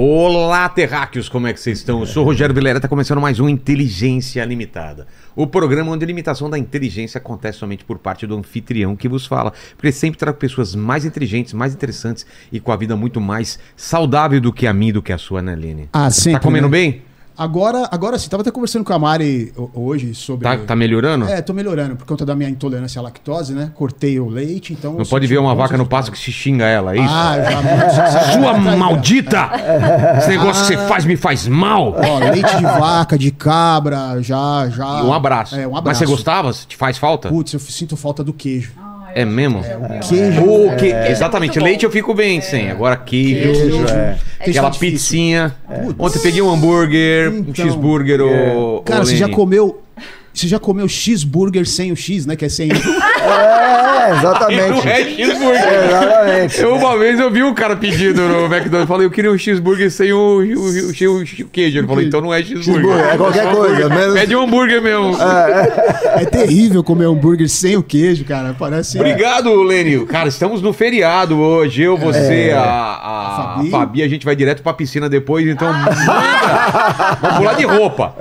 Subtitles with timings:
[0.00, 1.98] Olá, terráqueos, como é que vocês estão?
[1.98, 5.08] Eu sou o Rogério Vilera, está começando mais um Inteligência Limitada.
[5.34, 9.26] O programa onde a limitação da inteligência acontece somente por parte do anfitrião que vos
[9.26, 9.52] fala.
[9.76, 14.40] Porque sempre trago pessoas mais inteligentes, mais interessantes e com a vida muito mais saudável
[14.40, 15.88] do que a mim, do que a sua, né, Lene?
[15.92, 16.34] Ah, sempre.
[16.34, 16.78] Tá comendo né?
[16.78, 17.02] bem?
[17.38, 20.42] Agora, agora sim, tava até conversando com a Mari ho- hoje sobre.
[20.42, 21.24] Tá, tá melhorando?
[21.26, 23.70] É, tô melhorando por conta da minha intolerância à lactose, né?
[23.76, 24.94] Cortei o leite, então.
[24.94, 27.14] Não pode ver uma vaca no passo que se xinga ela, é isso?
[27.14, 28.32] Ah, já.
[28.32, 29.50] Sua maldita!
[30.18, 31.94] Esse negócio que você faz me faz mal!
[31.96, 35.00] Ó, leite de vaca, de cabra, já, já.
[35.00, 35.54] E um abraço.
[35.54, 36.00] É, um Mas abraço.
[36.00, 36.50] você gostava?
[36.52, 37.28] Te faz falta?
[37.28, 38.72] Putz, eu sinto falta do queijo.
[39.14, 39.62] É mesmo?
[40.08, 40.42] Queijo.
[40.44, 41.66] O que- Exatamente, muito bom.
[41.66, 42.70] leite eu fico bem sem.
[42.70, 44.16] Agora queijo, Queijo, é.
[44.40, 45.54] aquela é pizzinha.
[45.98, 48.20] Ontem peguei um hambúrguer, um Então, cheeseburger.
[48.20, 49.82] ô- Cara, ô, você já comeu.
[50.38, 52.36] Você já comeu cheeseburger sem o X, né?
[52.36, 52.68] Que é sem.
[53.28, 54.68] É, exatamente.
[54.70, 55.84] Não é cheeseburger.
[55.84, 56.60] Exatamente.
[56.62, 59.90] Eu, uma vez eu vi um cara pedindo no McDonald's, falei, eu queria um cheeseburger
[59.90, 61.78] sem o, o, o- o- o queijo.
[61.78, 62.64] Ele falou, então não é cheeseburger.
[62.84, 65.14] Cheeseburger, é qualquer só coisa, menos- Pede um hambúrguer mesmo.
[66.14, 68.54] É terrível comer hambúrguer sem o queijo, cara.
[68.58, 68.98] Parece.
[68.98, 70.06] Obrigado, Lênio.
[70.06, 71.82] Cara, estamos no feriado hoje.
[71.82, 73.70] Eu, você, a, a, A Fabi.
[73.70, 74.02] Fabi.
[74.02, 75.90] a gente vai direto pra piscina depois, então manda.
[77.20, 78.14] Vamos pular de roupa.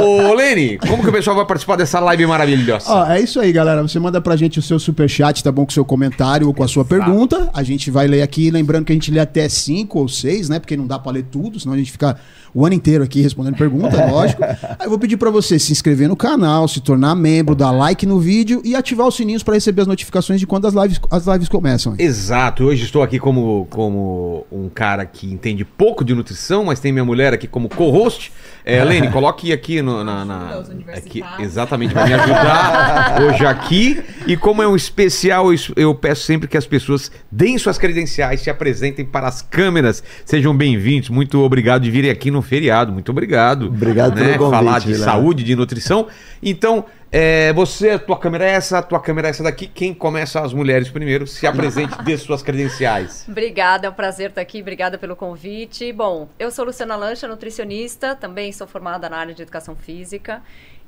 [0.00, 2.84] Ô, Lene, como que o pessoal vai participar dessa live maravilhosa?
[2.88, 3.82] Ó, é isso aí, galera.
[3.82, 5.64] Você manda pra gente o seu superchat, tá bom?
[5.64, 7.48] Com o seu comentário ou com a sua pergunta.
[7.54, 10.58] A gente vai ler aqui, lembrando que a gente lê até cinco ou seis, né?
[10.58, 12.16] Porque não dá pra ler tudo, senão a gente fica
[12.54, 14.42] o ano inteiro aqui respondendo pergunta, lógico.
[14.44, 18.04] Aí eu vou pedir pra você se inscrever no canal, se tornar membro, dar like
[18.04, 21.26] no vídeo e ativar os sininhos pra receber as notificações de quando as lives, as
[21.26, 21.94] lives começam.
[21.98, 26.92] Exato, hoje estou aqui como, como um cara que entende pouco de nutrição, mas tem
[26.92, 28.32] minha mulher aqui como co-host.
[28.64, 30.24] É, Lene, coloque aqui no, na.
[30.24, 30.62] na-
[30.94, 34.02] aqui, exatamente, vai me ajudar hoje aqui.
[34.26, 38.40] E como é um especial, eu, eu peço sempre que as pessoas deem suas credenciais,
[38.40, 40.02] se apresentem para as câmeras.
[40.24, 41.08] Sejam bem-vindos.
[41.08, 42.92] Muito obrigado de virem aqui no feriado.
[42.92, 43.66] Muito obrigado.
[43.66, 45.04] Obrigado pelo convite, Falar de Vilela.
[45.04, 46.06] saúde, de nutrição.
[46.42, 49.66] Então, é, você, a tua câmera é essa, a tua câmera é essa daqui.
[49.66, 53.26] Quem começa as mulheres primeiro, se apresente, dê suas credenciais.
[53.30, 54.60] Obrigada, é um prazer estar aqui.
[54.62, 55.92] Obrigada pelo convite.
[55.92, 60.42] Bom, eu sou Luciana Lancha, nutricionista, também sou formada na área de educação física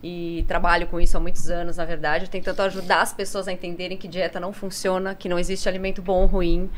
[0.06, 3.96] e trabalho com isso há muitos anos, na verdade, tentando ajudar as pessoas a entenderem
[3.96, 6.70] que dieta não funciona, que não existe alimento bom ou ruim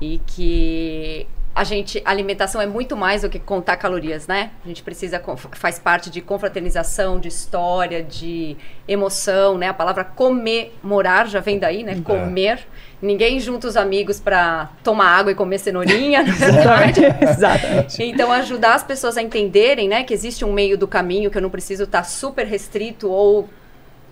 [0.00, 4.50] e que a gente, a alimentação é muito mais do que contar calorias, né?
[4.64, 5.22] A gente precisa,
[5.52, 8.56] faz parte de confraternização, de história, de
[8.88, 9.68] emoção, né?
[9.68, 12.00] A palavra comemorar já vem daí, né?
[12.02, 12.66] Comer.
[13.02, 17.00] Ninguém junta os amigos para tomar água e comer cenourinha, na verdade.
[17.20, 18.00] Exatamente.
[18.00, 21.42] Então, ajudar as pessoas a entenderem, né, que existe um meio do caminho, que eu
[21.42, 23.48] não preciso estar super restrito ou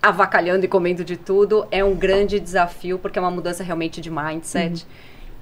[0.01, 4.11] avacalhando e comendo de tudo, é um grande desafio, porque é uma mudança realmente de
[4.11, 4.85] mindset.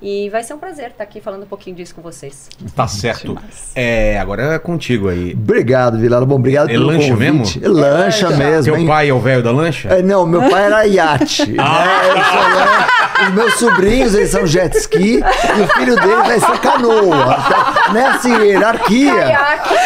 [0.01, 2.47] E vai ser um prazer estar aqui falando um pouquinho disso com vocês.
[2.73, 3.37] Tá certo.
[3.75, 5.33] É, agora é contigo aí.
[5.33, 6.25] Obrigado, Vilela.
[6.25, 7.59] Bom, obrigado É pelo lancha convite.
[7.59, 7.65] mesmo?
[7.65, 8.87] É lancha mesmo, Teu hein?
[8.87, 9.89] pai é o velho da lancha?
[9.89, 11.45] É, não, meu pai era iate.
[11.51, 11.63] né?
[12.07, 16.39] Eu sou lan- Os meus sobrinhos, eles são jet ski e o filho dele vai
[16.39, 17.37] ser canoa.
[17.83, 19.11] Então, nessa hierarquia.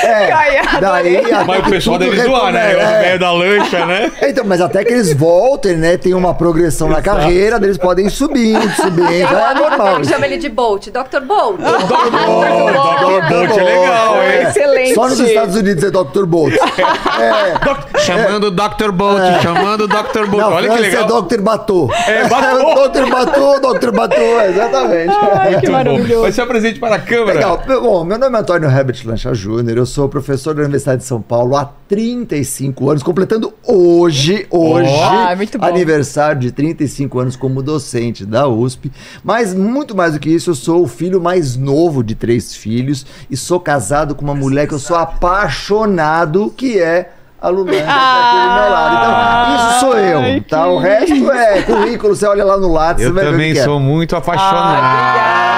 [0.03, 2.68] É, Caiaque, daí, Mas o pessoal deve zoar, né?
[2.68, 3.02] recomenda- O é.
[3.02, 4.12] velho da lancha, né?
[4.22, 5.97] Então, mas até que eles voltem, né?
[5.97, 9.02] Tem uma progressão na carreira, eles podem ir subindo, subindo.
[9.34, 10.03] Um É normal.
[10.03, 11.22] Dele, chama ele de Bolt, Dr.
[11.25, 11.59] Bolt.
[11.59, 13.30] O Dr.
[13.30, 14.41] Bolt é legal, hein?
[14.47, 14.94] Excelente.
[14.96, 16.25] Só nos Estados Unidos é Dr.
[16.28, 16.53] Bolt.
[16.53, 17.59] É.
[17.66, 18.91] Doc- Chamando o Dr.
[18.91, 20.25] Bolt, chamando o Dr.
[20.30, 20.44] Bolt.
[20.44, 21.19] Olha que França legal.
[21.19, 21.41] é Dr.
[21.41, 21.91] Batou.
[22.08, 22.90] É, Batot.
[23.00, 23.09] Dr.
[23.09, 23.91] Batou, Dr.
[23.91, 25.14] Batou, exatamente.
[25.34, 26.22] Ai, que maravilhoso.
[26.22, 27.34] Vai ser presente para a câmera.
[27.34, 27.64] Legal.
[27.81, 31.22] Bom, meu nome é Antônio Herbert Lancha Júnior, eu sou professor da Universidade de São
[31.22, 35.66] Paulo há 35 anos, completando hoje, hoje, bom.
[35.66, 38.91] aniversário de 35 anos como docente da USP.
[39.24, 43.05] Mas muito mais do que isso, eu sou o filho mais novo de três filhos
[43.29, 47.11] e sou casado com uma mulher que eu sou apaixonado, que é
[47.43, 48.95] a Lumena, que tá aqui do meu lado.
[48.95, 50.63] Então, isso sou eu, Ai, tá?
[50.63, 53.31] que O resto é currículo, você olha lá no Lattes, Eu você vai ver o
[53.34, 53.63] também é.
[53.63, 55.53] sou muito apaixonado.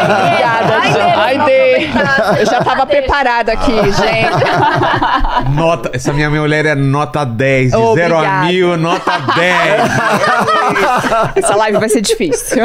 [0.00, 1.20] Obrigada, Ai, Jean.
[1.20, 2.40] Ai, não, Dê.
[2.40, 5.54] Eu já tava preparada aqui, gente.
[5.54, 8.46] Nota, essa minha mulher é nota 10, de 0 a Obrigada.
[8.46, 9.82] mil, nota 10.
[11.36, 12.62] Essa live vai ser difícil.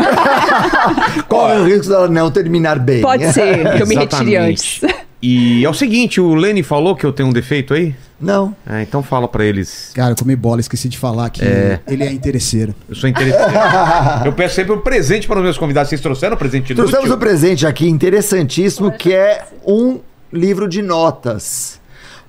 [1.27, 3.01] Corre o risco dela não terminar bem.
[3.01, 4.81] Pode ser, que eu me retire antes.
[4.81, 5.05] Exatamente.
[5.21, 7.95] E é o seguinte, o Lenny falou que eu tenho um defeito aí?
[8.19, 8.55] Não.
[8.65, 9.91] Ah, então fala pra eles.
[9.93, 11.41] Cara, eu comi bola, esqueci de falar que
[11.87, 12.73] ele é interesseiro.
[12.87, 13.53] Eu sou interessante.
[14.25, 15.89] eu peço sempre um presente para os meus convidados.
[15.89, 16.85] Vocês trouxeram um presente inútil?
[16.85, 19.99] Trouxemos um presente aqui interessantíssimo que é um
[20.31, 21.79] livro de notas.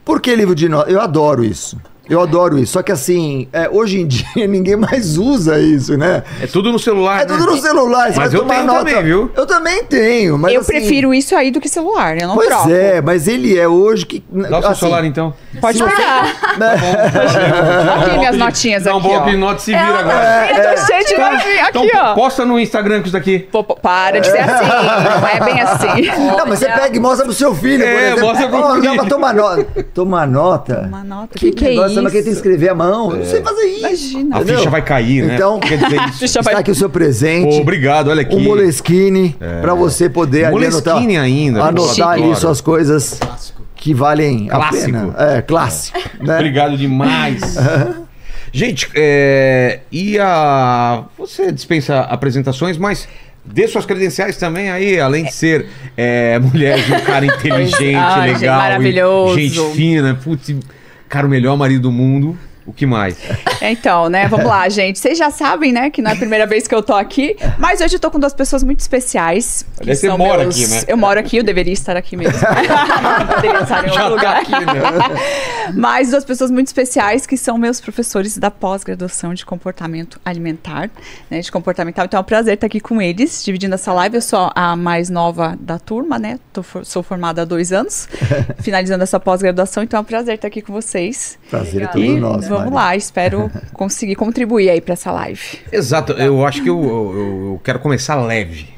[0.04, 0.92] Por que livro de notas?
[0.92, 1.76] Eu adoro isso.
[2.08, 2.72] Eu adoro isso.
[2.74, 6.22] Só que assim, é, hoje em dia ninguém mais usa isso, né?
[6.40, 7.36] É tudo no celular, É né?
[7.36, 8.12] tudo no celular.
[8.12, 8.78] você Mas vai eu tomar tenho nota.
[8.84, 9.30] também, viu?
[9.34, 12.48] Eu também tenho, mas eu assim, prefiro isso aí do que celular, eu não Pois
[12.48, 12.70] troco.
[12.70, 14.22] é, mas ele é hoje que.
[14.30, 15.34] Dá o seu assim, celular então.
[15.60, 16.34] Pode pegar.
[18.02, 19.30] Aqui minhas notinhas Dá um aqui, bloco ó.
[19.30, 20.48] de nota e se vira Ela- agora.
[20.50, 22.14] Eu tô cheio de notinha Então, aqui, ó.
[22.14, 23.48] posta no Instagram com isso daqui.
[23.82, 26.20] Para de ser assim, não é bem assim.
[26.36, 27.82] Não, mas você pega e mostra pro seu filho.
[27.84, 28.82] É, mostra pro filho.
[28.82, 29.66] dá pra tomar nota.
[29.94, 30.84] Tomar nota?
[30.88, 33.10] Uma nota, que que é negócio, Quem tem que escrever a mão?
[33.10, 33.78] Eu não sei fazer isso.
[33.80, 34.36] Imagina.
[34.36, 34.58] A Entendeu?
[34.58, 35.34] ficha vai cair, né?
[35.34, 36.12] Então, Quer dizer isso.
[36.18, 37.56] Ficha Está vai- aqui o seu presente.
[37.56, 38.34] Pô, obrigado, olha aqui.
[38.36, 42.36] O Moleskine, pra você poder ali Moleskine anotar, ainda, anotar ali adoro.
[42.40, 43.20] suas coisas
[43.74, 44.76] que valem Clássico.
[44.96, 45.14] a pena.
[45.36, 45.98] É, clássico.
[46.20, 46.34] né?
[46.36, 47.56] Obrigado demais.
[48.52, 51.04] Gente, é, e a.
[51.18, 53.06] Você dispensa apresentações, mas
[53.44, 55.66] dê suas credenciais também aí, além de ser
[55.96, 58.56] é, mulher de um cara inteligente, Ai, gente, legal.
[58.58, 59.38] e maravilhoso.
[59.38, 60.54] Gente fina, putz,
[61.08, 62.38] cara, o melhor marido do mundo.
[62.66, 63.16] O que mais?
[63.62, 64.98] Então, né, vamos lá, gente.
[64.98, 67.80] Vocês já sabem, né, que não é a primeira vez que eu tô aqui, mas
[67.80, 69.64] hoje eu tô com duas pessoas muito especiais.
[69.80, 70.82] que você mora aqui, né?
[70.88, 72.38] Eu moro aqui, eu deveria estar aqui mesmo.
[73.34, 74.36] Poderia estar em outro Já tá lugar.
[74.42, 75.72] aqui, né?
[75.74, 80.90] Mas duas pessoas muito especiais que são meus professores da pós-graduação de comportamento alimentar,
[81.30, 82.04] né, de comportamental.
[82.04, 84.16] Então é um prazer estar aqui com eles, dividindo essa live.
[84.16, 86.38] Eu sou a mais nova da turma, né?
[86.62, 88.08] For- sou formada há dois anos,
[88.60, 89.82] finalizando essa pós-graduação.
[89.82, 91.38] Então é um prazer estar aqui com vocês.
[91.50, 91.92] Prazer é Obrigada.
[91.92, 92.55] todo E nosso.
[92.58, 92.86] Vamos Mari.
[92.86, 95.40] lá, espero conseguir contribuir aí para essa live.
[95.72, 98.68] Exato, eu acho que eu, eu- eu quero começar leve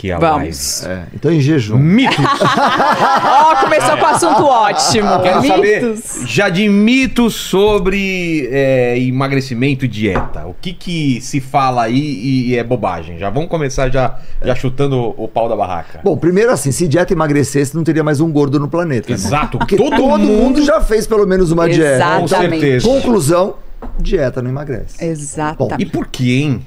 [0.00, 0.82] aqui a Vamos.
[0.82, 1.00] live.
[1.00, 1.76] É, então em jejum.
[1.76, 2.16] Mitos.
[2.24, 5.20] Ó, começou com assunto ótimo.
[5.20, 5.56] Quero Mitos.
[5.56, 10.46] saber já de mitos sobre é, emagrecimento e dieta.
[10.46, 13.18] O que que se fala aí e, e é bobagem?
[13.18, 16.00] Já vamos começar já, já chutando o, o pau da barraca.
[16.02, 19.08] Bom, primeiro assim, se dieta emagrecesse, não teria mais um gordo no planeta.
[19.08, 19.14] né?
[19.14, 20.64] Exato, Porque todo, todo, mundo...
[20.64, 21.96] já fez pelo menos uma dieta.
[21.96, 22.20] Exato.
[22.20, 22.88] Com certeza.
[22.88, 23.54] conclusão,
[23.98, 25.04] dieta não emagrece.
[25.04, 25.86] E Exatamente.
[25.86, 26.62] por que, hein?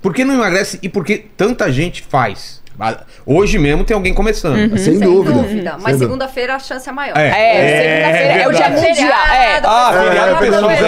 [0.00, 2.62] Por que não emagrece e por que tanta gente faz?
[2.80, 4.54] Ah, Hoje mesmo tem alguém começando.
[4.54, 4.76] Sem, Uhum.
[4.78, 5.34] Sem dúvida.
[5.34, 5.48] dúvida.
[5.48, 5.98] Sem Mas dúvida.
[5.98, 7.16] segunda-feira a chance é maior.
[7.18, 7.26] É.
[7.28, 9.26] É, segunda-feira é o dia mundial.
[9.26, 9.60] É.
[9.64, 10.70] Ah, feriado, É, pessoal.
[10.70, 10.80] é, é,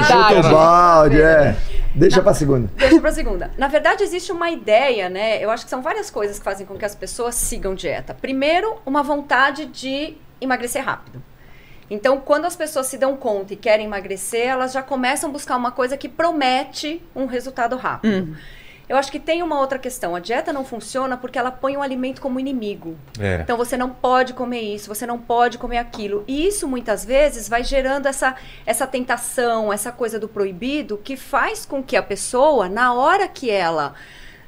[0.00, 0.06] verdade.
[0.06, 1.56] chuta o balde, é.
[1.94, 2.68] Deixa pra segunda.
[2.76, 3.50] Deixa pra segunda.
[3.58, 5.36] Na verdade, existe uma ideia, né?
[5.44, 8.16] Eu acho que são várias coisas que fazem com que as pessoas sigam dieta.
[8.18, 11.22] Primeiro, uma vontade de emagrecer rápido.
[11.90, 15.56] Então, quando as pessoas se dão conta e querem emagrecer, elas já começam a buscar
[15.56, 18.36] uma coisa que promete um resultado rápido.
[18.86, 20.14] Eu acho que tem uma outra questão.
[20.14, 22.96] A dieta não funciona porque ela põe o alimento como inimigo.
[23.18, 23.40] É.
[23.40, 26.22] Então você não pode comer isso, você não pode comer aquilo.
[26.26, 31.64] E isso muitas vezes vai gerando essa, essa tentação, essa coisa do proibido, que faz
[31.64, 33.94] com que a pessoa, na hora que ela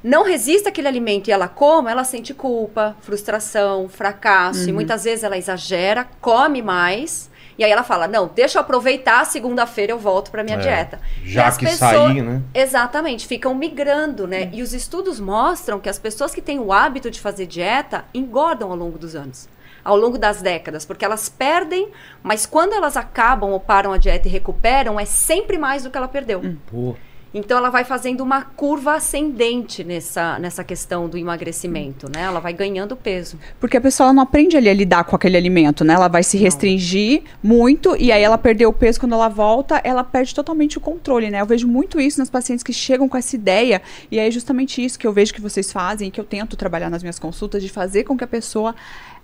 [0.03, 4.69] não resista àquele alimento e ela coma, ela sente culpa, frustração, fracasso.
[4.69, 7.29] E muitas vezes ela exagera, come mais.
[7.57, 10.99] E aí ela fala: Não, deixa eu aproveitar, segunda-feira eu volto para minha É, dieta.
[11.23, 12.41] já que saí, né?
[12.53, 14.49] Exatamente, ficam migrando, né?
[14.53, 18.69] E os estudos mostram que as pessoas que têm o hábito de fazer dieta engordam
[18.69, 19.49] ao longo dos anos,
[19.83, 21.89] ao longo das décadas, porque elas perdem,
[22.21, 25.97] mas quando elas acabam ou param a dieta e recuperam, é sempre mais do que
[25.97, 26.41] ela perdeu.
[26.69, 26.95] Pô.
[27.37, 32.23] Então ela vai fazendo uma curva ascendente nessa, nessa questão do emagrecimento, né?
[32.23, 33.37] Ela vai ganhando peso.
[33.59, 35.93] Porque a pessoa não aprende ali a lidar com aquele alimento, né?
[35.93, 40.03] Ela vai se restringir muito e aí ela perdeu o peso quando ela volta, ela
[40.03, 41.39] perde totalmente o controle, né?
[41.39, 44.97] Eu vejo muito isso nas pacientes que chegam com essa ideia e é justamente isso
[44.97, 48.03] que eu vejo que vocês fazem, que eu tento trabalhar nas minhas consultas, de fazer
[48.03, 48.73] com que a pessoa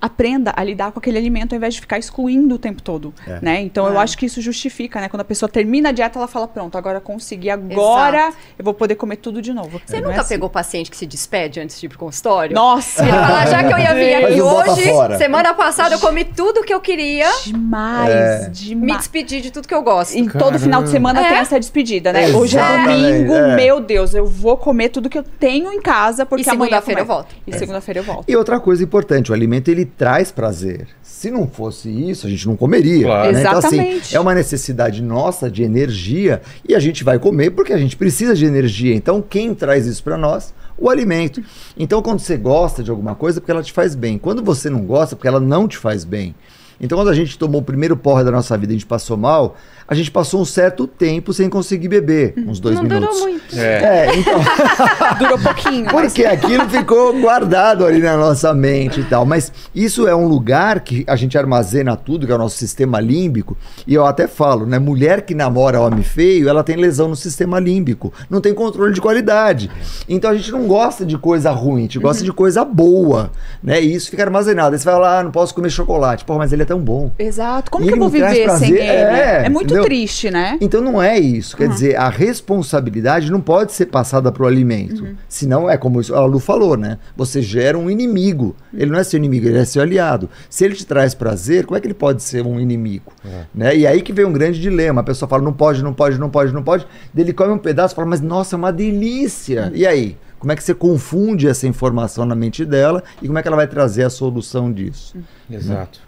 [0.02, 3.40] aprenda a lidar com aquele alimento ao invés de ficar excluindo o tempo todo, É.
[3.42, 3.62] né?
[3.62, 4.04] Então eu É.
[4.04, 5.10] acho que isso justifica, né?
[5.10, 8.38] Quando a pessoa termina a dieta, ela fala, pronto, agora eu consegui, agora Exato.
[8.60, 9.82] eu vou poder comer tudo de novo.
[9.86, 10.30] Você é nunca assim.
[10.30, 12.54] pegou paciente que se despede antes de ir pro consultório?
[12.56, 13.02] Nossa!
[13.04, 16.74] Ele fala, já que eu ia vir aqui hoje, semana passada eu comi tudo que
[16.74, 18.48] eu queria, Demais, É.
[18.48, 18.98] me demais.
[19.00, 20.16] despedir de tudo que eu gosto.
[20.18, 21.30] E todo final de semana É.
[21.30, 22.28] tem essa despedida, né?
[22.30, 23.56] Hoje é domingo, é.
[23.56, 27.02] meu Deus, eu vou comer tudo que eu tenho em casa, porque E amanhã segunda-feira
[27.02, 27.36] eu volto.
[27.48, 28.26] E segunda-feira eu volto.
[28.30, 30.88] E outra coisa importante, o alimento ele traz prazer.
[31.02, 33.06] Se não fosse isso, a gente não comeria.
[33.06, 33.32] Claro.
[33.32, 33.40] né?
[33.42, 37.78] Então, assim, é uma necessidade nossa de energia e a gente vai comer porque a
[37.78, 38.94] gente precisa de energia.
[38.94, 40.54] Então, quem traz isso para nós?
[40.78, 41.42] O alimento.
[41.78, 44.18] Então, quando você gosta de alguma coisa, é porque ela te faz bem.
[44.18, 46.36] Quando você não gosta, é porque ela não te faz bem.
[46.82, 49.15] Então, quando a gente tomou o primeiro porra da nossa vida e a gente passou
[49.15, 49.56] mal,
[49.88, 53.10] a gente passou um certo tempo sem conseguir beber, uns dois não minutos.
[53.10, 53.60] durou muito.
[53.60, 54.08] É.
[54.08, 54.39] É, então.
[55.20, 55.86] Durou pouquinho.
[55.86, 59.25] mas- Porque aquilo ficou guardado ali na nossa mente e tal.
[59.25, 63.00] Mas isso é um lugar que a gente armazena tudo, que é o nosso sistema
[63.00, 63.56] límbico.
[63.86, 64.80] E eu até falo, né?
[64.80, 68.12] Mulher que namora homem feio, ela tem lesão no sistema límbico.
[68.30, 69.70] Não tem controle de qualidade.
[70.10, 73.32] Então a gente não gosta de coisa ruim, a gente gosta de coisa boa.
[73.62, 73.82] Né?
[73.82, 74.74] E isso fica armazenado.
[74.74, 76.25] Aí você vai lá, ah, não posso comer chocolate.
[76.25, 77.12] Pô, mas ele ele é tão bom.
[77.20, 77.70] Exato.
[77.72, 78.70] Como E que eu vou viver sem prazer?
[78.72, 78.79] ele?
[78.82, 79.84] É, É, muito entendeu?
[79.86, 80.58] triste, né?
[80.62, 81.55] Então não é isso.
[81.55, 85.08] Quer dizer, a responsabilidade não pode ser passada pro alimento.
[85.27, 86.98] Senão é como isso- a Lu falou, né?
[87.15, 88.55] Você gera um inimigo.
[88.74, 90.29] Ele não é seu inimigo, ele é seu aliado.
[90.50, 93.12] Se ele te traz prazer, como é que ele pode ser um inimigo?
[93.53, 93.75] Né?
[93.77, 95.01] E aí que vem um grande dilema.
[95.01, 96.86] A pessoa fala, não pode, não pode, não pode, não pode.
[97.13, 99.72] Daí ele come um pedaço e fala, mas nossa, é uma delícia.
[99.74, 100.17] E aí?
[100.39, 103.55] Como é que você confunde essa informação na mente dela e como é que ela
[103.55, 105.15] vai trazer a solução disso?
[105.50, 106.01] Exato.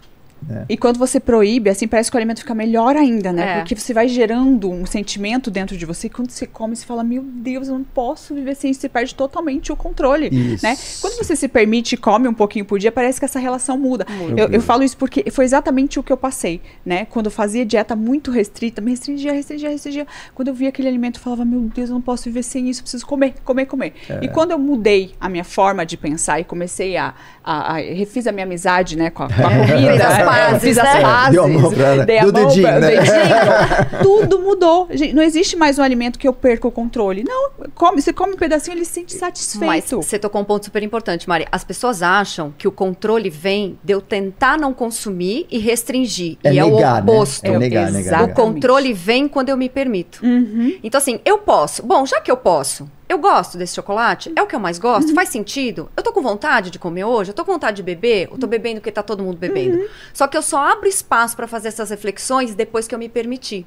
[0.68, 3.52] E quando você proíbe, assim, parece que o alimento fica melhor ainda, né?
[3.52, 3.56] É.
[3.56, 6.06] Porque você vai gerando um sentimento dentro de você.
[6.06, 8.80] E quando você come, você fala, meu Deus, eu não posso viver sem isso.
[8.80, 10.64] Você perde totalmente o controle, Isso.
[10.64, 10.76] né?
[11.00, 14.06] Quando você se permite e come um pouquinho por dia, parece que essa relação muda.
[14.36, 17.06] Eu, eu falo isso porque foi exatamente o que eu passei, né?
[17.06, 20.06] Quando eu fazia dieta muito restrita, me restringia, restringia, restringia.
[20.34, 22.80] Quando eu via aquele alimento, eu falava, meu Deus, eu não posso viver sem isso,
[22.80, 23.94] eu preciso comer, comer, comer.
[24.08, 24.20] É.
[24.22, 27.14] E quando eu mudei a minha forma de pensar e comecei a...
[27.42, 29.10] a, a refiz a minha amizade, né?
[29.10, 30.25] Com a, com a comida.
[30.26, 30.82] Pazes, fiz né?
[30.82, 31.30] as pazes.
[31.32, 32.04] Deu a mão pra ela.
[32.06, 32.90] dei a Do mão dedinho, pra- né?
[32.90, 34.02] dedinho.
[34.02, 34.88] Tudo mudou.
[34.90, 37.24] Gente, não existe mais um alimento que eu perco o controle.
[37.26, 39.96] Não, come, você come um pedacinho, ele se sente Mas satisfeito.
[40.02, 41.46] você tocou um ponto super importante, Mari.
[41.50, 46.38] As pessoas acham que o controle vem de eu tentar não consumir e restringir.
[46.44, 47.10] É e negar, é né?
[47.12, 47.46] o oposto.
[47.46, 48.32] É negar, negar, Exato.
[48.32, 50.24] O controle vem quando eu me permito.
[50.24, 50.76] Uhum.
[50.82, 51.82] Então, assim, eu posso.
[51.84, 55.14] Bom, já que eu posso, eu gosto desse chocolate, é o que eu mais gosto,
[55.14, 55.88] faz sentido.
[55.96, 58.46] Eu tô com vontade de comer hoje, eu tô com vontade de beber, eu tô
[58.46, 59.78] bebendo porque tá todo mundo bebendo.
[60.12, 63.64] Só que eu só abro espaço pra fazer essas reflexões depois que eu me permitir.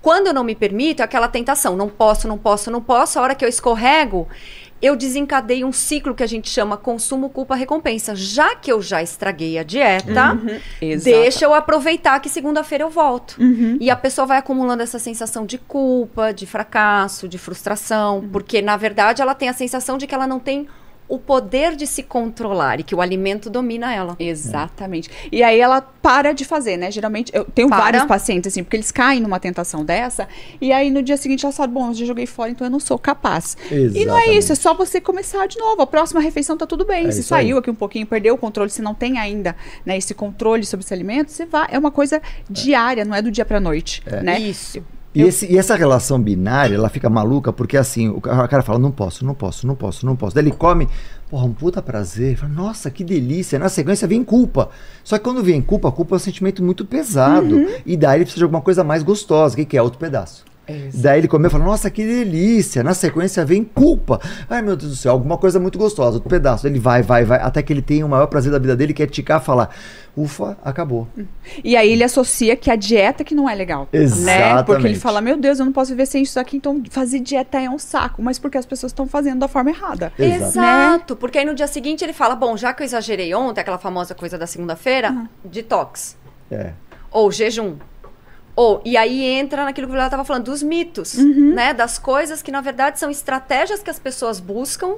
[0.00, 3.22] Quando eu não me permito, é aquela tentação, não posso, não posso, não posso, a
[3.22, 4.26] hora que eu escorrego,
[4.82, 8.14] eu desencadeio um ciclo que a gente chama consumo, culpa, recompensa.
[8.14, 10.38] Já que eu já estraguei a dieta,
[10.80, 11.04] Exato.
[11.04, 13.36] deixa eu aproveitar que segunda-feira eu volto.
[13.38, 13.76] Uhum.
[13.80, 18.76] E a pessoa vai acumulando essa sensação de culpa, de fracasso, de frustração, porque na
[18.76, 20.66] verdade ela tem a sensação de que ela não tem
[21.10, 24.16] o poder de se controlar e que o alimento domina ela.
[24.18, 25.10] Exatamente.
[25.30, 26.88] E aí ela para de fazer, né?
[26.90, 27.80] Geralmente, eu tenho Para.
[27.80, 30.28] vários pacientes, assim, porque eles caem numa tentação dessa,
[30.60, 32.78] e aí no dia seguinte ela fala, bom, eu já joguei fora, então eu não
[32.78, 33.56] sou capaz.
[33.70, 34.38] E não é Exatamente.
[34.38, 35.82] isso, é só você começar de novo.
[35.82, 37.08] A próxima refeição tá tudo bem.
[37.08, 37.46] É se isso aí.
[37.46, 40.84] saiu aqui um pouquinho, perdeu o controle, se não tem ainda né, esse controle sobre
[40.84, 41.66] esse alimento, você vai.
[41.72, 44.00] É uma coisa diária, não é do dia pra noite.
[44.22, 44.38] Né?
[44.38, 44.82] Isso.
[45.12, 48.62] E, esse- e essa relação binária, ela fica maluca porque assim, o ca- o cara
[48.62, 50.34] fala, não posso, não posso, não posso, não posso.
[50.36, 50.88] Daí ele come,
[51.28, 52.36] porra, um puta prazer.
[52.36, 53.58] Fala, Nossa, que delícia.
[53.58, 54.68] Na sequência vem culpa.
[55.02, 57.56] Só que quando vem culpa, a culpa é um sentimento muito pesado.
[57.84, 59.54] E daí ele precisa de alguma coisa mais gostosa.
[59.54, 59.82] O que, que é?
[59.82, 60.44] Outro pedaço.
[60.94, 62.82] Daí ele comeu e fala, nossa, que delícia.
[62.82, 64.20] Na sequência vem culpa.
[64.48, 66.66] Ai, meu Deus do céu, alguma coisa muito gostosa, outro pedaço.
[66.66, 69.02] Ele vai, vai, vai, até que ele tem o maior prazer da vida dele, que
[69.02, 69.74] é ticar e falar,
[70.16, 71.08] ufa, acabou.
[71.62, 73.82] E aí ele associa que a dieta que não é legal.
[73.82, 73.86] Né?
[73.90, 74.86] Porque Exatamente.
[74.86, 77.68] ele fala, meu Deus, eu não posso viver sem isso aqui, então fazer dieta é
[77.68, 78.22] um saco.
[78.22, 80.12] Mas porque as pessoas estão fazendo da forma errada.
[80.18, 80.90] Exato.
[81.00, 83.78] Exato, porque aí no dia seguinte ele fala: Bom, já que eu exagerei ontem, aquela
[83.78, 86.16] famosa coisa da segunda-feira, detox.
[86.50, 86.72] É.
[87.10, 87.76] Ou jejum.
[88.62, 91.54] Ou, e aí entra naquilo que o Vilela estava falando, dos mitos, Uhum.
[91.54, 91.72] né?
[91.72, 94.96] Das coisas que, na verdade, são estratégias que as pessoas buscam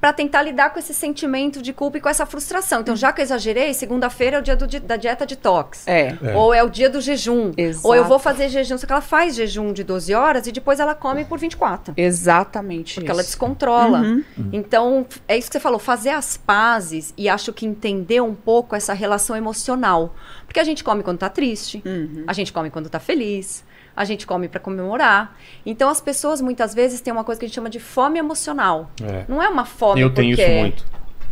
[0.00, 2.80] para tentar lidar com esse sentimento de culpa e com essa frustração.
[2.82, 5.86] Então, já que eu exagerei, segunda-feira é o dia do da dieta detox.
[5.88, 6.16] É.
[6.34, 7.52] Ou é o dia do jejum.
[7.56, 7.88] Exato.
[7.88, 8.76] Ou eu vou fazer jejum.
[8.76, 11.94] Só que ela faz jejum de 12 horas e depois ela come por 24.
[11.96, 12.94] Exatamente.
[12.94, 13.12] Porque isso.
[13.12, 14.00] ela descontrola.
[14.00, 14.24] Uhum.
[14.52, 18.76] Então, é isso que você falou, fazer as pazes e acho que entender um pouco
[18.76, 20.14] essa relação emocional.
[20.46, 22.24] Porque a gente come quando tá triste, Uhum.
[22.26, 23.64] a gente come quando tá feliz,
[23.96, 25.36] a gente come para comemorar.
[25.64, 28.90] Então, as pessoas muitas vezes têm uma coisa que a gente chama de fome emocional.
[29.02, 29.24] É.
[29.26, 30.50] Não é uma fome Eu tenho porque...
[30.50, 30.84] isso muito.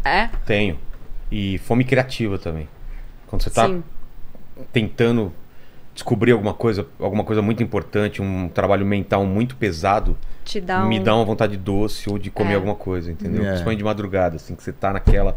[0.03, 0.31] É?
[0.47, 0.79] Tenho.
[1.31, 2.69] E fome criativa também.
[3.27, 3.83] Quando você tá Sim.
[4.73, 5.33] tentando
[5.93, 10.89] descobrir alguma coisa, alguma coisa muito importante, um trabalho mental muito pesado, Te dá um...
[10.89, 12.55] me dá uma vontade doce ou de comer É.
[12.57, 13.45] alguma coisa, entendeu?
[13.45, 13.49] É.
[13.49, 15.37] Principalmente de madrugada, assim, que você tá naquela.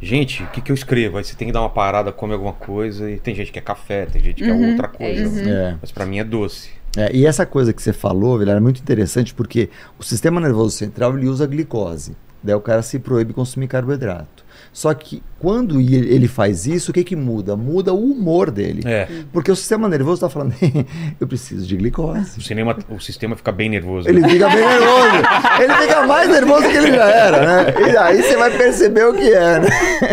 [0.00, 1.18] Gente, o que, que eu escrevo?
[1.18, 3.62] Aí você tem que dar uma parada, come alguma coisa, e tem gente que é
[3.62, 5.48] café, tem gente que é outra coisa.
[5.48, 5.76] É.
[5.80, 6.70] Mas pra mim é doce.
[6.96, 10.76] É, e essa coisa que você falou, Vilela, é muito interessante porque o sistema nervoso
[10.76, 12.16] central ele usa glicose.
[12.42, 14.44] Daí o cara se proíbe consumir carboidrato.
[14.72, 17.56] Só que quando ele faz isso, o que que muda?
[17.56, 18.82] Muda o humor dele.
[18.84, 19.08] É.
[19.32, 20.54] Porque o sistema nervoso está falando,
[21.18, 22.38] eu preciso de glicose.
[22.38, 24.06] O, cinema, o sistema fica bem nervoso.
[24.06, 24.28] Ele né?
[24.28, 25.62] fica bem nervoso.
[25.62, 27.74] Ele fica mais nervoso que ele já era, né?
[27.90, 29.68] E aí você vai perceber o que é, né?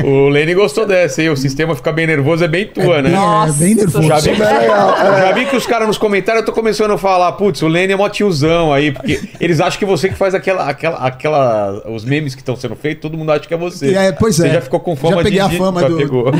[0.06, 1.30] O Lene gostou dessa, hein?
[1.30, 3.12] O sistema fica bem nervoso, é bem tua, né?
[3.12, 4.08] é bem nervoso.
[4.08, 4.98] Já vi, Super legal.
[4.98, 7.92] já vi que os caras nos comentários, eu tô começando a falar, putz, o Lene
[7.92, 12.06] é mó tiozão aí, porque eles acham que você que faz aquela, aquela, aquela, os
[12.06, 13.94] memes que estão sendo feitos, todo mundo acha que é você.
[13.94, 14.54] É, pois você é.
[14.56, 15.46] já ficou com fama Já peguei de...
[15.46, 16.26] a fama já do- pegou.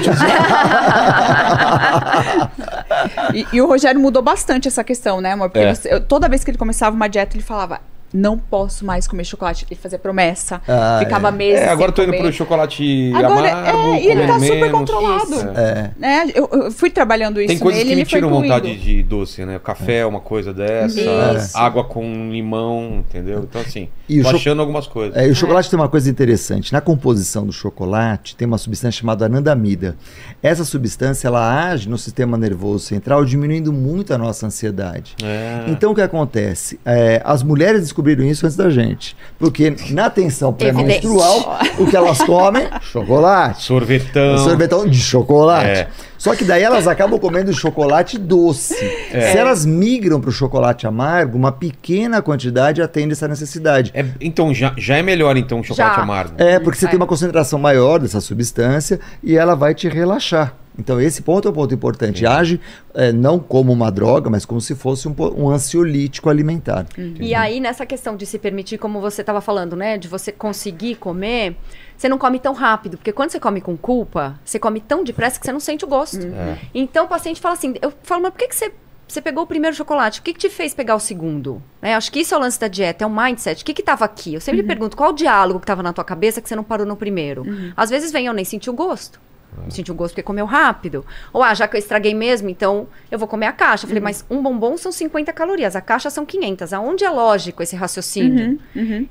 [3.34, 5.50] E, e o Rogério mudou bastante essa questão, né, amor?
[5.50, 5.74] Porque É.
[5.76, 7.80] você- eu- toda vez que ele começava uma dieta, ele falava:
[8.14, 9.66] não posso mais comer chocolate.
[9.70, 11.32] Ele fazia promessa, Ah, ficava é.
[11.32, 12.24] meses É, agora sem tô indo comer.
[12.24, 14.72] pro chocolate Agora, amargo, é, e ele tá super menos.
[14.72, 15.34] controlado.
[15.34, 15.48] Isso.
[15.56, 15.92] É.
[15.98, 16.32] Né?
[16.34, 19.60] Eu, eu fui trabalhando isso Tem coisas nele, que me tiram vontade de doce, né?
[19.64, 21.58] Café é uma coisa dessa, Isso.
[21.58, 23.46] água com limão, entendeu?
[23.50, 25.16] Então, assim, E tô achando algumas coisas.
[25.18, 26.72] É, e o chocolate tem uma coisa interessante.
[26.72, 29.96] Na composição do chocolate tem uma substância chamada anandamida.
[30.42, 35.16] Essa substância ela age no sistema nervoso central, diminuindo muito a nossa ansiedade.
[35.24, 35.66] É.
[35.68, 36.80] Então o que acontece?
[36.86, 39.18] É, as mulheres descobriram isso antes da gente.
[39.40, 42.68] Porque na tensão pré-menstrual, o que elas comem?
[42.82, 43.64] Chocolate.
[43.64, 44.38] Sorvetão.
[44.38, 45.66] Sorvetão de chocolate.
[45.70, 45.88] É.
[46.18, 48.76] Só que daí elas acabam comendo chocolate doce.
[49.12, 49.32] É.
[49.32, 53.92] Se elas migram para o chocolate amargo, uma pequena quantidade atende essa necessidade.
[53.94, 56.02] É, então, já, já é melhor, então, o chocolate Já.
[56.02, 56.34] amargo.
[56.38, 56.90] É, porque você É.
[56.90, 60.54] tem uma concentração maior dessa substância e ela vai te relaxar.
[60.78, 62.26] Então, esse ponto é um ponto importante.
[62.26, 62.60] Age
[62.94, 66.86] é, não como uma droga, mas como se fosse um, um ansiolítico alimentar.
[67.20, 69.98] E aí, nessa questão de se permitir, como você estava falando, né?
[69.98, 71.56] De você conseguir comer,
[71.98, 72.98] você não come tão rápido.
[72.98, 75.88] Porque quando você come com culpa, você come tão depressa que você não sente o
[75.88, 76.26] gosto.
[76.26, 76.58] É.
[76.74, 78.72] Então o paciente fala assim: eu falo, mas por que, que você.
[79.08, 81.64] Você pegou o primeiro chocolate, o que, que te fez pegar o segundo?
[81.82, 83.62] Né, Acho que isso é o lance da dieta, é o mindset.
[83.62, 84.34] O que estava aqui?
[84.34, 86.86] Eu sempre pergunto qual o diálogo que estava na tua cabeça que você não parou
[86.86, 87.46] no primeiro.
[87.78, 89.18] Às vezes vem, eu nem senti o gosto.
[89.66, 91.06] Eu senti o gosto porque comeu rápido.
[91.34, 93.86] Ou, ah, já que eu estraguei mesmo, então eu vou comer a caixa.
[93.86, 96.74] Eu falei, mas um bombom são 50 calorias, a caixa são 500.
[96.74, 98.60] Aonde é lógico esse raciocínio?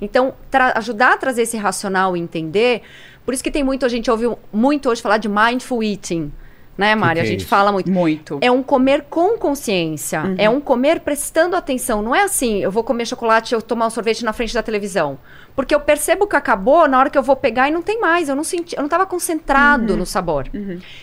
[0.00, 2.82] Então, tra- ajudar a trazer esse racional e entender.
[3.24, 6.30] Por isso que tem muito, a gente ouviu muito hoje falar de mindful eating.
[6.76, 7.14] Né, Mari?
[7.14, 7.48] que a é gente isso?
[7.48, 7.90] fala muito.
[7.90, 8.38] Muito.
[8.42, 10.22] É um comer com consciência.
[10.22, 10.34] Uhum.
[10.36, 12.02] É um comer prestando atenção.
[12.02, 15.18] Não é assim, eu vou comer chocolate, eu tomar um sorvete na frente da televisão.
[15.54, 18.28] Porque eu percebo que acabou na hora que eu vou pegar e não tem mais.
[18.28, 19.98] Eu não senti, eu não estava concentrado Uhum.
[20.00, 20.50] no sabor.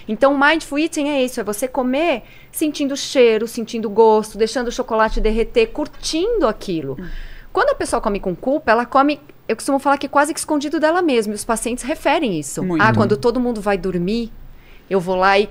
[0.08, 4.68] Então, mindful eating é isso, é você comer sentindo o cheiro, sentindo o gosto, deixando
[4.68, 6.96] o chocolate derreter, curtindo aquilo.
[7.00, 7.08] Uhum.
[7.51, 10.80] Quando a pessoa come com culpa, ela come eu costumo falar que quase que escondido
[10.80, 11.34] dela mesma.
[11.34, 12.63] E os pacientes referem isso.
[12.63, 12.82] Muito.
[12.82, 14.32] Ah, quando todo mundo vai dormir,
[14.89, 15.50] eu vou lá e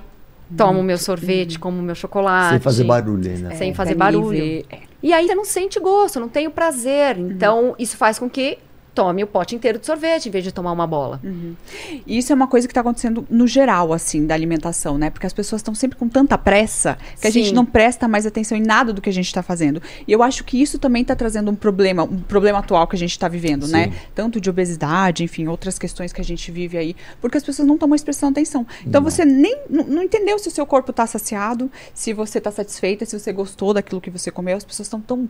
[0.56, 2.50] tomo o meu sorvete, como o meu chocolate.
[2.50, 3.54] Sem fazer barulho ainda.
[3.54, 4.64] Sem fazer É, barulho.
[4.70, 4.78] é.
[5.02, 7.18] E aí você não sente gosto, não tem o prazer.
[7.18, 8.58] Então, isso faz com que
[8.94, 11.20] tome o pote inteiro de sorvete em vez de tomar uma bola.
[12.06, 15.08] E isso é uma coisa que está acontecendo no geral, assim, da alimentação, né?
[15.10, 17.42] Porque as pessoas estão sempre com tanta pressa que a Sim.
[17.44, 19.80] gente não presta mais atenção em nada do que a gente está fazendo.
[20.06, 22.98] E eu acho que isso também está trazendo um problema, um problema atual que a
[22.98, 23.84] gente está vivendo, né?
[23.84, 23.92] Sim.
[24.14, 27.74] Tanto de obesidade, enfim, outras questões que a gente vive aí, porque as pessoas não
[27.74, 28.66] estão mais prestando atenção.
[28.86, 32.50] Então você nem não, não entendeu se o seu corpo está saciado, se você está
[32.50, 34.56] satisfeita, se você gostou daquilo que você comeu.
[34.56, 35.28] As pessoas estão tão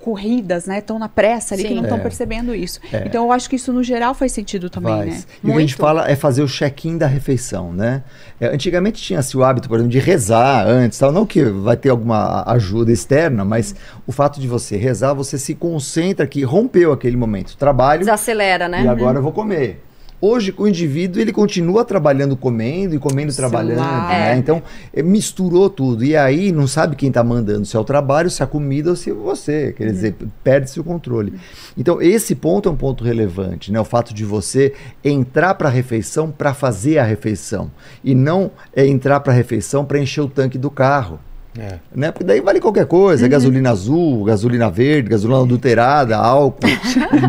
[0.00, 0.82] corridas, né?
[0.82, 1.76] Tão na pressa ali que Sim.
[1.76, 2.00] não estão É.
[2.02, 2.78] percebendo isso.
[3.06, 5.08] Então eu acho que isso no geral faz sentido também, Faz.
[5.08, 5.24] né?
[5.42, 5.76] E o que a gente Muito.
[5.76, 8.02] fala é fazer o check-in da refeição, né?
[8.40, 11.12] É, antigamente tinha-se o hábito, por exemplo, de rezar antes, tal.
[11.12, 13.74] não que vai ter alguma ajuda externa, mas
[14.06, 17.56] o fato de você rezar, você se concentra que rompeu aquele momento.
[17.56, 18.84] Trabalho Desacelera, né?
[18.84, 19.82] e agora eu vou comer.
[20.20, 24.08] Hoje, o indivíduo, ele continua trabalhando comendo e comendo trabalhando, Celular.
[24.08, 24.32] né?
[24.32, 24.36] É.
[24.36, 26.04] Então, eh, misturou tudo.
[26.04, 28.90] E aí, não sabe quem está mandando, se é o trabalho, se é a comida
[28.90, 29.74] ou se é você.
[29.76, 31.34] Quer dizer, perde-se o controle.
[31.76, 33.78] Então, esse ponto é um ponto relevante, né?
[33.78, 34.72] O fato de você
[35.04, 37.70] entrar para a refeição para fazer a refeição.
[38.02, 41.18] E não é entrar para a refeição para encher o tanque do carro.
[41.58, 41.78] É.
[41.94, 42.10] Né?
[42.10, 46.66] Porque daí vale qualquer coisa, gasolina azul, gasolina verde, gasolina adulterada, álcool,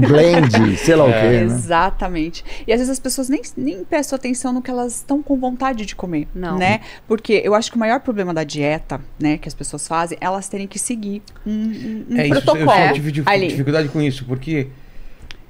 [0.07, 1.41] blend, sei lá o quê, né?
[1.43, 2.43] Exatamente.
[2.67, 5.85] E às vezes as pessoas nem, nem prestam atenção no que elas estão com vontade
[5.85, 6.57] de comer, Não.
[6.57, 6.81] né?
[7.07, 10.25] Porque eu acho que o maior problema da dieta, né, que as pessoas fazem, é
[10.25, 14.25] elas terem que seguir um, um- um É isso, eu protocolo tive dificuldade com isso,
[14.25, 14.67] porque,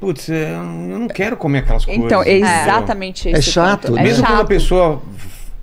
[0.01, 0.63] putz, é, eu
[0.99, 2.03] não quero comer aquelas coisas.
[2.03, 3.93] Então, é exatamente É esse chato, ponto.
[3.95, 4.01] né?
[4.01, 4.47] É Mesmo quando a chato.
[4.47, 5.01] pessoa.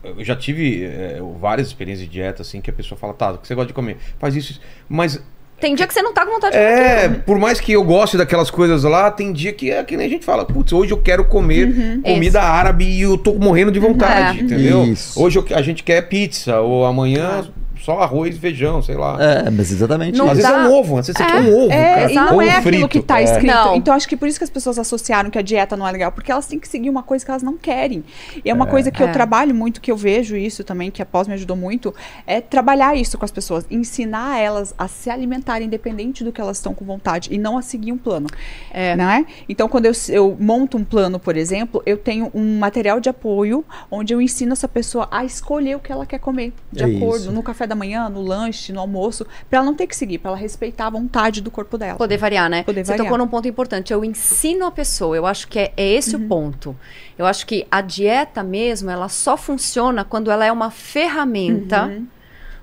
[0.05, 3.39] Eu já tive é, várias experiências de dieta, assim, que a pessoa fala, tá, o
[3.39, 3.97] que você gosta de comer?
[4.19, 4.53] Faz isso.
[4.53, 4.61] isso.
[4.89, 5.23] Mas,
[5.61, 7.23] Tem dia que você não tá com vontade de é, comer.
[7.23, 10.11] por mais que eu goste daquelas coisas lá, tem dia que é que nem a
[10.11, 12.49] gente fala, putz, hoje eu quero comer comida Isso.
[12.49, 14.43] árabe e eu tô morrendo de vontade, É.
[14.43, 14.85] entendeu?
[14.85, 15.23] Isso.
[15.23, 17.49] Hoje eu- a gente quer pizza, ou amanhã
[17.83, 19.17] só arroz e feijão, sei lá.
[19.23, 20.47] É, mas exatamente Não Às isso.
[20.47, 20.69] vezes é dá.
[20.69, 22.13] um ovo, às vezes você É, quer um ovo, É, cara.
[22.13, 22.89] e não Ovo é aquilo frito.
[22.89, 23.25] que tá É.
[23.25, 23.47] escrito.
[23.47, 23.77] Não.
[23.77, 26.13] Então, acho que por isso que as pessoas associaram que a dieta não é legal,
[26.13, 28.05] porque elas têm que seguir uma coisa que elas não querem.
[28.45, 29.07] E é uma coisa que É.
[29.07, 31.95] eu trabalho muito, que eu vejo isso também, que a pós me ajudou muito,
[32.27, 36.59] é trabalhar isso com as pessoas, ensinar elas a se alimentarem independente do que elas
[36.59, 38.27] estão com vontade e não a seguir um plano.
[38.73, 38.95] É.
[38.97, 39.27] Né?
[39.49, 43.65] Então, quando eu, eu monto um plano, por exemplo, eu tenho um material de apoio
[43.91, 47.23] onde eu ensino essa pessoa a escolher o que ela quer comer, de É acordo,
[47.25, 47.33] isso.
[47.33, 50.31] no café da manhã, no lanche, no almoço, para ela não ter que seguir, para
[50.33, 51.97] ela respeitar a vontade do corpo dela.
[51.99, 52.63] Poder variar, né?
[52.63, 53.05] Poder Você variar.
[53.07, 53.93] tocou num ponto importante.
[53.93, 55.17] Eu ensino a pessoa.
[55.17, 56.25] Eu acho que é, é esse Uhum.
[56.25, 56.77] o ponto.
[57.19, 62.07] Eu acho que a dieta mesmo, ela só funciona quando ela é uma ferramenta Uhum.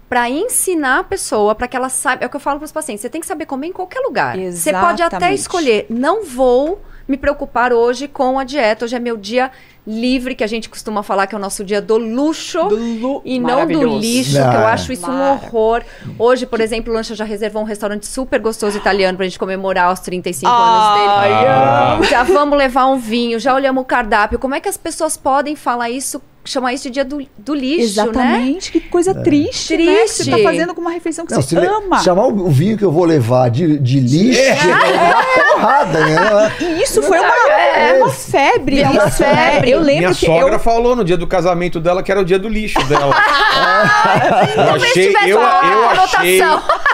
[0.07, 2.23] Pra ensinar a pessoa, pra que ela saiba.
[2.23, 4.35] É o que eu falo pros pacientes: você tem que saber comer em qualquer lugar.
[4.39, 5.39] Você pode até Exatamente.
[5.39, 8.85] escolher, não vou me preocupar hoje com a dieta.
[8.85, 9.51] Hoje é meu dia
[9.87, 12.63] livre, que a gente costuma falar que é o nosso dia do luxo.
[12.67, 14.73] Do lu- E não do lixo, que eu Ah.
[14.73, 15.81] acho isso um horror.
[16.19, 19.91] Hoje, por exemplo, o Lancha já reservou um restaurante super gostoso italiano pra gente comemorar
[19.91, 21.47] os 35 Ai, anos dele.
[21.49, 21.99] Ah.
[22.07, 24.37] Já vamos levar um vinho, já olhamos o cardápio.
[24.37, 27.77] Como é que as pessoas podem falar isso, chamar isso de dia do, do lixo,
[27.77, 27.83] né?
[27.83, 29.85] Exatamente, que coisa triste, né?
[29.85, 30.23] Que Triste.
[30.25, 31.99] você tá fazendo com uma refeição que Não, você ama.
[31.99, 36.51] chamar o o vinho que eu vou levar de, de lixo, é uma porrada, né?
[36.59, 37.93] E isso foi uma, É.
[38.01, 38.77] uma febre.
[38.77, 39.51] Virou uma isso, né?
[39.51, 39.71] febre.
[39.71, 40.59] Eu lembro Minha que sogra eu...
[40.59, 43.13] falou no dia do casamento dela que era o dia do lixo dela.
[44.55, 46.41] eu achei, eu, eu achei,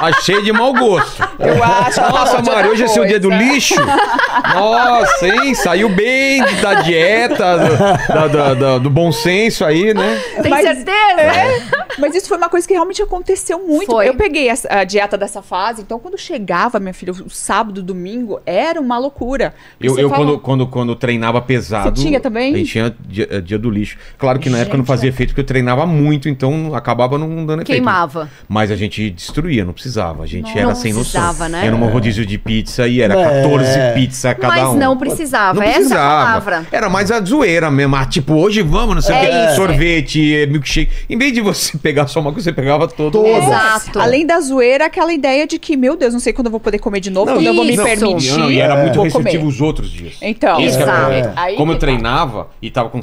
[0.02, 1.24] achei de mau gosto.
[1.40, 2.02] Eu acho.
[2.02, 3.76] Nossa, Mari, hoje é seu dia do lixo?
[4.54, 5.54] Nossa, hein?
[5.56, 7.78] Saiu bem da dieta, do,
[8.14, 10.22] da- da- da- do bom senso aí, né?
[10.42, 11.86] Tem Mas- certeza?
[12.00, 13.86] Mas isso foi uma coisa que realmente aconteceu muito.
[13.86, 14.08] Foi.
[14.08, 18.40] Eu peguei essa- a, dieta dessa fase, então quando chegava, minha filha, o sábado, domingo,
[18.46, 19.54] era uma loucura.
[19.80, 21.98] Eu, eu fala- quando, quando, quando treinava pesado.
[21.98, 22.54] Você tinha também?
[22.54, 23.98] A gente tinha dia, eh, dia do lixo.
[24.18, 25.12] Claro que na época não Gente, fazia é.
[25.12, 27.68] efeito porque eu treinava muito, então acabava não dando efeito.
[27.68, 28.30] Queimava.
[28.48, 30.24] Mas a gente destruía, não precisava.
[30.24, 31.22] A gente Não era sem noção.
[31.22, 31.66] precisava, né?
[31.68, 33.42] Era num rodízio de pizza e era É.
[33.44, 34.78] 14 pizza cada Mas um.
[34.78, 35.60] não precisava.
[35.60, 36.26] Não Essa é a precisava.
[36.26, 36.68] palavra.
[36.72, 37.96] Era mais a zoeira mesmo.
[37.96, 39.46] Ah, tipo, hoje vamos, não sei o É que.
[39.48, 39.56] isso.
[39.56, 40.92] Sorvete, eh, milkshake.
[41.10, 43.12] Em vez de você pegar só uma coisa, você pegava todo.
[43.12, 43.44] Todas.
[43.46, 44.00] Exato.
[44.00, 46.80] Além da zoeira, aquela ideia de que, meu Deus, não sei quando eu vou poder
[46.80, 48.38] comer de novo, Não, quando eu vou me permitir.
[48.38, 49.54] Não, e era muito restritivo comer.
[49.54, 50.16] os outros dias.
[50.22, 51.56] Então, Exato.
[51.56, 51.80] Como eu tá.
[51.80, 53.02] treinava e tava com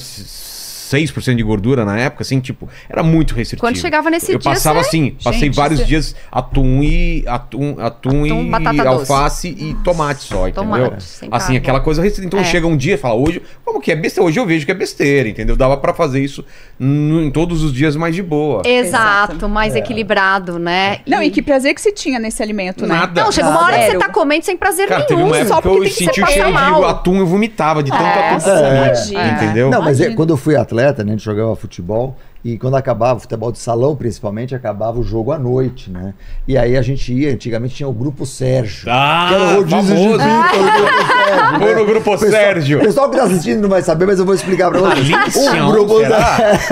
[0.96, 3.61] 6% de gordura na época, assim, tipo, era muito restritivo.
[3.61, 7.24] Quando chegava nesse eu dia, passava você- assim, passei Gente, vários você- dias atum e
[7.26, 8.87] atum, atum, Atum, e batata doce.
[9.12, 10.62] alface e tomate só, entendeu?
[10.64, 11.57] Tomate, sem assim, carne.
[11.59, 12.26] aquela coisa restrita.
[12.26, 12.44] Então É.
[12.44, 14.28] chega um dia e fala, hoje, como que é besteira?
[14.28, 15.57] Hoje eu vejo que é besteira, entendeu?
[15.57, 16.44] Dava pra fazer isso
[16.81, 18.62] em todos os dias mais de boa.
[18.64, 19.48] Exato, Exato.
[19.48, 20.98] mais equilibrado, né?
[21.07, 22.94] Não, e que prazer que você tinha nesse alimento, né?
[22.94, 23.22] Nada.
[23.24, 25.55] Não, chega uma hora que você tá comendo sem prazer Cara, teve nenhum, uma época
[25.55, 26.85] só que porque eu tem que senti o cheiro passar de mal.
[26.87, 29.70] atum, eu vomitava de tanto É, atum eu comia, entendeu?
[29.70, 33.20] Não, mas é, quando eu fui atleta, né, a gente jogava futebol, e quando acabava,
[33.20, 36.12] futebol de salão principalmente, acabava o jogo à noite, né?
[36.46, 38.87] E aí a gente ia, antigamente tinha o Grupo Sérgio.
[38.90, 40.14] Ah, que era o rodízio de famoso.
[40.14, 41.59] o Grupo Sérgio.
[41.61, 42.78] Foi no Grupo O pessoal- Sérgio.
[42.78, 45.37] O pessoal que tá assistindo não vai saber, mas eu vou explicar pra vocês.
[45.62, 45.94] O Grupo?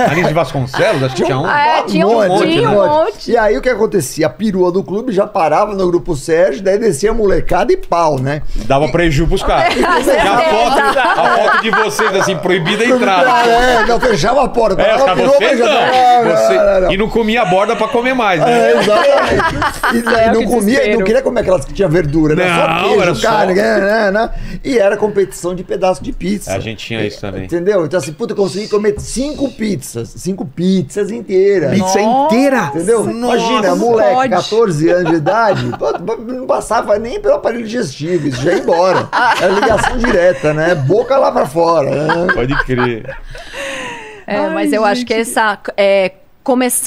[0.09, 1.48] Alice de Vasconcelos, acho que tinha um.
[1.48, 3.30] É, tinha um monte, tinha um monte.
[3.30, 4.26] E aí o que acontecia?
[4.26, 8.18] A perua do clube já parava no Grupo Sérgio, daí descia a molecada e pau,
[8.18, 8.42] né?
[8.66, 9.74] Dava preju pros caras.
[9.80, 13.30] E a foto, a foto de vocês, assim, proibida a entrada.
[13.48, 14.80] É, não, fechava a porta.
[14.83, 16.24] É, Parava vocês fechava- não.
[16.24, 16.92] não, Você- não, não.
[16.92, 18.72] E não comia a borda pra comer mais, né?
[18.72, 19.70] É, exatamente.
[19.94, 22.48] E daí É, não comia, não queria comer aquelas que tinha verdura, né?
[22.48, 24.30] Não, só queijo, era só- carne, né, né, né?
[24.62, 26.52] E era competição de pedaço de pizza.
[26.52, 27.44] A gente tinha isso também.
[27.44, 27.84] Entendeu?
[27.84, 31.70] Então assim, puta, eu consegui comer cinco pizzas, cinco pizzas inteiras.
[31.72, 32.00] Pizza Nossa.
[32.34, 32.70] inteira.
[32.74, 33.10] Entendeu?
[33.10, 34.28] Imagina, como moleque, pode?
[34.30, 35.66] 14 anos de idade,
[36.28, 39.08] não passava nem pelo aparelho digestivo, isso já ia embora.
[39.40, 40.74] Era ligação direta, né?
[40.74, 41.90] Boca lá pra fora.
[41.90, 42.32] Né?
[42.32, 43.16] Pode crer.
[44.30, 45.28] É, Ai, mas eu acho que gente.
[45.28, 45.58] essa.
[45.76, 46.12] É,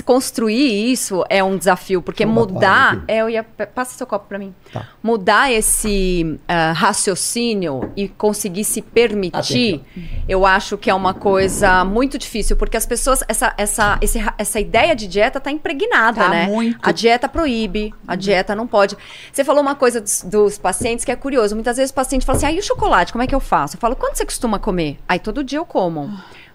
[0.03, 3.03] construir isso é um desafio, porque mudar.
[3.07, 4.53] É, eu ia, passa seu copo pra mim.
[4.73, 4.87] Tá.
[5.01, 9.81] Mudar esse ah, raciocínio e conseguir se permitir,
[10.27, 13.23] eu acho que é uma coisa muito difícil, porque as pessoas.
[13.27, 16.47] Essa, essa, esse essa ideia de dieta tá impregnada, Tá né?
[16.47, 16.77] muito.
[16.81, 18.97] A dieta proíbe, a dieta não pode.
[19.31, 21.55] Você falou uma coisa dos, dos pacientes que é curioso.
[21.55, 23.75] Muitas vezes o paciente fala assim: ah, e o chocolate, como é que eu faço?
[23.75, 24.97] Eu falo, quando você costuma comer?
[25.07, 26.11] Aí todo dia eu como.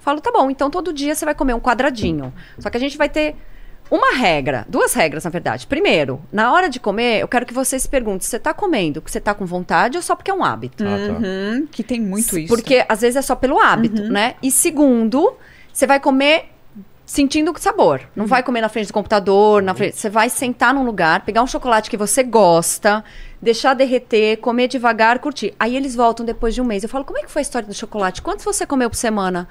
[0.08, 2.32] Falo, tá bom, então todo dia você vai comer um quadradinho.
[2.58, 3.36] Só que a gente vai ter
[3.90, 5.66] uma regra, duas regras, na verdade.
[5.66, 9.12] Primeiro, na hora de comer, eu quero que você se pergunte: você tá comendo porque
[9.12, 10.82] você tá com vontade ou só porque é um hábito?
[10.82, 11.12] Ah, tá.
[11.12, 12.48] Uhum, que tem muito isso.
[12.48, 14.36] Porque às vezes é só pelo hábito, né?
[14.42, 15.36] E segundo,
[15.70, 16.52] você vai comer
[17.04, 18.00] sentindo o sabor.
[18.16, 19.94] Não vai comer na frente do computador, na frente.
[19.94, 23.04] Você vai sentar num lugar, pegar um chocolate que você gosta,
[23.42, 25.54] deixar derreter, comer devagar, curtir.
[25.60, 26.82] Aí eles voltam depois de um mês.
[26.82, 28.22] Eu falo, como é que foi a história do chocolate?
[28.22, 29.46] Quantos você comeu por semana?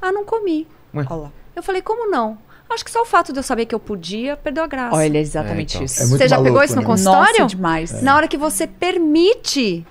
[0.00, 0.66] Ah, não comi.
[0.94, 1.32] Olha lá.
[1.54, 2.38] Eu falei, como não?
[2.68, 4.96] Acho que só o fato de eu saber que eu podia perdeu a graça.
[4.96, 5.84] Olha, exatamente É, então.
[5.86, 6.02] isso.
[6.02, 6.86] É Você já maluco, pegou isso no né?
[6.86, 7.40] consultório?
[7.42, 8.02] Nossa, demais.
[8.02, 9.86] Na hora que você permite,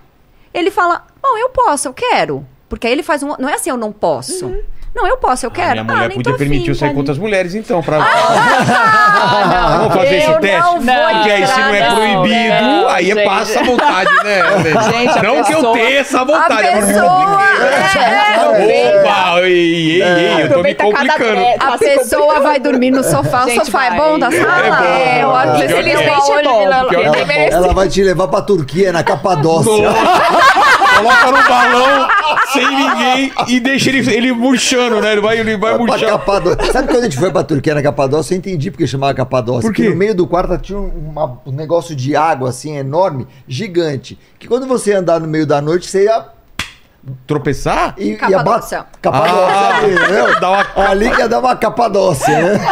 [0.54, 2.46] ele fala: Bom, eu posso, eu quero.
[2.68, 3.30] Porque aí ele faz um.
[3.40, 4.54] Não é assim, eu não posso.
[4.96, 5.72] Não, eu posso, eu A quero.
[5.72, 7.98] minha mulher ah, nem podia permitir sair tá com outras mulheres, então, pra.
[7.98, 10.58] Ah, Vamos fazer esse teste?
[10.62, 13.24] não vou Porque aí, se não é proibido, não, aí gente.
[13.26, 14.42] passa a vontade, né?
[14.92, 16.68] Gente, a não que eu pessoa- tenha essa A vontade.
[16.68, 18.02] eu pessoa, me compliquei.
[18.02, 21.42] é, Opa, ei, ei, ei, eu tô me Aproveita cada complicando.
[21.60, 23.44] a Tá se pessoa vai dormir no sofá.
[23.46, 24.00] O Gente, sofá é vai.
[24.00, 24.86] bom da sala?
[24.88, 26.06] É eu ele que é.
[26.06, 26.76] Pior e que ela-
[27.34, 27.48] é.
[27.50, 29.90] Ela, ela vai te levar pra Turquia, na Capadócia.
[30.98, 32.08] Coloca no balão
[32.54, 35.12] sem ninguém e deixa ele, ele murchando, né?
[35.14, 35.78] Ele vai, ele vai.
[36.00, 36.72] Capadócia.
[36.72, 38.34] Sabe quando a gente foi pra Turquia na Capadócia?
[38.34, 39.62] Eu entendi porque chamava Capadócia.
[39.62, 39.84] Por quê?
[39.84, 44.18] Porque no meio do quarto tinha uma- um negócio de água assim enorme, gigante.
[44.40, 46.26] Que quando você ia andar no meio da noite, você ia.
[47.28, 47.94] Tropeçar?
[48.00, 48.80] ia Capadócia.
[48.80, 52.60] bat- Capadócia, Ah, ali, dá uma- Ali que ia dar uma capadócia, né?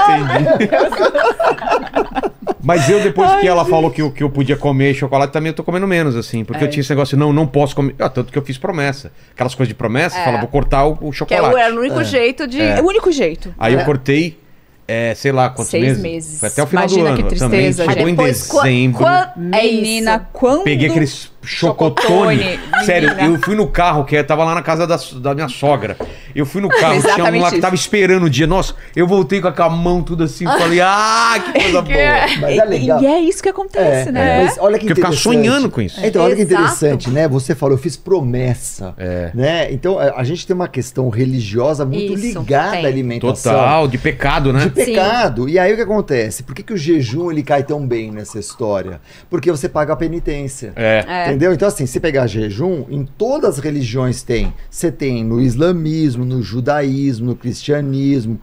[2.63, 5.53] Mas eu, depois que ela falou que eu, que eu podia comer chocolate, também eu
[5.53, 6.45] tô comendo menos, assim.
[6.45, 7.93] Porque eu tinha esse negócio, não, não posso comer.
[7.99, 9.11] Ah, tanto que eu fiz promessa.
[9.33, 10.23] Aquelas coisas de promessa, É.
[10.23, 11.55] fala, vou cortar o, o Que é chocolate.
[11.55, 12.61] o, era o único jeito de.
[12.61, 13.53] É o único jeito.
[13.59, 13.81] Aí É.
[13.81, 14.39] eu cortei,
[14.87, 16.01] é, sei lá, quantos Seis meses?
[16.01, 16.39] meses.
[16.39, 17.27] Foi até o final Imagina do ano.
[17.29, 18.97] que Também tristeza, chegou em dezembro.
[19.03, 20.25] qua- é Menina, isso.
[20.31, 20.63] quando.
[20.63, 22.37] Peguei aqueles chocotone.
[22.37, 25.47] Chocotone, Sério, eu fui no carro, que eu tava lá na casa da, da minha
[25.49, 25.97] sogra.
[26.35, 28.47] Eu fui no carro, tinha um lá que tava esperando o dia.
[28.47, 30.45] Nossa, eu voltei com a mão tudo assim.
[30.63, 31.95] Falei, ah, que coisa boa.
[32.41, 33.01] Mas é legal.
[33.01, 34.43] E é isso que acontece, É, né?
[34.43, 35.23] mas olha que Porque ficar interessante.
[35.35, 35.99] sonhando com isso.
[36.03, 36.61] Então, olha que Exato.
[36.61, 37.27] interessante, né?
[37.27, 38.93] Você falou, eu fiz promessa.
[38.97, 39.31] É.
[39.33, 39.71] Né?
[39.71, 42.85] Então, a gente tem uma questão religiosa muito Isso, ligada tem.
[42.85, 43.53] à alimentação.
[43.53, 44.61] Total, de pecado, né?
[44.65, 45.47] De pecado.
[45.49, 46.43] E aí o que acontece?
[46.43, 48.99] Por que, que o jejum ele cai tão bem nessa história?
[49.29, 50.73] Porque você paga a penitência.
[50.75, 51.03] É.
[51.07, 51.32] É.
[51.33, 51.51] Entendeu?
[51.51, 54.53] Então, assim, se pegar jejum, em todas as religiões tem.
[54.69, 58.39] Você tem no islamismo, no judaísmo, no cristianismo.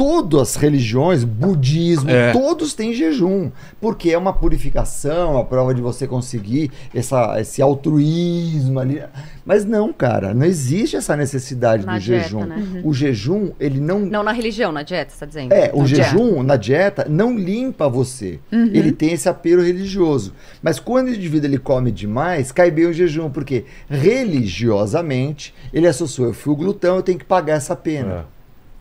[0.00, 2.32] Todas as religiões, budismo, É.
[2.32, 3.50] todos têm jejum.
[3.78, 9.02] Porque é uma purificação, a prova de você conseguir essa, esse altruísmo ali.
[9.44, 12.46] Mas não, cara, não existe essa necessidade Na do dieta, jejum.
[12.46, 12.80] né?
[12.82, 15.52] O jejum, ele não, Não na religião, na dieta, você tá dizendo?
[15.52, 16.02] é, o Na dieta.
[16.10, 18.38] jejum na dieta não limpa você.
[18.50, 20.32] Ele tem esse apelo religioso.
[20.62, 26.28] Mas quando o indivíduo ele come demais, cai bem o jejum, porque religiosamente ele associou,
[26.28, 28.24] eu fui o glutão, eu tenho que pagar essa pena.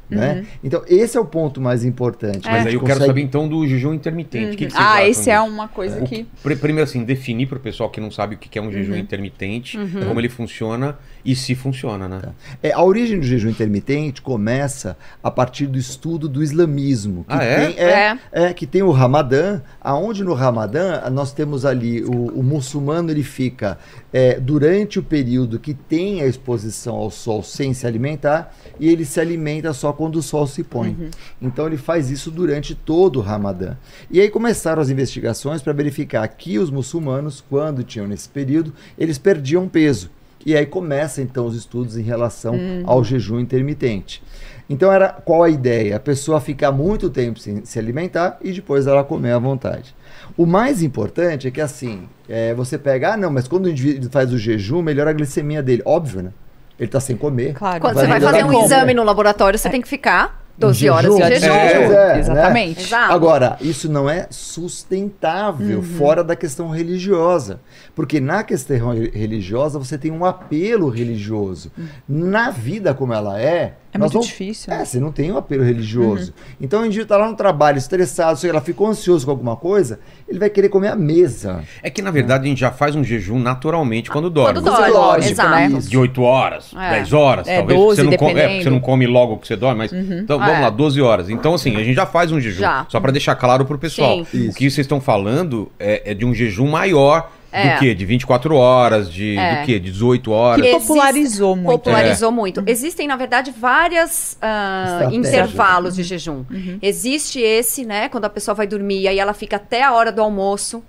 [0.09, 0.45] Né?
[0.63, 2.41] Então, esse é o ponto mais importante.
[2.45, 4.55] Mas aí eu gente quero consegue- saber então do jejum intermitente.
[4.55, 6.25] O que que vocês Ah, esse é uma coisa O- que.
[6.41, 8.95] pri- Primeiro, assim, definir para o pessoal que não sabe o que é um jejum
[8.95, 12.21] intermitente, como ele funciona e se funciona, né?
[12.63, 17.23] É, a origem do jejum intermitente começa a partir do estudo do islamismo.
[17.25, 17.65] Que Ah, é?
[17.67, 22.43] Tem, é, é, que tem o Ramadã, aonde no Ramadã nós temos ali o, o
[22.43, 23.77] muçulmano ele fica
[24.11, 29.05] é, durante o período que tem a exposição ao sol sem se alimentar e ele
[29.05, 31.09] se alimenta só quando o sol se põe.
[31.41, 33.75] Então ele faz isso durante todo o Ramadã.
[34.09, 39.17] E aí começaram as investigações para verificar que os muçulmanos, quando tinham nesse período, eles
[39.17, 40.09] perdiam peso.
[40.45, 44.23] E aí começa então os estudos em relação ao jejum intermitente.
[44.69, 45.95] Então era qual a ideia?
[45.95, 49.95] A pessoa ficar muito tempo sem se alimentar e depois ela comer à vontade.
[50.37, 54.09] O mais importante é que assim, é, você pega, ah não, mas quando o indivíduo
[54.11, 55.81] faz o jejum, melhora a glicemia dele.
[55.85, 56.31] Óbvio, né?
[56.79, 57.53] Ele está sem comer.
[57.55, 57.81] Claro.
[57.81, 58.65] Quando Vai você vai fazer um como?
[58.65, 61.29] exame no laboratório, você tem que ficar 12 Em horas em jejum.
[61.39, 61.53] jejum.
[61.53, 62.19] É, é, né?
[62.19, 62.81] Exatamente.
[62.83, 63.13] Exato.
[63.13, 67.59] Agora, isso não é sustentável fora da questão religiosa.
[67.95, 71.71] Porque na questão re- religiosa você tem um apelo religioso.
[72.07, 73.73] Na vida como ela é.
[73.91, 74.85] É nós muito difícil, É, né?
[74.85, 76.31] você não tem um apelo religioso.
[76.61, 79.55] Então o indivíduo está lá no trabalho, estressado, sei lá, ela ficou ansioso com alguma
[79.55, 81.63] coisa, ele vai querer comer a mesa.
[81.81, 84.53] É que, na verdade, a gente já faz um jejum naturalmente quando dorme.
[84.61, 85.49] Quando dorme, Lógico, exato.
[85.49, 85.79] né?
[85.81, 86.89] De 8 horas, É.
[86.91, 87.79] 10 horas, É, talvez.
[87.79, 89.91] 12, você não come, é, você não come logo que você dorme, mas.
[89.91, 90.59] Então vamos É.
[90.59, 91.29] lá, 12 horas.
[91.29, 92.59] Então, assim, a gente já faz um jejum.
[92.61, 92.85] Já.
[92.89, 94.23] Só pra deixar claro pro pessoal.
[94.25, 94.49] Sim.
[94.49, 97.73] O que vocês estão falando é, é de um jejum maior É.
[97.73, 97.95] do quê?
[97.95, 99.61] De 24 horas, de É.
[99.61, 99.79] do quê?
[99.79, 100.63] De 18 horas.
[100.65, 101.69] Que popularizou muito.
[101.71, 102.63] Popularizou muito.
[102.67, 105.27] Existem, na verdade, várias ah, Estratégias.
[105.27, 106.43] intervalos de jejum.
[106.81, 108.09] Existe esse, né?
[108.09, 110.83] Quando a pessoa vai dormir, aí ela fica até a hora do almoço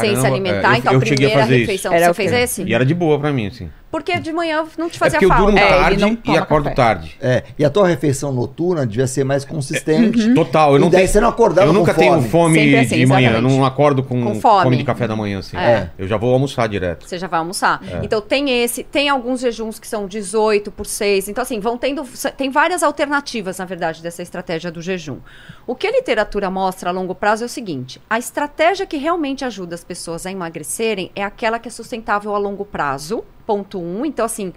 [0.00, 0.72] sem se Caramba, alimentar.
[0.72, 1.60] é, eu- então, eu a primeira fazer isso.
[1.60, 2.36] refeição, Era você fez quê?
[2.38, 2.62] esse?
[2.62, 3.68] E era de boa pra mim, assim.
[3.92, 5.60] Porque de manhã não te É fazia porque eu durmo falta.
[5.60, 6.74] É, ele tarde não e acordo café.
[6.74, 7.16] tarde.
[7.20, 10.32] É, e a tua refeição noturna devia ser mais consistente.
[10.34, 11.12] Total, eu E não daí tenho.
[11.12, 12.06] você não acordava Eu nunca fome.
[12.08, 14.76] tenho fome assim, de manhã, eu não acordo com, Com fome.
[14.78, 15.56] de café da manhã, assim.
[15.56, 15.90] É.
[15.98, 17.06] Eu já vou almoçar direto.
[17.06, 17.80] Você já vai almoçar.
[18.02, 21.28] Então tem esse, tem alguns jejuns que são 18 por 6.
[21.28, 22.02] Então, assim, vão tendo.
[22.36, 25.18] Tem várias alternativas, na verdade, dessa estratégia do jejum.
[25.66, 29.44] O que a literatura mostra a longo prazo é o seguinte: a estratégia que realmente
[29.44, 33.22] ajuda as pessoas a emagrecerem é aquela que é sustentável a longo prazo.
[33.46, 34.04] Ponto um.
[34.04, 34.52] Então, assim.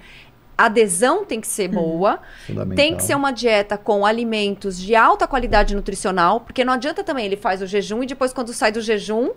[0.57, 2.75] A adesão tem que ser boa, Fundamental.
[2.77, 7.25] tem que ser uma dieta com alimentos de alta qualidade nutricional, porque não adianta também
[7.25, 9.31] ele faz o jejum e depois, quando sai do jejum,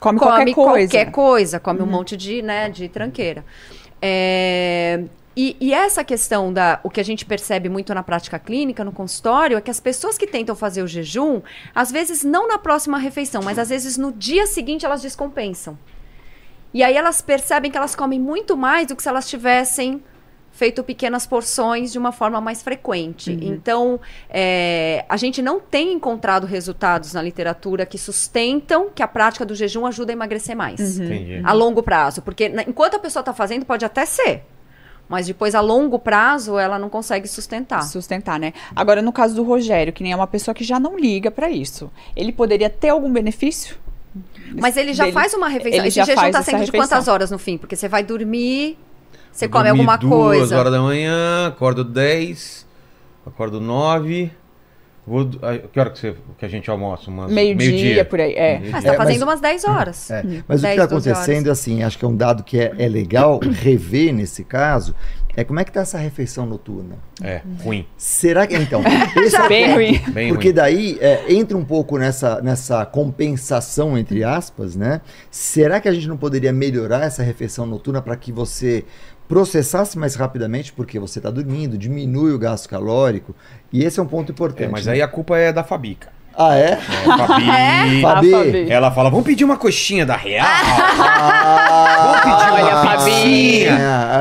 [0.00, 0.90] Come, qualquer coisa.
[0.90, 3.44] qualquer coisa, come um monte de, né, de tranqueira.
[4.02, 5.04] É,
[5.36, 8.92] e, e essa questão da o que a gente percebe muito na prática clínica, no
[8.92, 11.40] consultório, é que as pessoas que tentam fazer o jejum,
[11.74, 15.76] às vezes não na próxima refeição, mas às vezes no dia seguinte elas descompensam.
[16.74, 20.02] E aí elas percebem que elas comem muito mais do que se elas tivessem
[20.50, 23.36] feito pequenas porções de uma forma mais frequente.
[23.42, 29.44] Então, é, a gente não tem encontrado resultados na literatura que sustentam que a prática
[29.44, 30.98] do jejum ajuda a emagrecer mais.
[30.98, 31.40] Entendi.
[31.44, 32.22] A longo prazo.
[32.22, 34.44] Porque na- enquanto a pessoa está fazendo, pode até ser.
[35.08, 37.82] Mas depois, a longo prazo, ela não consegue sustentar.
[37.82, 38.52] Sustentar, né?
[38.74, 41.50] Agora, no caso do Rogério, que nem é uma pessoa que já não liga pra
[41.50, 43.76] isso, ele poderia ter algum benefício?
[44.60, 45.14] Mas ele já dele?
[45.14, 45.80] faz uma refeição.
[45.80, 47.58] Ele Esse já jejum faz tá essa sendo de quantas horas no fim?
[47.58, 48.78] Porque você vai dormir,
[49.32, 50.58] você Eu come alguma duas coisa.
[50.58, 52.66] horas da manhã, acordo 10,
[53.26, 54.30] acordo 9.
[55.06, 57.10] Vou, que hora que, você, que a gente almoça?
[57.10, 58.56] Umas- Meio-dia, por aí, é.
[58.72, 60.10] Ah, você tá É, mas- fazendo umas 10 horas.
[60.10, 61.18] É, Mas o que 10, está 12 horas.
[61.22, 64.94] acontecendo, assim, acho que é um dado que é, é legal rever nesse caso,
[65.36, 66.96] é como é que está essa refeição noturna?
[67.22, 67.86] É, ruim.
[67.96, 68.82] Será que, então,
[69.16, 69.98] esse é o Bem ruim.
[70.12, 70.54] Bem Porque ruim.
[70.54, 75.00] daí é, entra um pouco nessa, nessa compensação, entre aspas, né?
[75.30, 78.84] Será que a gente não poderia melhorar essa refeição noturna para que você
[79.28, 83.34] processasse mais rapidamente, porque você está dormindo, diminui o gasto calórico,
[83.72, 84.68] e esse é um ponto importante.
[84.68, 84.92] É, mas né?
[84.92, 86.13] aí a culpa é da Fabica.
[86.36, 86.70] Ah, é?
[86.72, 88.00] É, Fabi.
[88.02, 88.34] Fabi.
[88.34, 88.66] Ah, Fabi.
[88.70, 90.44] Ela fala, vamos pedir uma coxinha da Real?
[90.46, 93.64] Ah, Vamos pedir Olha, uma Fabi.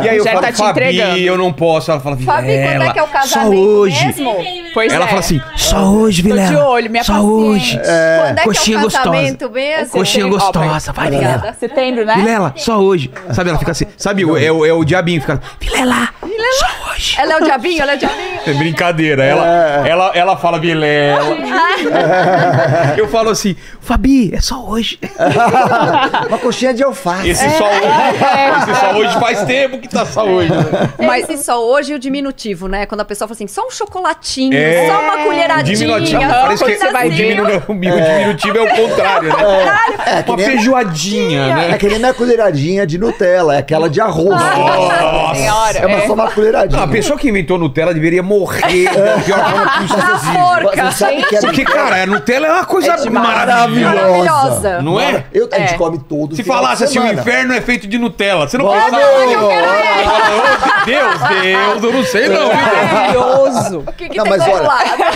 [0.06, 1.18] E aí eu Já falo, tá te Fabi, entregando.
[1.20, 1.92] eu não posso.
[1.92, 4.06] Ela fala, Fabi, quando Vilela, é que é o só casamento hoje.
[4.06, 4.36] mesmo?
[4.74, 5.08] Pois Ela é.
[5.08, 6.66] fala assim, só hoje, Tô de Vilela.
[6.68, 7.32] olho, minha Só paciente.
[7.34, 7.78] hoje.
[7.80, 9.04] Quando é Coxinha que é o gostosa.
[9.10, 9.90] casamento mesmo?
[9.92, 11.28] Coxinha gostosa, vai, Vilela.
[11.36, 11.58] Obrigada.
[11.60, 12.16] Setembro, né?
[12.16, 13.12] Vilela, só hoje.
[13.32, 17.16] Sabe, ela fica assim, sabe, é, o, é o diabinho, fica, Vilela, só hoje.
[17.20, 18.33] Ela é o diabinho, ela é o diabinho.
[18.46, 21.24] É brincadeira, ela, ela, ela fala Vilela.
[22.98, 25.00] Eu falo assim, Fabi, é só hoje.
[26.28, 27.30] Uma coxinha de alface.
[27.30, 30.52] Esse só hoje, esse só hoje faz tempo que tá só hoje.
[31.00, 32.86] Mas esse só hoje e o diminutivo, né?
[32.86, 34.88] Quando a pessoa fala assim, só um chocolatinho, É.
[34.88, 35.78] só uma colheradinha.
[35.78, 40.24] Diminutivo, parece que o, diminu, o diminutivo é o contrário, né?
[40.24, 41.78] que Uma feijoadinha, É né?
[41.78, 44.30] que nem minha colheradinha de Nutella, é aquela de arroz.
[44.30, 46.08] Nossa Senhora, É uma, é.
[46.08, 46.78] só uma colheradinha.
[46.78, 49.66] Não, a pessoa que inventou Nutella deveria morrer da pior forma
[49.98, 50.34] Na possível.
[50.40, 50.92] forca.
[50.92, 53.96] Você sabe que é Porque, cara, a Nutella é uma coisa É maravilhosa.
[53.96, 54.82] Maravilhosa.
[54.82, 55.26] Não é?
[55.34, 55.78] Eu, a gente É.
[55.78, 57.22] come todo Se final de falasse assim, o semana.
[57.22, 58.84] inferno é feito de Nutella, você não Vamos!
[58.86, 59.04] pensava.
[59.04, 62.50] Ô, Deus, Deus, eu não sei não.
[62.50, 62.56] viu?
[62.56, 63.84] Maravilhoso.
[63.88, 64.70] O que, que Não, tem mas olha,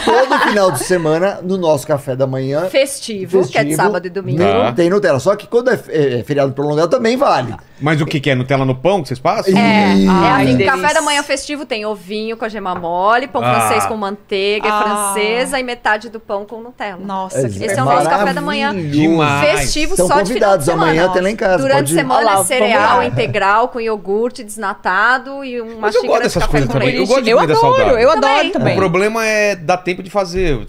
[0.05, 4.09] todo final de semana, no nosso café da manhã, Festivo, que é de sábado e
[4.09, 4.39] domingo.
[4.43, 4.71] Não Tá.
[4.73, 5.19] tem Nutella.
[5.19, 7.53] Só que quando é, é feriado prolongado também vale.
[7.79, 8.35] Mas o que, que é?
[8.35, 9.55] Nutella no pão que vocês passam?
[9.57, 13.53] É, é assim, café da manhã festivo tem ovinho com a gema mole, pão Ah.
[13.61, 14.81] francês com manteiga, Ah.
[15.13, 16.99] francesa e metade do pão com Nutella.
[17.03, 18.73] Nossa, que Esse é o nosso café da manhã.
[18.75, 19.59] Demais.
[19.61, 20.83] Festivo Estão só de final de semana.
[20.91, 21.57] amanhã até lá em casa.
[21.59, 26.07] Durante pode semana lá, é cereal integral com iogurte desnatado e uma Mas eu xícara
[26.07, 26.87] gosto dessas de café coisas com também.
[26.87, 27.01] leite.
[27.01, 27.99] Eu gosto de Eu comida adoro, saudável.
[27.99, 28.29] eu Também.
[28.31, 28.75] adoro O também.
[28.75, 30.59] problema é dar tempo de fazer.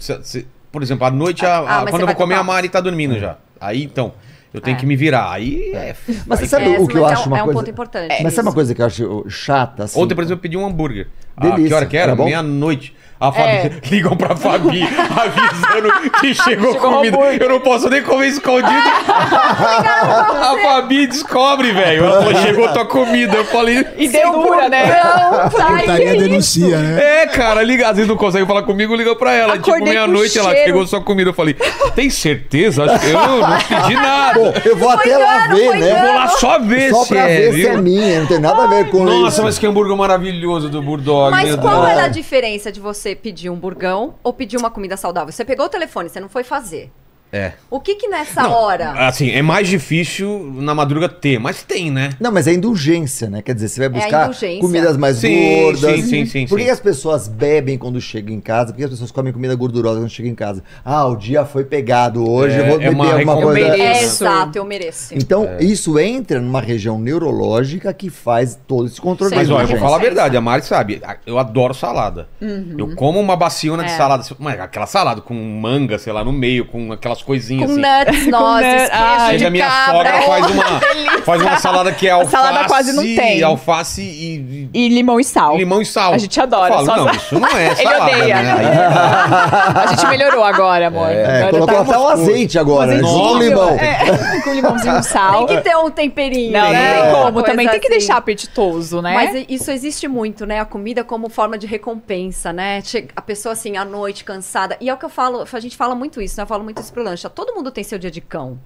[0.71, 2.43] Por exemplo, à noite, a- Ah, a- quando eu vou comer, a.
[2.43, 3.37] Mari tá dormindo já.
[3.59, 4.13] Aí, então,
[4.53, 4.79] eu tenho É.
[4.79, 5.31] que me virar.
[5.31, 5.95] Aí é...
[6.25, 7.45] Mas você aí- sabe É, o que eu mas é acho um- uma é um
[7.45, 7.59] coisa...
[7.59, 8.23] ponto importante.
[8.23, 9.83] Mas sabe uma coisa que eu acho chata?
[9.83, 11.07] Assim, Ontem, por exemplo, eu pedi um hambúrguer.
[11.37, 11.67] Ah, Delícia.
[11.67, 12.15] que hora que era?
[12.15, 12.95] Meia-noite.
[13.21, 13.71] A Fabi, É.
[13.91, 17.17] ligam pra Fabi avisando que chegou, Chegou comida.
[17.39, 18.69] Eu não posso nem comer escondido.
[18.69, 22.05] a Fabi descobre, velho.
[22.05, 23.35] Ela falou, chegou tua comida.
[23.37, 23.85] Eu falei.
[23.97, 24.85] E dura, né?
[25.03, 25.77] Não, sai.
[25.79, 27.23] Portaria denuncia, né?
[27.23, 29.53] É, cara, liga, às vezes não consegue falar comigo, liga pra ela.
[29.53, 31.29] tipo, Acordei com meia-noite ela chegou sua comida.
[31.29, 31.55] Eu falei,
[31.95, 32.85] tem certeza?
[32.85, 34.39] Acho que eu não pedi nada.
[34.39, 35.91] Bom, eu vou até lá ver, foi né?
[35.91, 37.71] Eu vou lá só ver Só se pra é, ver se viu?
[37.73, 39.43] é minha, não tem nada a ver com Nossa, isso.
[39.43, 41.31] mas que hambúrguer maravilhoso do Bulldog.
[41.31, 45.31] Mas qual é a diferença de você pedir um burgão ou pedir uma comida saudável?
[45.31, 46.91] Você pegou o telefone, você não foi fazer.
[47.31, 47.53] É.
[47.69, 48.91] O que que nessa Não, hora...
[49.07, 52.09] Assim, é mais difícil na madruga ter, mas tem, né?
[52.19, 53.41] Não, mas é indulgência, né?
[53.41, 54.59] Quer dizer, você vai É buscar indulgência.
[54.61, 55.79] comidas mais Sim, gordas.
[55.95, 56.71] sim, sim, sim, Por que sim.
[56.71, 58.71] as pessoas bebem quando chegam em casa?
[58.73, 60.63] Por que as pessoas comem comida gordurosa quando chegam em casa?
[60.83, 63.59] Ah, o dia foi pegado hoje, É, eu vou é beber uma alguma coisa.
[63.59, 64.03] Eu É, mereço.
[64.23, 65.13] exato, eu mereço.
[65.15, 65.63] Então, É.
[65.63, 69.35] isso entra numa região neurológica que faz todo esse controle.
[69.35, 72.27] Mas ó, eu vou falar a verdade, a Mari sabe, eu adoro salada.
[72.41, 73.97] Eu como uma baciona de É.
[73.97, 77.81] salada, mas aquela salada com manga, sei lá, no meio, com aquelas coisinhas Com assim.
[78.11, 78.89] nuts, nozes, nuts.
[78.91, 79.91] Ai, queijo Chega a de minha cabra.
[79.93, 83.43] sogra faz uma, faz uma salada que é alface, salada quase não tem.
[83.43, 85.55] alface e, E limão e sal.
[85.55, 86.13] e limão e sal.
[86.13, 87.15] A gente adora, Eu falo, só não, sal.
[87.15, 88.35] isso não é Ele salada, odeia.
[88.43, 88.53] né?
[89.79, 91.09] A gente melhorou agora, amor.
[91.09, 92.97] É, Agora colocou tá até um azeite agora, né?
[92.99, 93.69] Junto com azeite limão.
[93.79, 95.45] É, com limãozinho e sal.
[95.45, 96.93] Tem que ter um temperinho, Não, não né?
[96.93, 97.33] tem Uma como.
[97.33, 97.97] coisa Também tem que assim.
[97.97, 99.13] deixar apetitoso, né?
[99.13, 100.59] Mas isso existe muito, né?
[100.59, 102.81] A comida como forma de recompensa, né?
[102.83, 104.77] Che- A pessoa assim, à noite, cansada.
[104.79, 106.43] E é o que eu falo, a gente fala muito isso, né?
[106.43, 107.29] Eu falo muito isso pro lancha.
[107.29, 108.59] Todo mundo tem seu dia de cão.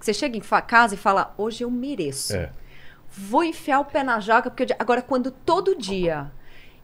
[0.00, 2.34] Você chega em casa e fala, hoje eu mereço.
[2.36, 2.50] É.
[3.10, 4.76] Vou enfiar o pé na jaca, porque eu...
[4.78, 6.30] agora quando todo dia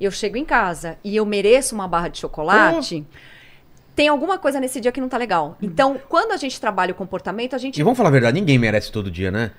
[0.00, 3.06] eu chego em casa e eu mereço uma barra de chocolate,
[3.94, 5.56] tem alguma coisa nesse dia que não tá legal.
[5.62, 7.78] Então, quando a gente trabalha o comportamento, a gente.
[7.78, 9.52] E vamos falar a verdade, ninguém merece todo dia, né?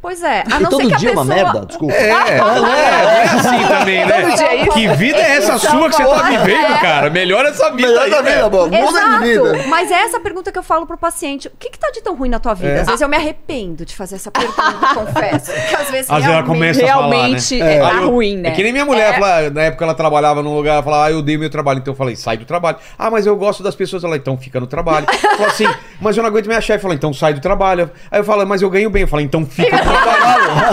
[0.00, 1.24] Pois é, a E não ser todo que a dia é pessoa.
[1.24, 1.94] uma merda, desculpa.
[2.06, 2.68] É, não é, não
[3.10, 4.20] é assim também, né?
[4.22, 4.70] Todo dia é isso.
[4.72, 7.10] Que vida é essa sua que você tá vivendo, cara?
[7.10, 8.68] Melhora essa vida Melhor aí, da vida, bom.
[8.68, 9.48] Muda de vida.
[9.56, 11.48] Exato, mas é essa pergunta que eu falo pro paciente.
[11.48, 12.68] O que, que tá de tão ruim na tua vida?
[12.72, 12.80] É.
[12.80, 14.62] Às vezes eu me arrependo de fazer essa pergunta,
[14.94, 15.50] confesso.
[15.52, 17.16] Porque às às vezes Às ela começa a falar, né?
[17.16, 18.48] Realmente é, tá eu- ruim, né?
[18.50, 21.10] É que nem minha mulher, fala, na época ela trabalhava num lugar, ela falava, ah,
[21.10, 22.76] eu dei meu trabalho, então eu falei, sai do trabalho.
[22.98, 25.06] Ah, mas eu gosto das pessoas, ela, então fica no trabalho.
[25.06, 25.66] Falou assim,
[26.00, 27.90] mas eu não aguento minha chefe, falou, então sai do trabalho.
[28.10, 29.85] Aí eu falo, mas eu ganho bem, eu falo, então fica no trabalho.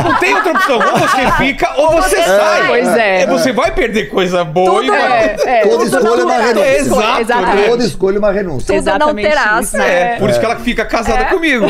[0.03, 2.67] Não tem outra opção, ou você fica ou você você sai.
[2.67, 3.25] Pois é.
[3.27, 5.01] Você vai perder coisa boa e Tudo vai...
[5.01, 6.77] É, é, Toda tudo escolha é uma renúncia.
[6.77, 7.69] Exato, Exatamente.
[7.69, 8.75] Toda escolha é uma renúncia.
[8.75, 9.77] Tudo não terás, isso.
[9.77, 10.15] né?
[10.15, 11.65] É, por isso que ela fica casada comigo.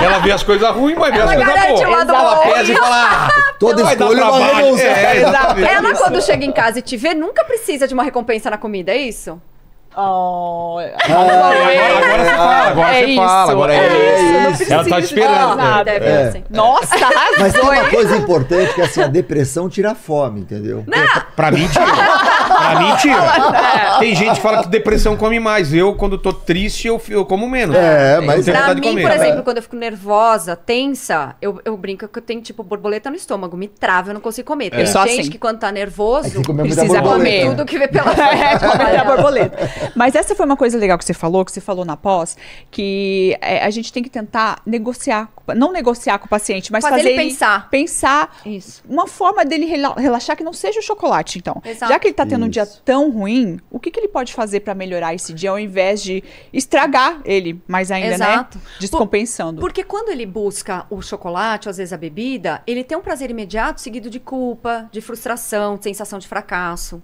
[0.00, 2.08] Ela vê as coisas ruins, mas vê Ela as coisas boas.
[2.08, 2.42] Ela bom.
[2.42, 4.86] pesa e fala, ah, Toda escolha é uma renúncia.
[4.86, 5.22] É.
[5.74, 8.92] Ela, quando chega em casa e te vê, nunca precisa de uma recompensa na comida,
[8.92, 9.40] é isso?
[9.98, 14.62] Oh, Agora, agora você fala, agora é você isso, fala, agora é, é isso.
[14.62, 15.56] isso, não Ela tá esperando.
[15.56, 15.84] nada.
[15.84, 16.08] Deve É.
[16.10, 16.44] ser assim.
[16.50, 16.96] Nossa,
[17.38, 20.84] Mas tem uma arrasou, coisa importante que assim, a depressão tira a fome, entendeu?
[21.34, 21.84] Pra mim, tira.
[22.46, 23.96] Pra mim, tira.
[23.98, 25.72] Tem gente que fala que depressão come mais.
[25.74, 27.74] Eu, quando tô triste, eu, eu como menos.
[27.76, 29.02] É, mas- Pra mim, comer.
[29.02, 33.10] por exemplo, quando eu fico nervosa, tensa, eu, eu brinco que eu tenho, tipo, borboleta
[33.10, 34.70] no estômago, me trava, eu não consigo comer.
[34.70, 35.30] Tem Eu sou gente assim.
[35.30, 37.46] que quando tá nervoso, Precisa comer.
[37.50, 38.70] tudo que vê pela É, frente.
[38.72, 39.70] comer a borboleta.
[39.94, 42.36] Mas essa foi uma coisa legal que você falou, que você falou na pós,
[42.70, 46.96] que é, a gente tem que tentar negociar, não negociar com o paciente, mas Fazer
[46.98, 47.68] fazer, ele pensar.
[47.70, 48.82] pensar Isso.
[48.88, 51.60] uma forma dele rela- relaxar que não seja o chocolate, então.
[51.64, 51.92] Exato.
[51.92, 54.60] Já que ele tá tendo um dia tão ruim, o que, que ele pode fazer
[54.60, 56.22] pra melhorar esse dia ao invés de
[56.52, 58.58] estragar ele mais ainda, Exato.
[58.58, 58.64] né?
[58.78, 59.60] Descompensando.
[59.60, 63.30] Porque quando ele busca o chocolate, ou às vezes a bebida, ele tem um prazer
[63.30, 67.02] imediato seguido de culpa, de frustração, de sensação de fracasso.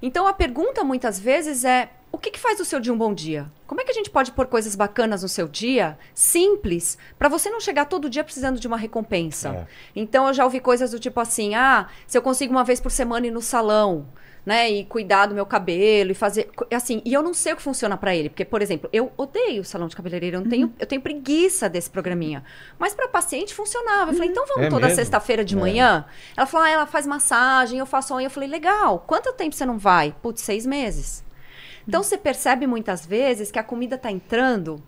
[0.00, 3.12] Então a pergunta muitas vezes é: o que, que faz do seu dia um bom
[3.12, 3.50] dia?
[3.66, 7.50] Como é que a gente pode pôr coisas bacanas no seu dia, simples, para você
[7.50, 9.50] não chegar todo dia precisando de uma recompensa?
[9.50, 9.66] É.
[9.94, 12.90] Então eu já ouvi coisas do tipo assim: ah, se eu consigo uma vez por
[12.90, 14.06] semana ir no salão.
[14.48, 17.60] Né, e cuidar do meu cabelo e fazer assim, e eu não sei o que
[17.60, 20.86] funciona pra ele, porque por exemplo, eu odeio salão de cabeleireiro, eu não tenho, eu
[20.86, 22.42] tenho preguiça desse programinha.
[22.78, 24.10] Mas pra paciente funcionava.
[24.10, 27.78] Eu falei: "Então vamos É toda sexta-feira de manhã?" Ela falou: ah, ela faz massagem,
[27.78, 28.24] eu faço unha".
[28.24, 29.04] Eu falei: "Legal.
[29.06, 31.22] Quanto tempo você não vai?" Putz, seis meses.
[31.86, 34.82] Então você percebe muitas vezes que a comida tá entrando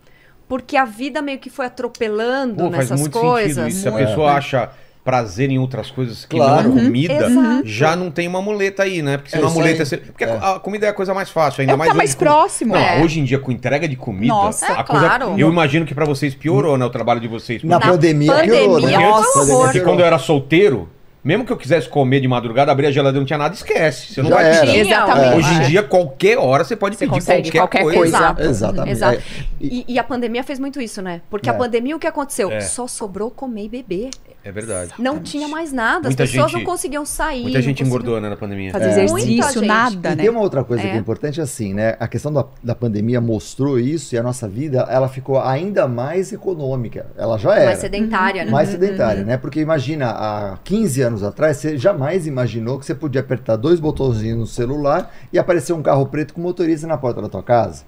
[0.49, 3.57] porque a vida meio que foi atropelando Pô, faz nessas muito coisas.
[3.57, 3.83] sentido isso.
[3.83, 4.07] Se a Muito.
[4.07, 4.71] pessoa acha
[5.03, 6.69] prazer em outras coisas que Claro.
[6.69, 7.63] não comida, Exato.
[7.65, 9.17] já não tem uma muleta aí, né?
[9.17, 9.83] Porque senão É a muleta...
[9.83, 9.87] aí.
[9.87, 10.39] se- Porque É.
[10.41, 12.75] a comida é a coisa mais fácil, ainda É mais tá mais hoje com- próximo.
[12.75, 13.03] Não, É.
[13.03, 14.67] hoje em dia com entrega de comida, Nossa.
[14.67, 15.07] a É, coisa...
[15.07, 15.35] claro.
[15.39, 17.65] Eu imagino que pra vocês piorou, né, o trabalho de vocês.
[17.65, 18.99] Na pandemia, pandemia, piorou, né?
[18.99, 19.39] nossa.
[19.47, 19.85] Porque piorou.
[19.85, 20.89] quando eu era solteiro,
[21.25, 24.13] mesmo que eu quisesse comer de madrugada, abrir a geladeira não tinha nada, esquece.
[24.15, 24.61] Você não Já vai era.
[24.67, 24.79] pedir.
[24.81, 25.37] Exatamente.
[25.37, 27.99] Hoje em dia, qualquer hora, você pode Você pedir consegue qualquer, qualquer coisa.
[27.99, 28.17] coisa.
[28.17, 28.43] Exato.
[28.43, 28.91] Exatamente.
[28.93, 29.17] Exato.
[29.17, 29.21] É,
[29.61, 31.21] e- E, e a pandemia fez muito isso, né?
[31.31, 31.53] Porque É.
[31.53, 32.51] a pandemia, o que aconteceu?
[32.51, 32.61] É.
[32.61, 34.11] Só sobrou comer e beber.
[34.43, 34.93] É verdade.
[34.99, 36.09] Não tinha mais nada.
[36.09, 37.43] Muita As pessoas gente- não conseguiam sair.
[37.43, 38.73] Muita gente conseguiam- engordou, né, na pandemia.
[38.73, 40.23] Fazer Muita exercício, nada, E né?
[40.23, 40.91] tem uma outra coisa É.
[40.91, 41.97] que é importante assim, né?
[42.01, 46.33] A questão da, da pandemia mostrou isso e a nossa vida ela ficou ainda mais
[46.33, 47.07] econômica.
[47.17, 47.67] Ela já era.
[47.67, 48.51] Mais sedentária, né?
[48.51, 49.37] mais sedentária, né?
[49.37, 54.39] Porque imagina, há 15 anos atrás, você jamais imaginou que você podia apertar dois botãozinhos
[54.39, 57.85] no celular e aparecer um carro preto com motorista na porta da tua casa,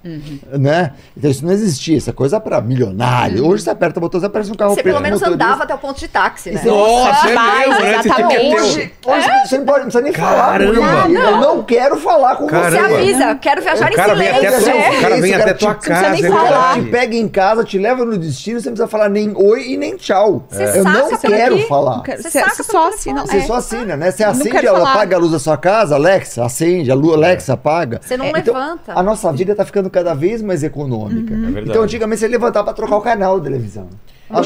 [0.51, 0.93] né?
[1.17, 3.45] Então isso não existia, essa coisa para milionário.
[3.45, 5.77] Hoje você aperta o botãozinho, aparece um carro Você preto pelo menos andava até o
[5.77, 6.61] ponto de táxi, né?
[6.65, 7.93] Nossa, é mesmo, né?
[7.93, 8.55] Você exatamente.
[8.55, 11.03] Hoje, hoje você não, pode, não precisa nem falar Caramba.
[11.03, 11.19] comigo.
[11.19, 12.95] Eu não quero falar com Você Caramba.
[12.97, 14.71] avisa, quero viajar O em vem até, silêncio.
[14.73, 16.27] tua- o cara vem Esse até cara tua te- precisa nem casa.
[16.27, 16.43] é falar.
[16.43, 16.85] O cara verdade.
[16.85, 19.77] te pega em casa, te leva no destino, você não precisa falar nem oi e
[19.77, 20.45] nem tchau.
[20.49, 21.67] Você Eu não quero aqui.
[21.67, 22.01] falar.
[22.05, 23.25] Você, Você você só assina.
[23.25, 23.41] Você é.
[23.41, 24.11] só assina, né?
[24.11, 24.91] Você Não acende, ela falar.
[24.93, 27.99] apaga a luz da sua casa, Alexa, acende, a luz, Alexa, apaga.
[28.03, 28.93] Você não Então, levanta.
[28.93, 31.33] A nossa vida tá ficando cada vez mais econômica.
[31.35, 31.69] verdade.
[31.69, 33.87] Então, antigamente você levantava pra trocar o canal da televisão.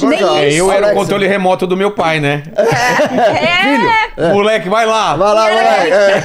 [0.03, 2.43] Nem É, eu era o controle remoto do meu pai, né?
[4.17, 5.15] É, Moleque, vai lá.
[5.15, 5.87] Vai lá, vai lá.
[5.87, 6.21] É.